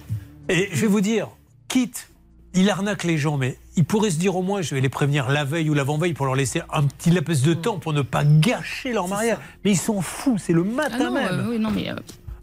Et 0.51 0.69
je 0.73 0.81
vais 0.81 0.87
vous 0.89 1.01
dire, 1.01 1.29
quitte, 1.69 2.09
il 2.55 2.69
arnaque 2.71 3.05
les 3.05 3.17
gens, 3.19 3.37
mais 3.37 3.57
il 3.77 3.85
pourrait 3.85 4.11
se 4.11 4.19
dire 4.19 4.35
au 4.35 4.43
moins, 4.43 4.63
je 4.63 4.75
vais 4.75 4.81
les 4.81 4.89
prévenir 4.89 5.31
la 5.31 5.45
veille 5.45 5.71
ou 5.71 5.75
l'avant-veille 5.75 6.13
pour 6.13 6.27
leur 6.27 6.35
laisser 6.35 6.61
un 6.73 6.83
petit 6.83 7.11
laps 7.11 7.43
de 7.43 7.55
temps 7.55 7.79
pour 7.79 7.93
ne 7.93 8.03
pas 8.03 8.25
gâcher 8.25 8.93
leur 8.93 9.07
mariage. 9.07 9.39
Mais 9.65 9.71
ils 9.71 9.79
sont 9.79 10.01
fous, 10.01 10.39
c'est 10.39 10.53
le 10.53 10.65
matin 10.65 10.97
Ah 10.99 11.05
non, 11.05 11.13
même. 11.13 11.29
euh, 11.31 11.51
oui, 11.51 11.59
non, 11.61 11.71
mais 11.71 11.89
euh, 11.89 11.95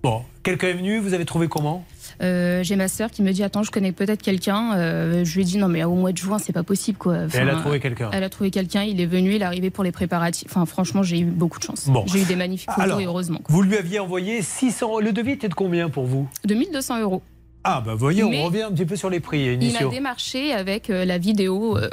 Bon, 0.03 0.23
quelqu'un 0.41 0.67
est 0.69 0.73
venu, 0.75 0.99
vous 0.99 1.13
avez 1.13 1.25
trouvé 1.25 1.49
comment? 1.49 1.83
Euh, 2.21 2.63
j'ai 2.63 2.77
ma 2.77 2.87
sœur 2.87 3.11
qui 3.11 3.21
me 3.23 3.31
dit 3.33 3.43
Attends, 3.43 3.63
je 3.63 3.71
connais 3.71 3.91
peut-être 3.91 4.21
quelqu'un. 4.21 4.71
Je 5.25 5.33
lui 5.35 5.41
ai 5.41 5.43
dit 5.43 5.57
Non, 5.57 5.67
mais 5.67 5.83
au 5.83 5.95
mois 5.95 6.13
de 6.13 6.17
juin, 6.17 6.39
c'est 6.39 6.53
pas 6.53 6.63
possible 6.63 6.97
quoi. 6.97 7.17
Elle 7.33 7.49
a 7.49 7.55
trouvé 7.55 7.81
quelqu'un. 7.81 8.09
Elle 8.13 8.23
a 8.23 8.29
trouvé 8.29 8.51
quelqu'un, 8.51 8.83
il 8.83 9.01
est 9.01 9.05
venu, 9.05 9.35
il 9.35 9.41
est 9.41 9.45
arrivé 9.45 9.69
pour 9.69 9.83
les 9.83 9.91
préparatifs. 9.91 10.47
Enfin, 10.49 10.65
franchement, 10.65 11.03
j'ai 11.03 11.19
eu 11.19 11.25
beaucoup 11.25 11.59
de 11.59 11.63
chance. 11.65 11.89
Bon. 11.89 12.05
J'ai 12.07 12.21
eu 12.21 12.25
des 12.25 12.37
magnifiques 12.37 12.69
photos 12.71 12.83
Alors, 12.85 13.01
et 13.01 13.05
heureusement. 13.05 13.41
Vous 13.49 13.61
lui 13.61 13.75
aviez 13.75 13.99
envoyé 13.99 14.41
600. 14.41 14.99
Le 14.99 15.11
devis 15.11 15.31
était 15.31 15.49
de 15.49 15.53
combien 15.55 15.89
pour 15.89 16.05
vous? 16.05 16.29
2200 16.45 17.01
euros. 17.01 17.21
Ah, 17.69 17.83
bah 17.85 17.95
voyez, 17.95 18.23
on 18.23 18.29
Mais- 18.29 18.43
revient 18.45 18.61
un 18.61 18.71
petit 18.71 18.85
peu 18.85 18.95
sur 18.95 19.09
les 19.09 19.19
prix 19.19 19.41
Il 19.45 19.53
initiaux. 19.63 19.89
a 19.89 19.91
démarché 19.91 20.53
avec 20.53 20.89
euh, 20.89 21.03
la 21.03 21.17
vidéo 21.17 21.77
euh, 21.77 21.89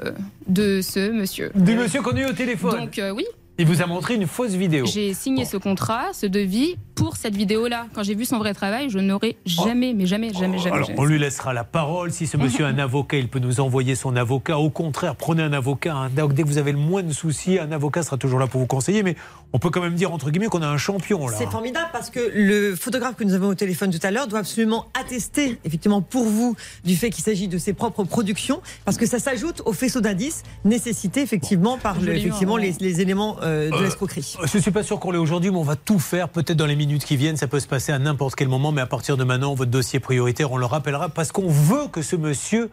de 0.46 0.80
ce 0.82 1.10
monsieur. 1.10 1.50
Du 1.56 1.74
monsieur 1.74 2.00
qu'on 2.00 2.16
a 2.16 2.20
eu 2.20 2.26
au 2.26 2.32
téléphone. 2.32 2.78
Donc, 2.80 2.98
euh, 3.00 3.10
oui, 3.10 3.24
Il 3.58 3.66
vous 3.66 3.82
a 3.82 3.86
montré 3.86 4.14
une 4.14 4.26
fausse 4.26 4.50
vidéo. 4.52 4.84
J'ai 4.86 5.14
signé 5.14 5.44
ce 5.44 5.56
contrat, 5.56 6.12
ce 6.12 6.26
devis 6.26 6.74
pour 6.96 7.16
cette 7.16 7.36
vidéo-là. 7.36 7.86
Quand 7.94 8.02
j'ai 8.02 8.16
vu 8.16 8.24
son 8.24 8.38
vrai 8.38 8.52
travail, 8.52 8.90
je 8.90 8.98
n'aurais 8.98 9.36
jamais, 9.46 9.94
mais 9.94 10.06
jamais, 10.06 10.32
jamais, 10.32 10.58
jamais. 10.58 10.74
Alors, 10.76 10.86
jamais. 10.88 10.98
on 10.98 11.04
lui 11.04 11.20
laissera 11.20 11.52
la 11.54 11.62
parole. 11.62 12.10
Si 12.10 12.26
ce 12.26 12.36
monsieur 12.36 12.64
a 12.64 12.68
un 12.68 12.78
avocat, 12.88 13.16
il 13.16 13.28
peut 13.28 13.38
nous 13.38 13.60
envoyer 13.60 13.94
son 13.94 14.16
avocat. 14.16 14.58
Au 14.58 14.70
contraire, 14.70 15.14
prenez 15.14 15.42
un 15.44 15.52
avocat. 15.52 15.94
hein. 15.94 16.10
Dès 16.12 16.42
que 16.42 16.48
vous 16.48 16.58
avez 16.58 16.72
le 16.72 16.78
moins 16.78 17.04
de 17.04 17.12
soucis, 17.12 17.60
un 17.60 17.70
avocat 17.70 18.02
sera 18.02 18.16
toujours 18.16 18.40
là 18.40 18.48
pour 18.48 18.60
vous 18.60 18.66
conseiller. 18.66 19.04
Mais 19.04 19.14
on 19.54 19.58
peut 19.60 19.70
quand 19.70 19.80
même 19.80 19.94
dire, 19.94 20.12
entre 20.12 20.30
guillemets, 20.30 20.48
qu'on 20.48 20.62
a 20.62 20.66
un 20.68 20.76
champion 20.76 21.28
là. 21.28 21.36
C'est 21.38 21.48
formidable 21.48 21.88
parce 21.92 22.10
que 22.10 22.18
le 22.34 22.74
photographe 22.74 23.14
que 23.14 23.22
nous 23.22 23.34
avons 23.34 23.46
au 23.48 23.54
téléphone 23.54 23.90
tout 23.92 24.04
à 24.04 24.10
l'heure 24.10 24.26
doit 24.26 24.40
absolument 24.40 24.86
attester, 25.00 25.58
effectivement, 25.64 26.02
pour 26.02 26.24
vous, 26.24 26.56
du 26.84 26.96
fait 26.96 27.10
qu'il 27.10 27.22
s'agit 27.22 27.46
de 27.46 27.56
ses 27.56 27.72
propres 27.72 28.02
productions, 28.02 28.60
parce 28.84 28.96
que 28.96 29.06
ça 29.06 29.20
s'ajoute 29.20 29.62
au 29.64 29.72
faisceau 29.72 30.00
d'indices 30.00 30.42
nécessité, 30.64 31.22
effectivement, 31.22 31.78
par 31.78 32.00
le- 32.00 32.16
effectivement, 32.16 32.56
hein. 32.56 32.60
les, 32.62 32.74
les 32.80 33.00
éléments 33.00 33.36
euh, 33.42 33.70
de 33.70 33.74
Euh, 33.76 33.82
l'escroquerie. 33.82 34.36
Je 34.42 34.58
suis 34.58 34.70
pas 34.72 34.82
sûr 34.82 34.98
qu'on 34.98 35.12
l'ait 35.12 35.18
aujourd'hui, 35.18 35.50
mais 35.52 35.56
on 35.58 35.62
va 35.62 35.76
tout 35.76 36.00
faire. 36.00 36.28
Peut-être 36.28 36.56
dans 36.58 36.66
les 36.66 36.74
minutes 36.76 37.04
qui 37.04 37.16
viennent, 37.16 37.36
ça 37.36 37.46
peut 37.46 37.60
se 37.60 37.68
passer 37.68 37.92
à 37.92 37.98
n'importe 38.00 38.34
quel 38.34 38.48
moment. 38.48 38.72
Mais 38.72 38.80
à 38.80 38.86
partir 38.86 39.16
de 39.16 39.22
maintenant, 39.22 39.54
votre 39.54 39.70
dossier 39.70 40.00
prioritaire, 40.00 40.50
on 40.50 40.56
le 40.56 40.66
rappellera 40.66 41.08
parce 41.10 41.30
qu'on 41.30 41.48
veut 41.48 41.86
que 41.92 42.02
ce 42.02 42.16
monsieur 42.16 42.70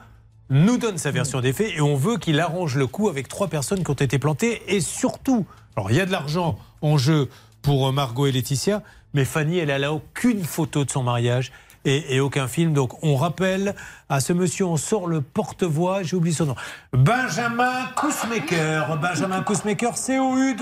nous 0.49 0.77
donne 0.77 0.97
sa 0.97 1.11
version 1.11 1.41
des 1.41 1.53
faits 1.53 1.71
et 1.75 1.81
on 1.81 1.95
veut 1.95 2.17
qu'il 2.17 2.39
arrange 2.39 2.75
le 2.75 2.87
coup 2.87 3.07
avec 3.07 3.27
trois 3.27 3.47
personnes 3.49 3.83
qui 3.83 3.91
ont 3.91 3.93
été 3.93 4.17
plantées. 4.17 4.61
Et 4.67 4.81
surtout, 4.81 5.45
alors 5.77 5.91
il 5.91 5.97
y 5.97 6.01
a 6.01 6.05
de 6.07 6.11
l'argent 6.11 6.57
en 6.81 6.97
jeu 6.97 7.29
pour 7.61 7.87
euh, 7.87 7.91
Margot 7.91 8.25
et 8.25 8.31
Laetitia, 8.31 8.81
mais 9.13 9.25
Fanny, 9.25 9.57
elle 9.57 9.83
a 9.83 9.93
aucune 9.93 10.43
photo 10.43 10.85
de 10.85 10.89
son 10.89 11.03
mariage. 11.03 11.51
Et, 11.83 12.19
aucun 12.19 12.47
film. 12.47 12.73
Donc 12.73 13.03
on 13.03 13.15
rappelle 13.15 13.73
à 14.07 14.19
ce 14.19 14.33
monsieur, 14.33 14.65
on 14.65 14.77
sort 14.77 15.07
le 15.07 15.21
porte-voix, 15.21 16.03
j'ai 16.03 16.15
oublié 16.15 16.35
son 16.35 16.45
nom. 16.45 16.55
Benjamin 16.93 17.87
Kousmaker. 17.95 18.99
Benjamin 18.99 19.41
Kousmaker, 19.41 19.97
C-O-U-2-S-E-M-A-C. 19.97 20.61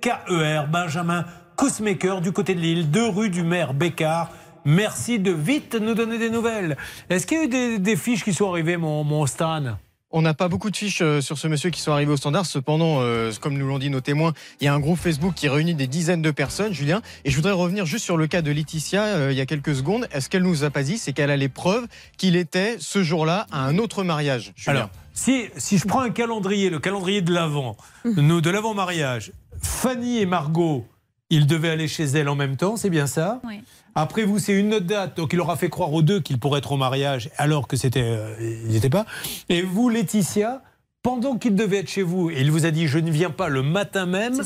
K-E-R, 0.00 0.68
Benjamin 0.68 1.24
Kousmaker, 1.56 2.20
du 2.20 2.30
côté 2.30 2.54
de 2.54 2.60
Lille, 2.60 2.88
deux 2.88 3.08
rue 3.08 3.28
du 3.28 3.42
maire 3.42 3.74
Bécard. 3.74 4.30
Merci 4.64 5.18
de 5.18 5.32
vite 5.32 5.74
nous 5.74 5.94
donner 5.94 6.18
des 6.18 6.30
nouvelles. 6.30 6.76
Est-ce 7.10 7.26
qu'il 7.26 7.38
y 7.38 7.40
a 7.40 7.44
eu 7.74 7.80
des, 7.80 7.96
fiches 7.96 8.22
qui 8.22 8.32
sont 8.32 8.48
arrivées, 8.48 8.76
mon 8.76 9.26
Stan? 9.26 9.76
On 10.18 10.22
n'a 10.22 10.32
pas 10.32 10.48
beaucoup 10.48 10.70
de 10.70 10.76
fiches 10.78 11.02
euh, 11.02 11.20
sur 11.20 11.36
ce 11.36 11.46
monsieur 11.46 11.68
qui 11.68 11.82
sont 11.82 11.92
arrivés 11.92 12.10
au 12.10 12.16
standard. 12.16 12.46
Cependant, 12.46 13.00
euh, 13.02 13.30
comme 13.38 13.52
nous 13.58 13.66
l'ont 13.66 13.78
dit 13.78 13.90
nos 13.90 14.00
témoins, 14.00 14.32
il 14.62 14.64
y 14.64 14.66
a 14.66 14.72
un 14.72 14.80
groupe 14.80 14.98
Facebook 14.98 15.34
qui 15.34 15.46
réunit 15.46 15.74
des 15.74 15.86
dizaines 15.86 16.22
de 16.22 16.30
personnes, 16.30 16.72
Julien. 16.72 17.02
Et 17.26 17.30
je 17.30 17.36
voudrais 17.36 17.52
revenir 17.52 17.84
juste 17.84 18.06
sur 18.06 18.16
le 18.16 18.26
cas 18.26 18.40
de 18.40 18.50
Laetitia 18.50 19.02
euh, 19.02 19.28
il 19.30 19.36
y 19.36 19.42
a 19.42 19.44
quelques 19.44 19.74
secondes. 19.74 20.08
Est-ce 20.12 20.30
qu'elle 20.30 20.44
nous 20.44 20.64
a 20.64 20.70
pas 20.70 20.84
dit 20.84 20.96
C'est 20.96 21.12
qu'elle 21.12 21.30
a 21.30 21.36
les 21.36 21.50
preuves 21.50 21.86
qu'il 22.16 22.34
était 22.34 22.76
ce 22.78 23.02
jour-là 23.02 23.46
à 23.52 23.66
un 23.66 23.76
autre 23.76 24.04
mariage. 24.04 24.54
Julien. 24.56 24.76
Alors, 24.78 24.90
si, 25.12 25.50
si 25.58 25.76
je 25.76 25.86
prends 25.86 26.00
un 26.00 26.08
calendrier, 26.08 26.70
le 26.70 26.78
calendrier 26.78 27.20
de 27.20 27.34
l'avant, 27.34 27.76
nous 28.06 28.40
de 28.40 28.48
l'avant-mariage, 28.48 29.32
Fanny 29.60 30.20
et 30.20 30.24
Margot, 30.24 30.86
ils 31.30 31.46
devaient 31.46 31.70
aller 31.70 31.88
chez 31.88 32.04
elle 32.04 32.28
en 32.28 32.34
même 32.34 32.56
temps, 32.56 32.76
c'est 32.76 32.90
bien 32.90 33.06
ça 33.06 33.40
Oui. 33.44 33.60
Après 33.94 34.24
vous, 34.24 34.38
c'est 34.38 34.52
une 34.52 34.74
autre 34.74 34.86
date, 34.86 35.16
donc 35.16 35.32
il 35.32 35.40
aura 35.40 35.56
fait 35.56 35.70
croire 35.70 35.92
aux 35.92 36.02
deux 36.02 36.20
qu'ils 36.20 36.38
pourraient 36.38 36.58
être 36.58 36.72
au 36.72 36.76
mariage, 36.76 37.30
alors 37.38 37.66
que 37.66 37.76
c'était, 37.76 38.02
euh, 38.04 38.34
n'étaient 38.68 38.90
pas. 38.90 39.06
Et 39.48 39.62
vous, 39.62 39.88
Laetitia, 39.88 40.62
pendant 41.02 41.38
qu'il 41.38 41.54
devait 41.54 41.78
être 41.78 41.88
chez 41.88 42.02
vous, 42.02 42.30
et 42.30 42.40
il 42.40 42.50
vous 42.50 42.66
a 42.66 42.70
dit 42.70 42.88
je 42.88 42.98
ne 42.98 43.10
viens 43.10 43.30
pas 43.30 43.48
le 43.48 43.62
matin 43.62 44.04
même. 44.04 44.38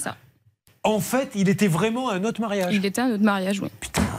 En 0.83 1.01
fait, 1.01 1.31
il 1.35 1.49
était 1.49 1.67
vraiment 1.67 2.09
à 2.09 2.15
un 2.15 2.25
autre 2.25 2.41
mariage. 2.41 2.75
Il 2.75 2.87
était 2.87 3.01
à 3.01 3.05
un 3.07 3.13
autre 3.13 3.25
mariage, 3.25 3.61
oui. 3.61 3.69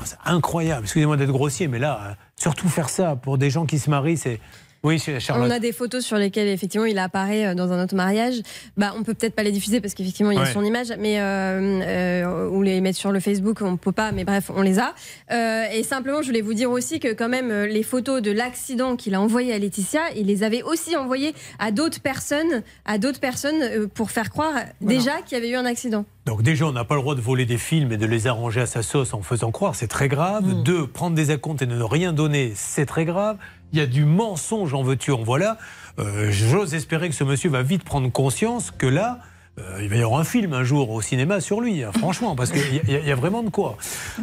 C'est 0.03 0.17
incroyable. 0.25 0.83
Excusez-moi 0.83 1.15
d'être 1.17 1.31
grossier, 1.31 1.67
mais 1.67 1.79
là, 1.79 1.99
euh, 2.03 2.13
surtout 2.35 2.67
faire 2.69 2.89
ça 2.89 3.15
pour 3.15 3.37
des 3.37 3.49
gens 3.49 3.65
qui 3.65 3.79
se 3.79 3.89
marient, 3.89 4.17
c'est. 4.17 4.39
Oui, 4.83 4.97
c'est 4.97 5.19
Charlotte. 5.19 5.47
On 5.47 5.51
a 5.51 5.59
des 5.59 5.73
photos 5.73 6.03
sur 6.03 6.17
lesquelles 6.17 6.47
effectivement 6.47 6.87
il 6.87 6.97
apparaît 6.97 7.45
euh, 7.47 7.53
dans 7.53 7.71
un 7.71 7.83
autre 7.83 7.93
mariage. 7.95 8.41
Bah, 8.77 8.93
on 8.97 9.03
peut 9.03 9.13
peut-être 9.13 9.35
pas 9.35 9.43
les 9.43 9.51
diffuser 9.51 9.79
parce 9.79 9.93
qu'effectivement 9.93 10.31
il 10.31 10.35
y 10.35 10.39
a 10.39 10.43
Ouais. 10.43 10.51
son 10.53 10.63
image, 10.63 10.87
mais 10.97 11.19
euh, 11.19 11.81
euh, 11.83 12.49
ou 12.49 12.63
les 12.63 12.81
mettre 12.81 12.97
sur 12.97 13.11
le 13.11 13.19
Facebook, 13.19 13.61
on 13.61 13.77
peut 13.77 13.91
pas. 13.91 14.11
Mais 14.11 14.23
bref, 14.23 14.49
on 14.55 14.63
les 14.63 14.79
a. 14.79 14.95
Euh, 15.31 15.65
et 15.71 15.83
simplement, 15.83 16.23
je 16.23 16.27
voulais 16.27 16.41
vous 16.41 16.55
dire 16.55 16.71
aussi 16.71 16.99
que 16.99 17.13
quand 17.13 17.29
même 17.29 17.51
les 17.65 17.83
photos 17.83 18.23
de 18.23 18.31
l'accident 18.31 18.95
qu'il 18.95 19.13
a 19.13 19.21
envoyé 19.21 19.53
à 19.53 19.59
Laetitia, 19.59 20.01
il 20.15 20.25
les 20.25 20.41
avait 20.41 20.63
aussi 20.63 20.95
envoyées 20.95 21.35
à 21.59 21.71
d'autres 21.71 21.99
personnes, 22.01 22.63
à 22.85 22.97
d'autres 22.97 23.19
personnes 23.19 23.87
pour 23.89 24.09
faire 24.09 24.31
croire 24.31 24.53
déjà 24.81 25.21
qu'il 25.21 25.37
y 25.37 25.41
avait 25.41 25.51
eu 25.51 25.55
un 25.55 25.65
accident. 25.65 26.05
Donc 26.25 26.41
déjà, 26.43 26.65
on 26.65 26.71
n'a 26.71 26.85
pas 26.85 26.95
le 26.95 27.01
droit 27.01 27.15
de 27.15 27.21
voler 27.21 27.45
des 27.45 27.57
films 27.57 27.91
et 27.91 27.97
de 27.97 28.05
les 28.05 28.25
arranger 28.27 28.61
à 28.61 28.65
sa 28.65 28.81
sauce 28.81 29.13
en 29.13 29.21
faisant 29.21 29.51
croire, 29.51 29.75
c'est 29.75 29.87
très 29.87 30.07
grave. 30.07 30.45
Mm. 30.45 30.63
Deux, 30.63 30.87
prendre 30.87 31.15
des 31.15 31.29
acomptes 31.31 31.61
et 31.61 31.67
ne 31.67 31.81
rien 31.83 32.13
donner, 32.13 32.53
c'est 32.55 32.85
très 32.85 33.05
grave. 33.05 33.37
Il 33.73 33.79
y 33.79 33.81
a 33.81 33.85
du 33.85 34.05
mensonge, 34.05 34.73
en 34.73 34.83
veux-tu, 34.83 35.11
en 35.11 35.23
voilà. 35.23 35.57
Euh, 35.99 36.27
J'ose 36.31 36.73
espérer 36.73 37.09
que 37.09 37.15
ce 37.15 37.23
monsieur 37.23 37.49
va 37.49 37.63
vite 37.63 37.83
prendre 37.83 38.11
conscience 38.11 38.71
que 38.71 38.85
là, 38.87 39.19
euh, 39.59 39.79
il 39.81 39.89
va 39.89 39.95
y 39.97 40.01
avoir 40.01 40.19
un 40.19 40.23
film 40.23 40.53
un 40.53 40.63
jour 40.63 40.89
au 40.89 41.01
cinéma 41.01 41.41
sur 41.41 41.59
lui, 41.61 41.83
hein, 41.83 41.91
franchement, 41.97 42.35
parce 42.35 42.51
qu'il 42.51 42.61
y, 42.87 43.11
a- 43.11 43.15
vraiment 43.15 43.43
de 43.43 43.49
quoi. 43.49 43.77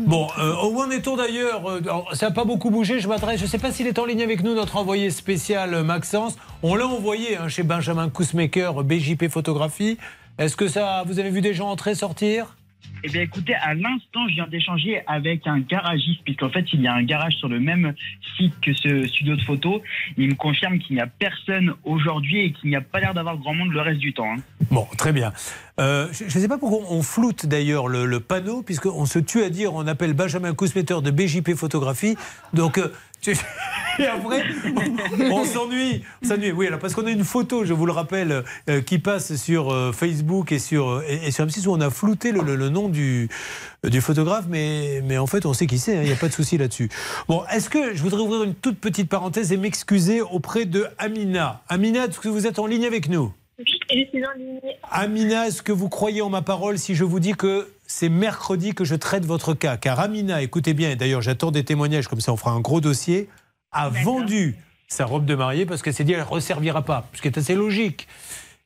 Bon, 0.07 0.26
euh, 0.38 0.55
où 0.70 0.80
en 0.80 0.90
est-on 0.90 1.16
d'ailleurs 1.16 1.68
Euh, 1.68 1.80
Ça 2.14 2.28
n'a 2.28 2.32
pas 2.34 2.44
beaucoup 2.44 2.70
bougé, 2.70 2.99
je 3.01 3.09
m'adresse, 3.09 3.38
je 3.38 3.44
ne 3.44 3.49
sais 3.51 3.59
pas 3.59 3.70
s'il 3.70 3.86
est 3.86 3.99
en 3.99 4.07
ligne 4.07 4.22
avec 4.22 4.42
nous, 4.42 4.55
notre 4.55 4.76
envoyé 4.76 5.11
spécial 5.11 5.74
euh, 5.74 5.82
Maxence. 5.82 6.36
On 6.62 6.74
l'a 6.74 6.86
envoyé 6.86 7.36
hein, 7.36 7.49
chez 7.49 7.62
Benjamin 7.62 8.09
Kousmaker, 8.09 8.82
BJP 8.84 9.28
Photographie. 9.28 9.99
Est-ce 10.38 10.57
que 10.57 10.68
ça, 10.68 11.03
vous 11.07 11.18
avez 11.18 11.30
vu 11.30 11.40
des 11.42 11.53
gens 11.53 11.68
entrer, 11.68 11.94
sortir? 11.94 12.57
Eh 13.04 13.08
bien, 13.08 13.22
écoutez, 13.22 13.54
à 13.54 13.74
l'instant, 13.74 14.26
je 14.28 14.34
viens 14.34 14.48
d'échanger 14.48 15.02
avec 15.06 15.46
un 15.46 15.60
garagiste, 15.60 16.20
puisqu'en 16.24 16.50
fait, 16.50 16.64
il 16.72 16.80
y 16.80 16.88
a 16.88 16.94
un 16.94 17.04
garage 17.04 17.34
sur 17.34 17.48
le 17.48 17.60
même 17.60 17.94
site 18.36 18.54
que 18.60 18.72
ce 18.74 19.06
studio 19.06 19.36
de 19.36 19.42
photo. 19.42 19.82
Il 20.16 20.28
me 20.30 20.34
confirme 20.34 20.80
qu'il 20.80 20.96
n'y 20.96 21.02
a 21.02 21.06
personne 21.06 21.74
aujourd'hui 21.84 22.46
et 22.46 22.52
qu'il 22.52 22.70
n'y 22.70 22.76
a 22.76 22.80
pas 22.80 22.98
l'air 22.98 23.14
d'avoir 23.14 23.36
grand 23.36 23.54
monde 23.54 23.70
le 23.72 23.80
reste 23.80 24.00
du 24.00 24.12
temps. 24.12 24.32
hein. 24.32 24.40
Bon, 24.72 24.86
très 24.96 25.12
bien. 25.12 25.32
Euh, 25.78 26.08
je 26.12 26.24
ne 26.24 26.28
sais 26.30 26.48
pas 26.48 26.58
pourquoi 26.58 26.80
on 26.90 27.02
floute 27.02 27.46
d'ailleurs 27.46 27.86
le, 27.86 28.04
le 28.04 28.18
panneau, 28.18 28.62
puisqu'on 28.62 29.06
se 29.06 29.20
tue 29.20 29.44
à 29.44 29.48
dire 29.50 29.74
on 29.74 29.86
appelle 29.86 30.12
Benjamin 30.12 30.52
Kousmeter 30.52 31.00
de 31.00 31.12
BJP 31.12 31.54
Photographie. 31.54 32.16
Donc, 32.52 32.78
euh, 32.78 32.92
et 33.98 34.06
après, 34.06 34.44
on, 35.30 35.44
s'ennuie. 35.44 36.04
s'ennuie. 36.22 36.52
Oui, 36.52 36.66
alors 36.68 36.78
parce 36.78 36.94
qu'on 36.94 37.06
a 37.06 37.10
une 37.10 37.24
photo, 37.24 37.64
je 37.64 37.72
vous 37.72 37.84
le 37.86 37.92
rappelle, 37.92 38.44
euh, 38.70 38.80
qui 38.80 38.98
passe 38.98 39.34
sur 39.36 39.72
euh, 39.72 39.92
Facebook 39.92 40.52
et 40.52 40.58
sur, 40.58 40.88
euh, 40.88 41.04
et, 41.08 41.26
et 41.26 41.30
sur 41.30 41.44
M6 41.44 41.66
où 41.66 41.72
on 41.72 41.80
a 41.80 41.90
flouté 41.90 42.30
le, 42.32 42.42
le- 42.42 42.54
le 42.56 42.68
nom 42.68 42.88
du, 42.88 43.28
du 43.84 44.00
photographe, 44.00 44.44
mais, 44.48 45.02
mais 45.04 45.18
en 45.18 45.26
fait, 45.26 45.46
on 45.46 45.52
sait 45.52 45.66
qui 45.66 45.78
c'est, 45.78 45.96
hein, 45.96 46.00
il 46.02 46.06
n'y 46.06 46.12
a 46.12 46.16
pas 46.16 46.28
de 46.28 46.32
souci 46.32 46.58
là-dessus. 46.58 46.88
Bon, 47.28 47.42
est-ce 47.52 47.68
que 47.68 47.94
je 47.94 48.02
voudrais 48.02 48.20
ouvrir 48.22 48.44
une 48.44 48.54
toute 48.54 48.78
petite 48.78 49.08
parenthèse 49.08 49.52
et 49.52 49.56
m'excuser 49.56 50.20
auprès 50.22 50.64
de 50.64 50.86
Amina. 50.98 51.62
Amina, 51.68 52.06
est-ce 52.06 52.20
que 52.20 52.28
vous 52.28 52.46
êtes 52.46 52.58
en 52.60 52.66
ligne 52.66 52.86
avec 52.86 53.08
nous? 53.08 53.32
Oui, 53.58 53.64
je 53.90 53.96
suis 54.10 54.24
en 54.24 54.38
ligne. 54.38 54.60
Amina, 54.90 55.48
est-ce 55.48 55.62
que 55.62 55.72
vous 55.72 55.88
croyez 55.88 56.22
en 56.22 56.30
ma 56.30 56.42
parole 56.42 56.78
si 56.78 56.94
je 56.94 57.02
vous 57.04 57.18
dis 57.18 57.32
que 57.32 57.66
c'est 57.89 58.09
mercredi 58.09 58.74
que 58.74 58.84
je 58.84 58.95
traite 58.95 59.24
votre 59.24 59.55
cas 59.55 59.76
Car 59.76 59.99
Amina, 59.99 60.43
écoutez 60.43 60.74
bien, 60.74 60.91
et 60.91 60.97
d'ailleurs 60.97 61.22
j'attends 61.22 61.51
des 61.51 61.64
témoignages, 61.64 62.07
comme 62.07 62.20
ça 62.20 62.32
on 62.32 62.36
fera 62.36 62.53
un 62.53 62.61
gros 62.61 62.80
dossier, 62.80 63.28
a 63.72 63.89
vendu 63.89 64.57
sa 64.86 65.05
robe 65.07 65.24
de 65.24 65.34
mariée 65.34 65.66
parce 65.66 65.82
qu'elle 65.82 65.95
s'est 65.95 66.05
dit 66.05 66.12
elle 66.12 66.20
ne 66.20 66.24
resservira 66.24 66.82
pas, 66.84 67.09
ce 67.14 67.20
qui 67.22 67.28
est 67.28 67.36
assez 67.36 67.55
logique. 67.55 68.07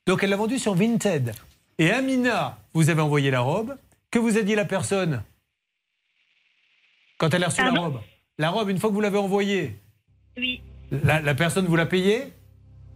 Donc 0.05 0.23
elle 0.23 0.29
l'a 0.29 0.35
vendue 0.37 0.59
sur 0.59 0.75
Vinted. 0.75 1.33
Et 1.79 1.89
Amina, 1.91 2.57
vous 2.73 2.89
avez 2.89 3.01
envoyé 3.01 3.31
la 3.31 3.39
robe. 3.39 3.75
Que 4.11 4.19
vous 4.19 4.37
a 4.37 4.41
dit 4.43 4.53
la 4.53 4.65
personne 4.65 5.23
quand 7.17 7.33
elle 7.33 7.43
a 7.43 7.47
reçu 7.47 7.63
la 7.63 7.71
robe? 7.71 7.99
La 8.37 8.49
robe, 8.49 8.69
une 8.69 8.77
fois 8.79 8.89
que 8.89 8.93
vous 8.95 9.01
l'avez 9.01 9.17
envoyée, 9.17 9.79
Oui. 10.37 10.61
la, 10.91 11.21
la 11.21 11.33
personne 11.35 11.65
vous 11.65 11.75
l'a 11.75 11.85
payée? 11.85 12.31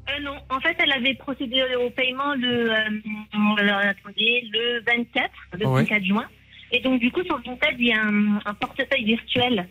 Euh, 0.09 0.21
non, 0.23 0.37
en 0.49 0.59
fait, 0.59 0.75
elle 0.79 0.91
avait 0.91 1.15
procédé 1.15 1.63
au 1.85 1.89
paiement 1.89 2.33
le, 2.35 2.71
euh, 2.71 3.55
alors, 3.57 3.79
attendez, 3.79 4.47
le 4.53 4.81
24, 4.85 5.29
le 5.59 5.67
Ouais. 5.67 5.81
24 5.83 6.03
juin. 6.05 6.25
Et 6.71 6.79
donc, 6.81 6.99
du 6.99 7.11
coup, 7.11 7.23
sur 7.23 7.37
Vinted, 7.37 7.75
il 7.79 7.87
y 7.87 7.93
a 7.93 8.01
un, 8.01 8.39
un 8.45 8.53
portefeuille 8.53 9.05
virtuel. 9.05 9.67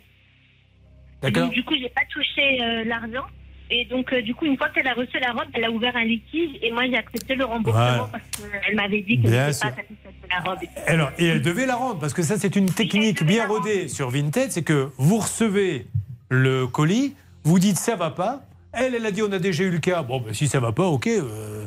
Et 1.21 1.25
D'accord 1.25 1.43
Donc, 1.45 1.53
du 1.53 1.63
coup, 1.63 1.75
j'ai 1.79 1.89
pas 1.89 2.01
touché 2.11 2.61
euh, 2.61 2.83
l'argent. 2.83 3.25
Et 3.69 3.83
donc, 3.85 4.13
du 4.13 4.33
coup, 4.33 4.45
une 4.45 4.57
fois 4.57 4.69
qu'elle 4.69 4.87
a 4.87 4.93
reçu 4.93 5.19
la 5.19 5.31
robe, 5.33 5.47
elle 5.53 5.65
a 5.65 5.71
ouvert 5.71 5.95
un 5.95 6.05
litige. 6.05 6.51
Et 6.61 6.71
moi, 6.71 6.85
j'ai 6.85 6.95
accepté 6.95 7.35
le 7.35 7.43
remboursement 7.43 8.07
parce 8.11 8.23
qu'elle 8.63 8.75
m'avait 8.75 9.01
dit 9.01 9.21
que 9.21 9.27
je 9.27 9.33
pas 9.33 9.51
satisfaite 9.51 10.13
de 10.23 10.29
la 10.29 10.39
robe. 10.39 10.59
Alors, 10.85 11.11
et 11.17 11.25
elle 11.25 11.41
devait 11.41 11.65
la 11.65 11.75
rendre, 11.75 11.99
parce 11.99 12.13
que 12.13 12.21
ça, 12.21 12.37
c'est 12.37 12.55
une 12.55 12.69
technique 12.71 13.23
bien 13.23 13.45
rodée 13.45 13.89
sur 13.89 14.09
Vinted, 14.09 14.51
c'est 14.51 14.63
que 14.63 14.89
vous 14.97 15.17
recevez 15.17 15.87
le 16.29 16.65
colis, 16.67 17.15
vous 17.43 17.59
dites 17.59 17.75
ça 17.77 17.97
va 17.97 18.09
pas, 18.09 18.43
elle, 18.77 18.95
elle 18.95 19.05
a 19.05 19.11
dit 19.11 19.21
on 19.21 19.31
a 19.31 19.39
déjà 19.39 19.63
eu 19.63 19.69
le 19.69 19.79
cas, 19.79 20.03
bon, 20.03 20.21
ben, 20.21 20.33
si 20.33 20.47
ça 20.47 20.59
va 20.59 20.71
pas, 20.71 20.85
ok, 20.85 21.07
euh, 21.07 21.65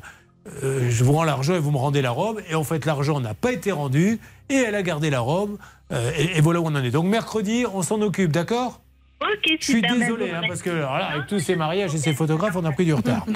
euh, 0.63 0.89
je 0.91 1.05
vous 1.05 1.13
rends 1.13 1.25
l'argent 1.25 1.55
et 1.55 1.59
vous 1.59 1.71
me 1.71 1.77
rendez 1.77 2.03
la 2.03 2.11
robe, 2.11 2.41
et 2.49 2.55
en 2.55 2.65
fait, 2.65 2.87
l'argent 2.87 3.21
n'a 3.21 3.35
pas 3.35 3.53
été 3.53 3.73
rendu, 3.73 4.19
et 4.49 4.55
elle 4.55 4.75
a 4.75 4.83
gardé 4.83 5.11
la 5.11 5.21
robe, 5.21 5.59
euh, 5.93 6.11
et, 6.17 6.39
et 6.39 6.41
voilà 6.41 6.61
où 6.61 6.67
on 6.67 6.75
en 6.75 6.83
est. 6.83 6.91
Donc, 6.91 7.07
mercredi, 7.07 7.67
on 7.73 7.83
s'en 7.83 8.01
occupe, 8.01 8.33
d'accord? 8.33 8.81
Ok, 9.21 9.57
je 9.61 9.65
suis 9.65 9.75
super, 9.75 9.97
désolé, 9.97 10.31
ben, 10.31 10.37
hein, 10.37 10.47
parce 10.49 10.63
que 10.63 10.71
alors 10.71 10.97
là, 10.97 11.11
avec 11.11 11.27
tous 11.27 11.41
ces 11.41 11.55
mariages 11.57 11.95
et 11.95 11.99
ces 11.99 12.15
photographes, 12.15 12.57
on 12.57 12.65
a 12.65 12.73
pris 12.73 12.87
du 12.87 12.95
retard. 12.95 13.27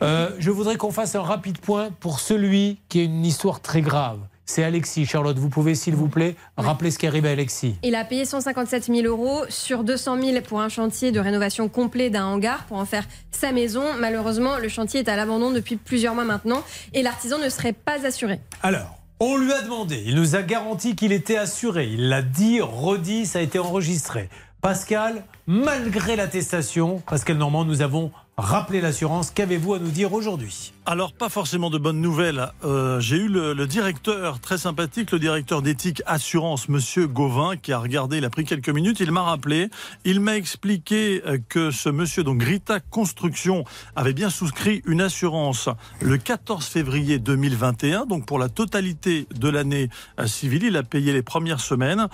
Je 0.00 0.50
voudrais 0.50 0.76
qu'on 0.76 0.90
fasse 0.90 1.14
un 1.14 1.22
rapide 1.22 1.58
point 1.58 1.90
pour 2.00 2.18
celui 2.18 2.78
qui 2.88 3.00
a 3.00 3.04
une 3.04 3.24
histoire 3.24 3.60
très 3.60 3.80
grave. 3.80 4.18
C'est 4.48 4.64
Alexis. 4.64 5.04
Charlotte, 5.04 5.38
vous 5.38 5.50
pouvez, 5.50 5.74
s'il 5.74 5.94
vous 5.94 6.08
plaît, 6.08 6.34
rappeler 6.56 6.90
ce 6.90 6.98
qui 6.98 7.06
arrive 7.06 7.26
à 7.26 7.30
Alexis. 7.32 7.76
Il 7.82 7.94
a 7.94 8.02
payé 8.04 8.24
157 8.24 8.84
000 8.84 9.00
euros 9.02 9.42
sur 9.50 9.84
200 9.84 10.22
000 10.22 10.40
pour 10.40 10.62
un 10.62 10.70
chantier 10.70 11.12
de 11.12 11.20
rénovation 11.20 11.68
complet 11.68 12.08
d'un 12.08 12.24
hangar 12.24 12.64
pour 12.64 12.78
en 12.78 12.86
faire 12.86 13.04
sa 13.30 13.52
maison. 13.52 13.84
Malheureusement, 14.00 14.56
le 14.56 14.70
chantier 14.70 15.00
est 15.00 15.08
à 15.10 15.16
l'abandon 15.16 15.50
depuis 15.50 15.76
plusieurs 15.76 16.14
mois 16.14 16.24
maintenant 16.24 16.64
et 16.94 17.02
l'artisan 17.02 17.38
ne 17.38 17.50
serait 17.50 17.74
pas 17.74 18.06
assuré. 18.06 18.40
Alors, 18.62 18.98
on 19.20 19.36
lui 19.36 19.52
a 19.52 19.60
demandé, 19.60 20.02
il 20.06 20.14
nous 20.14 20.34
a 20.34 20.40
garanti 20.40 20.96
qu'il 20.96 21.12
était 21.12 21.36
assuré. 21.36 21.86
Il 21.86 22.08
l'a 22.08 22.22
dit, 22.22 22.62
redit, 22.62 23.26
ça 23.26 23.40
a 23.40 23.42
été 23.42 23.58
enregistré. 23.58 24.30
Pascal, 24.62 25.24
malgré 25.46 26.16
l'attestation, 26.16 27.02
Pascal 27.06 27.36
Normand, 27.36 27.66
nous 27.66 27.82
avons 27.82 28.12
rappelé 28.38 28.80
l'assurance. 28.80 29.30
Qu'avez-vous 29.30 29.74
à 29.74 29.78
nous 29.78 29.90
dire 29.90 30.14
aujourd'hui? 30.14 30.72
Alors, 30.90 31.12
pas 31.12 31.28
forcément 31.28 31.68
de 31.68 31.76
bonnes 31.76 32.00
nouvelles. 32.00 32.48
Euh, 32.64 32.98
j'ai 32.98 33.16
eu 33.16 33.28
le, 33.28 33.66
directeur, 33.66 34.40
très 34.40 34.56
sympathique, 34.56 35.10
le 35.10 35.18
directeur 35.18 35.60
d'éthique 35.60 36.00
assurance, 36.06 36.70
monsieur 36.70 37.06
Gauvin, 37.06 37.58
qui 37.58 37.74
a 37.74 37.78
regardé, 37.78 38.16
il 38.16 38.24
a 38.24 38.30
pris 38.30 38.46
quelques 38.46 38.70
minutes, 38.70 38.98
il 39.00 39.12
m'a 39.12 39.20
rappelé, 39.20 39.68
il 40.06 40.20
m'a 40.20 40.34
expliqué 40.34 41.20
euh, 41.26 41.36
que 41.46 41.70
ce 41.70 41.90
monsieur, 41.90 42.24
donc 42.24 42.38
Grita 42.38 42.80
Construction, 42.80 43.66
avait 43.96 44.14
bien 44.14 44.30
souscrit 44.30 44.80
une 44.86 45.02
assurance 45.02 45.68
le 46.00 46.16
14 46.16 46.64
février 46.64 47.18
2021, 47.18 48.06
donc 48.06 48.24
pour 48.24 48.38
la 48.38 48.48
totalité 48.48 49.26
de 49.38 49.50
l'année 49.50 49.90
euh, 50.18 50.26
civile, 50.26 50.64
il 50.64 50.76
a 50.78 50.82
payé 50.82 51.12
les 51.12 51.22
premières 51.22 51.60
semaines, 51.60 52.08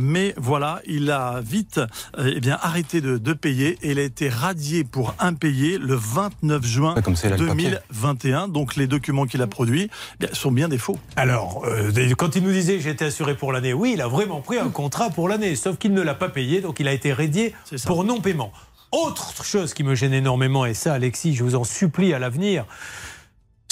mais 0.00 0.32
voilà, 0.38 0.80
il 0.86 1.10
a 1.10 1.42
vite 1.42 1.78
eh 2.18 2.40
bien, 2.40 2.58
arrêté 2.62 3.02
de, 3.02 3.18
de, 3.18 3.32
payer 3.34 3.76
et 3.82 3.90
il 3.90 3.98
a 3.98 4.02
été 4.02 4.30
radié 4.30 4.82
pour 4.82 5.14
impayé 5.18 5.76
le 5.76 5.94
29 5.94 6.64
juin 6.64 6.94
2021. 7.36 8.13
2021. 8.14 8.48
Donc 8.48 8.76
les 8.76 8.86
documents 8.86 9.26
qu'il 9.26 9.42
a 9.42 9.46
produits 9.46 9.90
eh 10.14 10.26
bien, 10.26 10.34
sont 10.34 10.52
bien 10.52 10.68
des 10.68 10.78
faux. 10.78 10.98
Alors, 11.16 11.64
euh, 11.66 11.90
quand 12.16 12.36
il 12.36 12.42
nous 12.42 12.52
disait 12.52 12.80
j'étais 12.80 13.06
assuré 13.06 13.36
pour 13.36 13.52
l'année, 13.52 13.72
oui, 13.72 13.92
il 13.94 14.00
a 14.00 14.08
vraiment 14.08 14.40
pris 14.40 14.58
un 14.58 14.70
contrat 14.70 15.10
pour 15.10 15.28
l'année, 15.28 15.56
sauf 15.56 15.78
qu'il 15.78 15.92
ne 15.92 16.02
l'a 16.02 16.14
pas 16.14 16.28
payé, 16.28 16.60
donc 16.60 16.80
il 16.80 16.88
a 16.88 16.92
été 16.92 17.12
radié 17.12 17.54
pour 17.86 18.04
non-paiement. 18.04 18.52
Autre 18.92 19.44
chose 19.44 19.74
qui 19.74 19.82
me 19.82 19.94
gêne 19.94 20.14
énormément, 20.14 20.66
et 20.66 20.74
ça, 20.74 20.94
Alexis, 20.94 21.34
je 21.34 21.42
vous 21.42 21.56
en 21.56 21.64
supplie 21.64 22.14
à 22.14 22.18
l'avenir, 22.18 22.64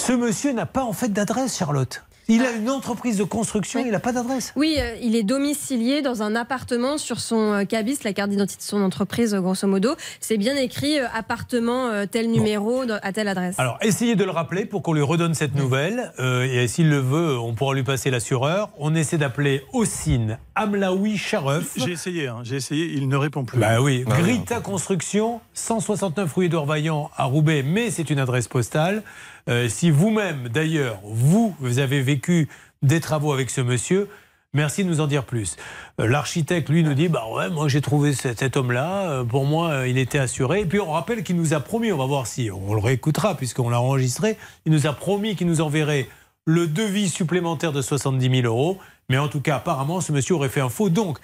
ce 0.00 0.12
monsieur 0.12 0.52
n'a 0.52 0.66
pas 0.66 0.82
en 0.82 0.92
fait 0.92 1.12
d'adresse, 1.12 1.56
Charlotte. 1.56 2.02
Il 2.28 2.42
a 2.42 2.52
une 2.52 2.70
entreprise 2.70 3.16
de 3.18 3.24
construction, 3.24 3.82
il 3.84 3.90
n'a 3.90 3.98
pas 4.00 4.12
d'adresse. 4.12 4.52
Oui, 4.56 4.76
euh, 4.78 4.94
il 5.02 5.16
est 5.16 5.22
domicilié 5.24 6.02
dans 6.02 6.22
un 6.22 6.36
appartement 6.36 6.96
sur 6.96 7.20
son 7.20 7.52
euh, 7.52 7.64
cabis, 7.64 7.98
la 8.04 8.12
carte 8.12 8.30
d'identité 8.30 8.60
de 8.60 8.68
son 8.68 8.80
entreprise, 8.82 9.34
euh, 9.34 9.40
grosso 9.40 9.66
modo. 9.66 9.94
C'est 10.20 10.36
bien 10.36 10.56
écrit 10.56 10.98
euh, 11.00 11.06
appartement 11.14 11.88
euh, 11.88 12.06
tel 12.10 12.30
numéro 12.30 12.82
à 13.02 13.12
telle 13.12 13.28
adresse. 13.28 13.58
Alors, 13.58 13.76
essayez 13.82 14.14
de 14.14 14.24
le 14.24 14.30
rappeler 14.30 14.64
pour 14.66 14.82
qu'on 14.82 14.92
lui 14.92 15.02
redonne 15.02 15.34
cette 15.34 15.54
nouvelle. 15.54 16.12
Euh, 16.20 16.44
et 16.44 16.68
s'il 16.68 16.88
le 16.88 16.98
veut, 16.98 17.38
on 17.38 17.54
pourra 17.54 17.74
lui 17.74 17.82
passer 17.82 18.10
l'assureur. 18.10 18.70
On 18.78 18.94
essaie 18.94 19.18
d'appeler 19.18 19.62
Ossine 19.72 20.38
Amlaoui 20.54 21.16
Sharef. 21.16 21.72
J'ai 21.76 21.92
essayé, 21.92 22.28
hein, 22.28 22.40
j'ai 22.44 22.56
essayé, 22.56 22.86
il 22.86 23.08
ne 23.08 23.16
répond 23.16 23.44
plus. 23.44 23.58
Bah 23.58 23.80
oui, 23.80 24.04
Ah 24.06 24.12
oui, 24.16 24.22
Grita 24.22 24.60
Construction, 24.60 25.40
169 25.54 26.32
rue 26.34 26.46
Édouard 26.46 26.66
Vaillant 26.66 27.10
à 27.16 27.24
Roubaix, 27.24 27.62
mais 27.64 27.90
c'est 27.90 28.10
une 28.10 28.18
adresse 28.20 28.48
postale. 28.48 29.02
Euh, 29.48 29.68
si 29.68 29.90
vous-même, 29.90 30.48
d'ailleurs, 30.48 31.00
vous, 31.04 31.54
vous 31.60 31.78
avez 31.78 32.02
vécu 32.02 32.48
des 32.82 33.00
travaux 33.00 33.32
avec 33.32 33.50
ce 33.50 33.60
monsieur, 33.60 34.08
merci 34.52 34.84
de 34.84 34.88
nous 34.88 35.00
en 35.00 35.06
dire 35.06 35.24
plus. 35.24 35.56
Euh, 36.00 36.06
L'architecte, 36.06 36.68
lui, 36.68 36.82
nous 36.82 36.94
dit, 36.94 37.08
bah 37.08 37.26
ouais, 37.32 37.50
moi 37.50 37.68
j'ai 37.68 37.80
trouvé 37.80 38.12
cet, 38.12 38.38
cet 38.38 38.56
homme-là, 38.56 39.10
euh, 39.10 39.24
pour 39.24 39.44
moi, 39.44 39.88
il 39.88 39.98
était 39.98 40.18
assuré. 40.18 40.60
Et 40.60 40.66
puis 40.66 40.80
on 40.80 40.92
rappelle 40.92 41.22
qu'il 41.22 41.36
nous 41.36 41.54
a 41.54 41.60
promis, 41.60 41.92
on 41.92 41.98
va 41.98 42.06
voir 42.06 42.26
si 42.26 42.50
on 42.50 42.74
le 42.74 42.80
réécoutera, 42.80 43.36
puisqu'on 43.36 43.68
l'a 43.68 43.80
enregistré, 43.80 44.36
il 44.66 44.72
nous 44.72 44.86
a 44.86 44.92
promis 44.92 45.36
qu'il 45.36 45.46
nous 45.46 45.60
enverrait 45.60 46.08
le 46.44 46.66
devis 46.66 47.08
supplémentaire 47.08 47.72
de 47.72 47.82
70 47.82 48.42
000 48.42 48.46
euros. 48.46 48.78
Mais 49.12 49.18
en 49.18 49.28
tout 49.28 49.42
cas, 49.42 49.56
apparemment, 49.56 50.00
ce 50.00 50.10
monsieur 50.10 50.36
aurait 50.36 50.48
fait 50.48 50.62
un 50.62 50.70
faux. 50.70 50.88
Donc, 50.88 51.18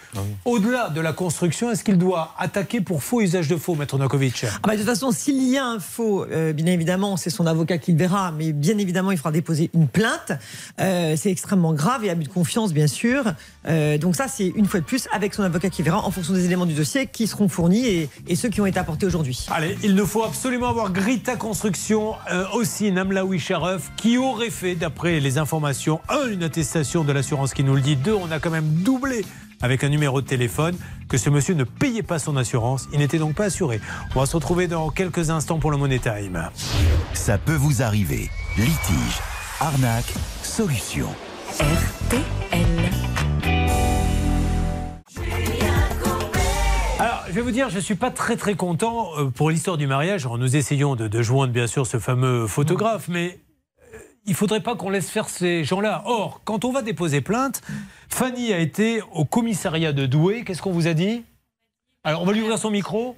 au-delà 0.45 0.91
de 0.91 1.01
la 1.01 1.14
construction, 1.14 1.70
est-ce 1.70 1.82
qu'il 1.82 1.97
doit 1.97 2.34
attaquer 2.39 2.82
pour 2.82 3.03
faux 3.03 3.22
usage 3.22 3.49
de 3.49 3.57
faux, 3.57 3.76
Maître 3.76 3.97
Novakovic? 3.97 4.45
Ah 4.45 4.59
bah, 4.62 4.74
de 4.74 4.76
toute 4.76 4.86
façon, 4.86 5.11
s'il 5.11 5.43
y 5.43 5.57
a 5.57 5.64
un 5.64 5.78
faux, 5.80 6.26
euh, 6.26 6.53
bien 6.53 6.66
évidemment, 6.66 7.16
c'est 7.16 7.30
son 7.30 7.47
avocat 7.47 7.78
qui 7.78 7.93
le 7.93 7.99
verra, 7.99 8.30
mais 8.30 8.53
bien 8.53 8.76
évidemment, 8.76 9.11
il 9.11 9.16
fera 9.16 9.32
déposer 9.32 9.70
une 9.72 9.89
plainte. 9.89 10.32
Euh, 10.78 11.14
c'est 11.16 11.30
extrêmement 11.30 11.72
grave 11.72 12.05
et 12.05 12.11
abus 12.11 12.24
de 12.24 12.28
confiance, 12.28 12.74
bien 12.74 12.89
sûr. 12.89 13.24
Euh, 13.66 13.97
donc 13.97 14.16
ça, 14.16 14.28
c'est 14.28 14.49
une 14.49 14.66
fois 14.66 14.80
de 14.80 14.84
plus 14.84 15.09
avec 15.11 15.32
son 15.32 15.43
avocat 15.43 15.70
qui 15.70 15.82
verra 15.82 16.05
en 16.05 16.11
fonction 16.11 16.34
des 16.34 16.45
éléments 16.45 16.66
du 16.66 16.74
dossier 16.74 17.07
qui 17.07 17.26
seront 17.26 17.49
fournis 17.49 17.86
et, 17.86 18.11
et 18.26 18.36
ceux 18.36 18.51
qui 18.51 18.61
ont 18.61 18.66
été 18.66 18.78
apportés 18.78 19.07
aujourd'hui. 19.07 19.47
Allez, 19.51 19.78
il 19.82 19.95
nous 19.95 20.05
faut 20.05 20.24
absolument 20.24 20.68
avoir 20.68 20.93
Grita 20.93 21.36
Construction, 21.36 22.16
euh, 22.30 22.45
aussi 22.53 22.93
Namlaoui 22.93 23.39
Sharef, 23.39 23.91
qui 23.97 24.18
aurait 24.18 24.51
fait, 24.51 24.74
d'après 24.74 25.20
les 25.20 25.39
informations, 25.39 26.01
un, 26.11 26.28
une 26.28 26.43
attestation 26.43 27.03
de 27.03 27.12
l'assurance 27.12 27.55
qui 27.55 27.64
nous 27.64 27.78
le 27.79 27.85
dit, 27.85 27.97
deux, 27.97 28.14
on 28.14 28.31
a 28.33 28.41
quand 28.41 28.51
même 28.51 28.68
doublé 28.83 29.24
avec 29.62 29.85
un 29.85 29.89
numéro 29.89 30.20
de 30.20 30.26
téléphone 30.26 30.76
que 31.09 31.16
ce 31.16 31.31
monsieur 31.31 31.55
ne 31.55 31.64
payait 31.64 32.03
pas 32.03 32.18
son 32.18 32.37
assurance, 32.37 32.89
il 32.93 32.99
n'était 32.99 33.18
donc 33.18 33.35
pas 33.35 33.45
assuré. 33.45 33.81
On 34.14 34.20
va 34.20 34.26
se 34.26 34.35
retrouver 34.35 34.66
dans 34.66 34.91
quelques 34.91 35.31
instants 35.31 35.59
pour 35.59 35.70
le 35.70 35.76
Money 35.76 36.01
Time. 36.01 36.51
Ça 37.14 37.39
peut 37.39 37.55
vous 37.55 37.83
arriver. 37.83 38.31
Litige, 38.57 39.20
arnaque, 39.61 40.12
solution. 40.43 41.09
Alors, 46.99 47.22
je 47.29 47.33
vais 47.33 47.41
vous 47.41 47.53
dire, 47.53 47.70
je 47.70 47.76
ne 47.76 47.81
suis 47.81 47.95
pas 47.95 48.11
très 48.11 48.37
très 48.37 48.57
content 48.57 49.11
euh, 49.18 49.26
pour 49.26 49.51
l'histoire 49.51 49.76
du 49.76 49.87
mariage. 49.87 50.26
Alors, 50.26 50.39
nous 50.39 50.57
essayons 50.57 50.97
de, 50.97 51.07
de 51.07 51.22
joindre 51.22 51.53
bien 51.53 51.68
sûr 51.68 51.87
ce 51.87 52.01
fameux 52.01 52.49
photographe, 52.49 53.07
mais 53.09 53.39
il 54.29 54.35
faudrait 54.35 54.61
pas 54.61 54.76
qu'on 54.76 54.91
laisse 54.91 55.11
faire 55.11 55.29
ces 55.29 55.64
gens-là. 55.64 56.03
Or, 56.05 56.43
quand 56.45 56.64
on 56.64 56.70
va 56.70 56.83
déposer 56.83 57.20
plainte, 57.22 57.62
Fanny 58.09 58.53
a 58.53 58.59
été 58.59 59.03
au 59.12 59.24
commissariat 59.24 59.93
de 59.93 60.07
Douai. 60.07 60.45
Qu'est-ce 60.45 60.62
qu'on 60.62 60.70
vous 60.70 60.87
a 60.87 60.95
dit? 60.95 61.24
Alors, 62.05 62.22
on 62.22 62.26
va 62.26 62.33
lui 62.33 62.43
ouvrir 62.43 62.59
son 62.59 62.70
micro. 62.70 63.16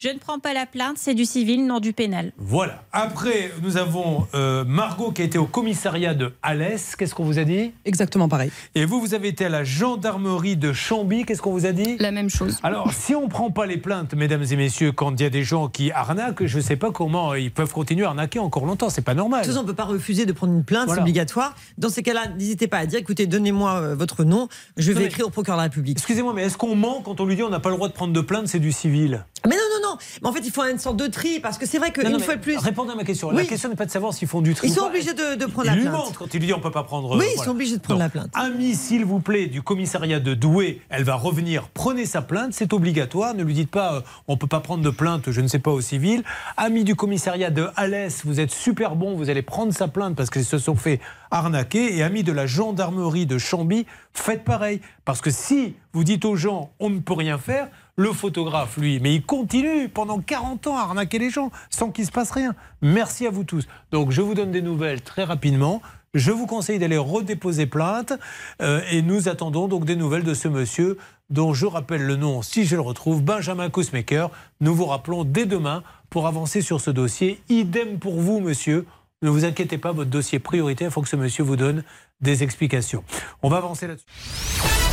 Je 0.00 0.10
ne 0.10 0.18
prends 0.20 0.38
pas 0.38 0.54
la 0.54 0.64
plainte, 0.64 0.94
c'est 0.96 1.14
du 1.14 1.24
civil, 1.24 1.66
non 1.66 1.80
du 1.80 1.92
pénal. 1.92 2.30
Voilà. 2.38 2.84
Après, 2.92 3.50
nous 3.64 3.78
avons 3.78 4.28
euh, 4.32 4.64
Margot 4.64 5.10
qui 5.10 5.22
a 5.22 5.24
été 5.24 5.38
au 5.38 5.46
commissariat 5.46 6.14
de 6.14 6.32
Alès. 6.40 6.94
Qu'est-ce 6.94 7.16
qu'on 7.16 7.24
vous 7.24 7.40
a 7.40 7.42
dit? 7.42 7.72
Exactement 7.84 8.28
pareil. 8.28 8.52
Et 8.76 8.84
vous, 8.84 9.00
vous 9.00 9.14
avez 9.14 9.26
été 9.26 9.46
à 9.46 9.48
la 9.48 9.64
gendarmerie 9.64 10.56
de 10.56 10.72
Chambly. 10.72 11.24
Qu'est-ce 11.24 11.42
qu'on 11.42 11.50
vous 11.50 11.66
a 11.66 11.72
dit? 11.72 11.96
La 11.98 12.12
même 12.12 12.30
chose. 12.30 12.60
Alors, 12.62 12.92
si 12.92 13.16
on 13.16 13.22
ne 13.24 13.28
prend 13.28 13.50
pas 13.50 13.66
les 13.66 13.76
plaintes, 13.76 14.14
mesdames 14.14 14.44
et 14.48 14.54
messieurs, 14.54 14.92
quand 14.92 15.10
il 15.18 15.20
y 15.20 15.26
a 15.26 15.30
des 15.30 15.42
gens 15.42 15.66
qui 15.66 15.90
arnaquent, 15.90 16.46
je 16.46 16.58
ne 16.58 16.62
sais 16.62 16.76
pas 16.76 16.92
comment 16.92 17.34
ils 17.34 17.50
peuvent 17.50 17.72
continuer 17.72 18.04
à 18.04 18.10
arnaquer 18.10 18.38
encore 18.38 18.66
longtemps. 18.66 18.90
C'est 18.90 19.02
pas 19.02 19.14
normal. 19.14 19.40
De 19.40 19.46
toute 19.46 19.52
façon, 19.54 19.64
on 19.64 19.66
ne 19.66 19.68
peut 19.72 19.74
pas 19.74 19.82
refuser 19.82 20.26
de 20.26 20.32
prendre 20.32 20.52
une 20.52 20.62
plainte, 20.62 20.86
Voilà. 20.86 21.00
c'est 21.00 21.02
obligatoire. 21.02 21.56
Dans 21.76 21.88
ces 21.88 22.04
cas-là, 22.04 22.28
n'hésitez 22.38 22.68
pas 22.68 22.78
à 22.78 22.86
dire 22.86 23.00
écoutez, 23.00 23.26
donnez-moi 23.26 23.80
euh, 23.80 23.94
votre 23.96 24.22
nom, 24.22 24.46
je 24.76 24.92
Non, 24.92 24.98
vais 24.98 25.02
mais- 25.02 25.06
écrire 25.08 25.26
au 25.26 25.30
procureur 25.30 25.56
de 25.56 25.62
la 25.62 25.64
République. 25.64 25.98
Excusez-moi, 25.98 26.34
mais 26.36 26.44
est-ce 26.44 26.56
qu'on 26.56 26.76
ment 26.76 27.02
quand 27.04 27.20
on 27.20 27.24
lui 27.26 27.34
dit 27.34 27.42
on 27.42 27.50
n'a 27.50 27.58
pas 27.58 27.70
le 27.70 27.74
droit 27.74 27.88
de 27.88 27.94
prendre 27.94 28.12
de 28.12 28.20
plainte, 28.20 28.46
c'est 28.46 28.60
du 28.60 28.70
civil? 28.70 29.24
Mais 29.44 29.54
non, 29.56 29.62
non, 29.82 29.87
non. 29.87 29.87
Mais 30.22 30.28
en 30.28 30.32
fait, 30.32 30.40
il 30.44 30.50
faut 30.50 30.62
une 30.64 30.78
sorte 30.78 30.96
de 30.96 31.06
tri 31.06 31.40
parce 31.40 31.58
que 31.58 31.66
c'est 31.66 31.78
vrai 31.78 31.92
qu'une 31.92 32.18
fois 32.20 32.36
de 32.36 32.40
plus. 32.40 32.56
Répondez 32.58 32.92
à 32.92 32.96
ma 32.96 33.04
question. 33.04 33.30
La 33.30 33.44
question 33.44 33.68
n'est 33.68 33.76
pas 33.76 33.86
de 33.86 33.90
savoir 33.90 34.12
s'ils 34.14 34.28
font 34.28 34.40
du 34.40 34.54
tri. 34.54 34.68
Ils 34.68 34.74
sont 34.74 34.82
pas. 34.82 34.86
obligés 34.88 35.14
de, 35.14 35.36
de 35.36 35.46
prendre 35.46 35.66
la 35.66 35.74
lui 35.74 35.82
plainte. 35.82 35.94
mentent 35.94 36.16
quand 36.16 36.34
il 36.34 36.40
lui 36.40 36.46
dit 36.46 36.52
on 36.52 36.60
peut 36.60 36.70
pas 36.70 36.84
prendre. 36.84 37.16
Oui, 37.16 37.26
ils 37.36 37.42
sont 37.42 37.50
obligés 37.50 37.76
de 37.76 37.82
prendre 37.82 38.00
Donc, 38.00 38.14
la 38.14 38.20
plainte. 38.20 38.30
Ami, 38.34 38.74
s'il 38.74 39.04
vous 39.04 39.20
plaît, 39.20 39.46
du 39.46 39.62
commissariat 39.62 40.20
de 40.20 40.34
Douai, 40.34 40.80
elle 40.88 41.04
va 41.04 41.14
revenir. 41.14 41.68
Prenez 41.74 42.06
sa 42.06 42.22
plainte, 42.22 42.52
c'est 42.52 42.72
obligatoire. 42.72 43.34
Ne 43.34 43.42
lui 43.42 43.54
dites 43.54 43.70
pas 43.70 43.94
euh, 43.94 44.00
on 44.26 44.36
peut 44.36 44.46
pas 44.46 44.60
prendre 44.60 44.82
de 44.82 44.90
plainte, 44.90 45.30
je 45.30 45.40
ne 45.40 45.48
sais 45.48 45.58
pas 45.58 45.70
au 45.70 45.80
civil. 45.80 46.22
Ami 46.56 46.84
du 46.84 46.94
commissariat 46.94 47.50
de 47.50 47.68
Alès, 47.76 48.24
vous 48.24 48.40
êtes 48.40 48.50
super 48.50 48.96
bon, 48.96 49.14
vous 49.16 49.30
allez 49.30 49.42
prendre 49.42 49.72
sa 49.72 49.88
plainte 49.88 50.16
parce 50.16 50.30
qu'ils 50.30 50.44
se 50.44 50.58
sont 50.58 50.76
fait 50.76 51.00
arnaquer. 51.30 51.96
Et 51.96 52.02
ami 52.02 52.22
de 52.22 52.32
la 52.32 52.46
gendarmerie 52.46 53.26
de 53.26 53.38
Chambly, 53.38 53.86
faites 54.12 54.44
pareil. 54.44 54.80
Parce 55.04 55.20
que 55.20 55.30
si 55.30 55.74
vous 55.92 56.04
dites 56.04 56.24
aux 56.24 56.36
gens 56.36 56.70
on 56.80 56.90
ne 56.90 57.00
peut 57.00 57.14
rien 57.14 57.38
faire, 57.38 57.68
le 57.98 58.12
photographe, 58.12 58.76
lui, 58.76 59.00
mais 59.00 59.16
il 59.16 59.22
continue 59.22 59.88
pendant 59.88 60.20
40 60.20 60.68
ans 60.68 60.78
à 60.78 60.82
arnaquer 60.82 61.18
les 61.18 61.30
gens 61.30 61.50
sans 61.68 61.90
qu'il 61.90 62.06
se 62.06 62.12
passe 62.12 62.30
rien. 62.30 62.54
Merci 62.80 63.26
à 63.26 63.30
vous 63.30 63.42
tous. 63.42 63.66
Donc 63.90 64.12
je 64.12 64.22
vous 64.22 64.34
donne 64.34 64.52
des 64.52 64.62
nouvelles 64.62 65.02
très 65.02 65.24
rapidement. 65.24 65.82
Je 66.14 66.30
vous 66.30 66.46
conseille 66.46 66.78
d'aller 66.78 66.96
redéposer 66.96 67.66
plainte 67.66 68.12
euh, 68.62 68.80
et 68.92 69.02
nous 69.02 69.28
attendons 69.28 69.66
donc 69.66 69.84
des 69.84 69.96
nouvelles 69.96 70.22
de 70.22 70.32
ce 70.32 70.46
monsieur 70.46 70.96
dont 71.28 71.52
je 71.52 71.66
rappelle 71.66 72.02
le 72.02 72.14
nom 72.14 72.40
si 72.40 72.64
je 72.64 72.76
le 72.76 72.82
retrouve, 72.82 73.22
Benjamin 73.22 73.68
Kousmaker. 73.68 74.30
Nous 74.60 74.74
vous 74.76 74.86
rappelons 74.86 75.24
dès 75.24 75.44
demain 75.44 75.82
pour 76.08 76.28
avancer 76.28 76.62
sur 76.62 76.80
ce 76.80 76.92
dossier. 76.92 77.42
Idem 77.48 77.98
pour 77.98 78.20
vous, 78.20 78.38
monsieur. 78.38 78.86
Ne 79.22 79.28
vous 79.28 79.44
inquiétez 79.44 79.76
pas, 79.76 79.90
votre 79.90 80.10
dossier 80.10 80.38
prioritaire, 80.38 80.88
il 80.88 80.92
faut 80.92 81.02
que 81.02 81.08
ce 81.08 81.16
monsieur 81.16 81.42
vous 81.42 81.56
donne 81.56 81.82
des 82.20 82.44
explications. 82.44 83.02
On 83.42 83.48
va 83.48 83.56
avancer 83.56 83.88
là-dessus. 83.88 84.87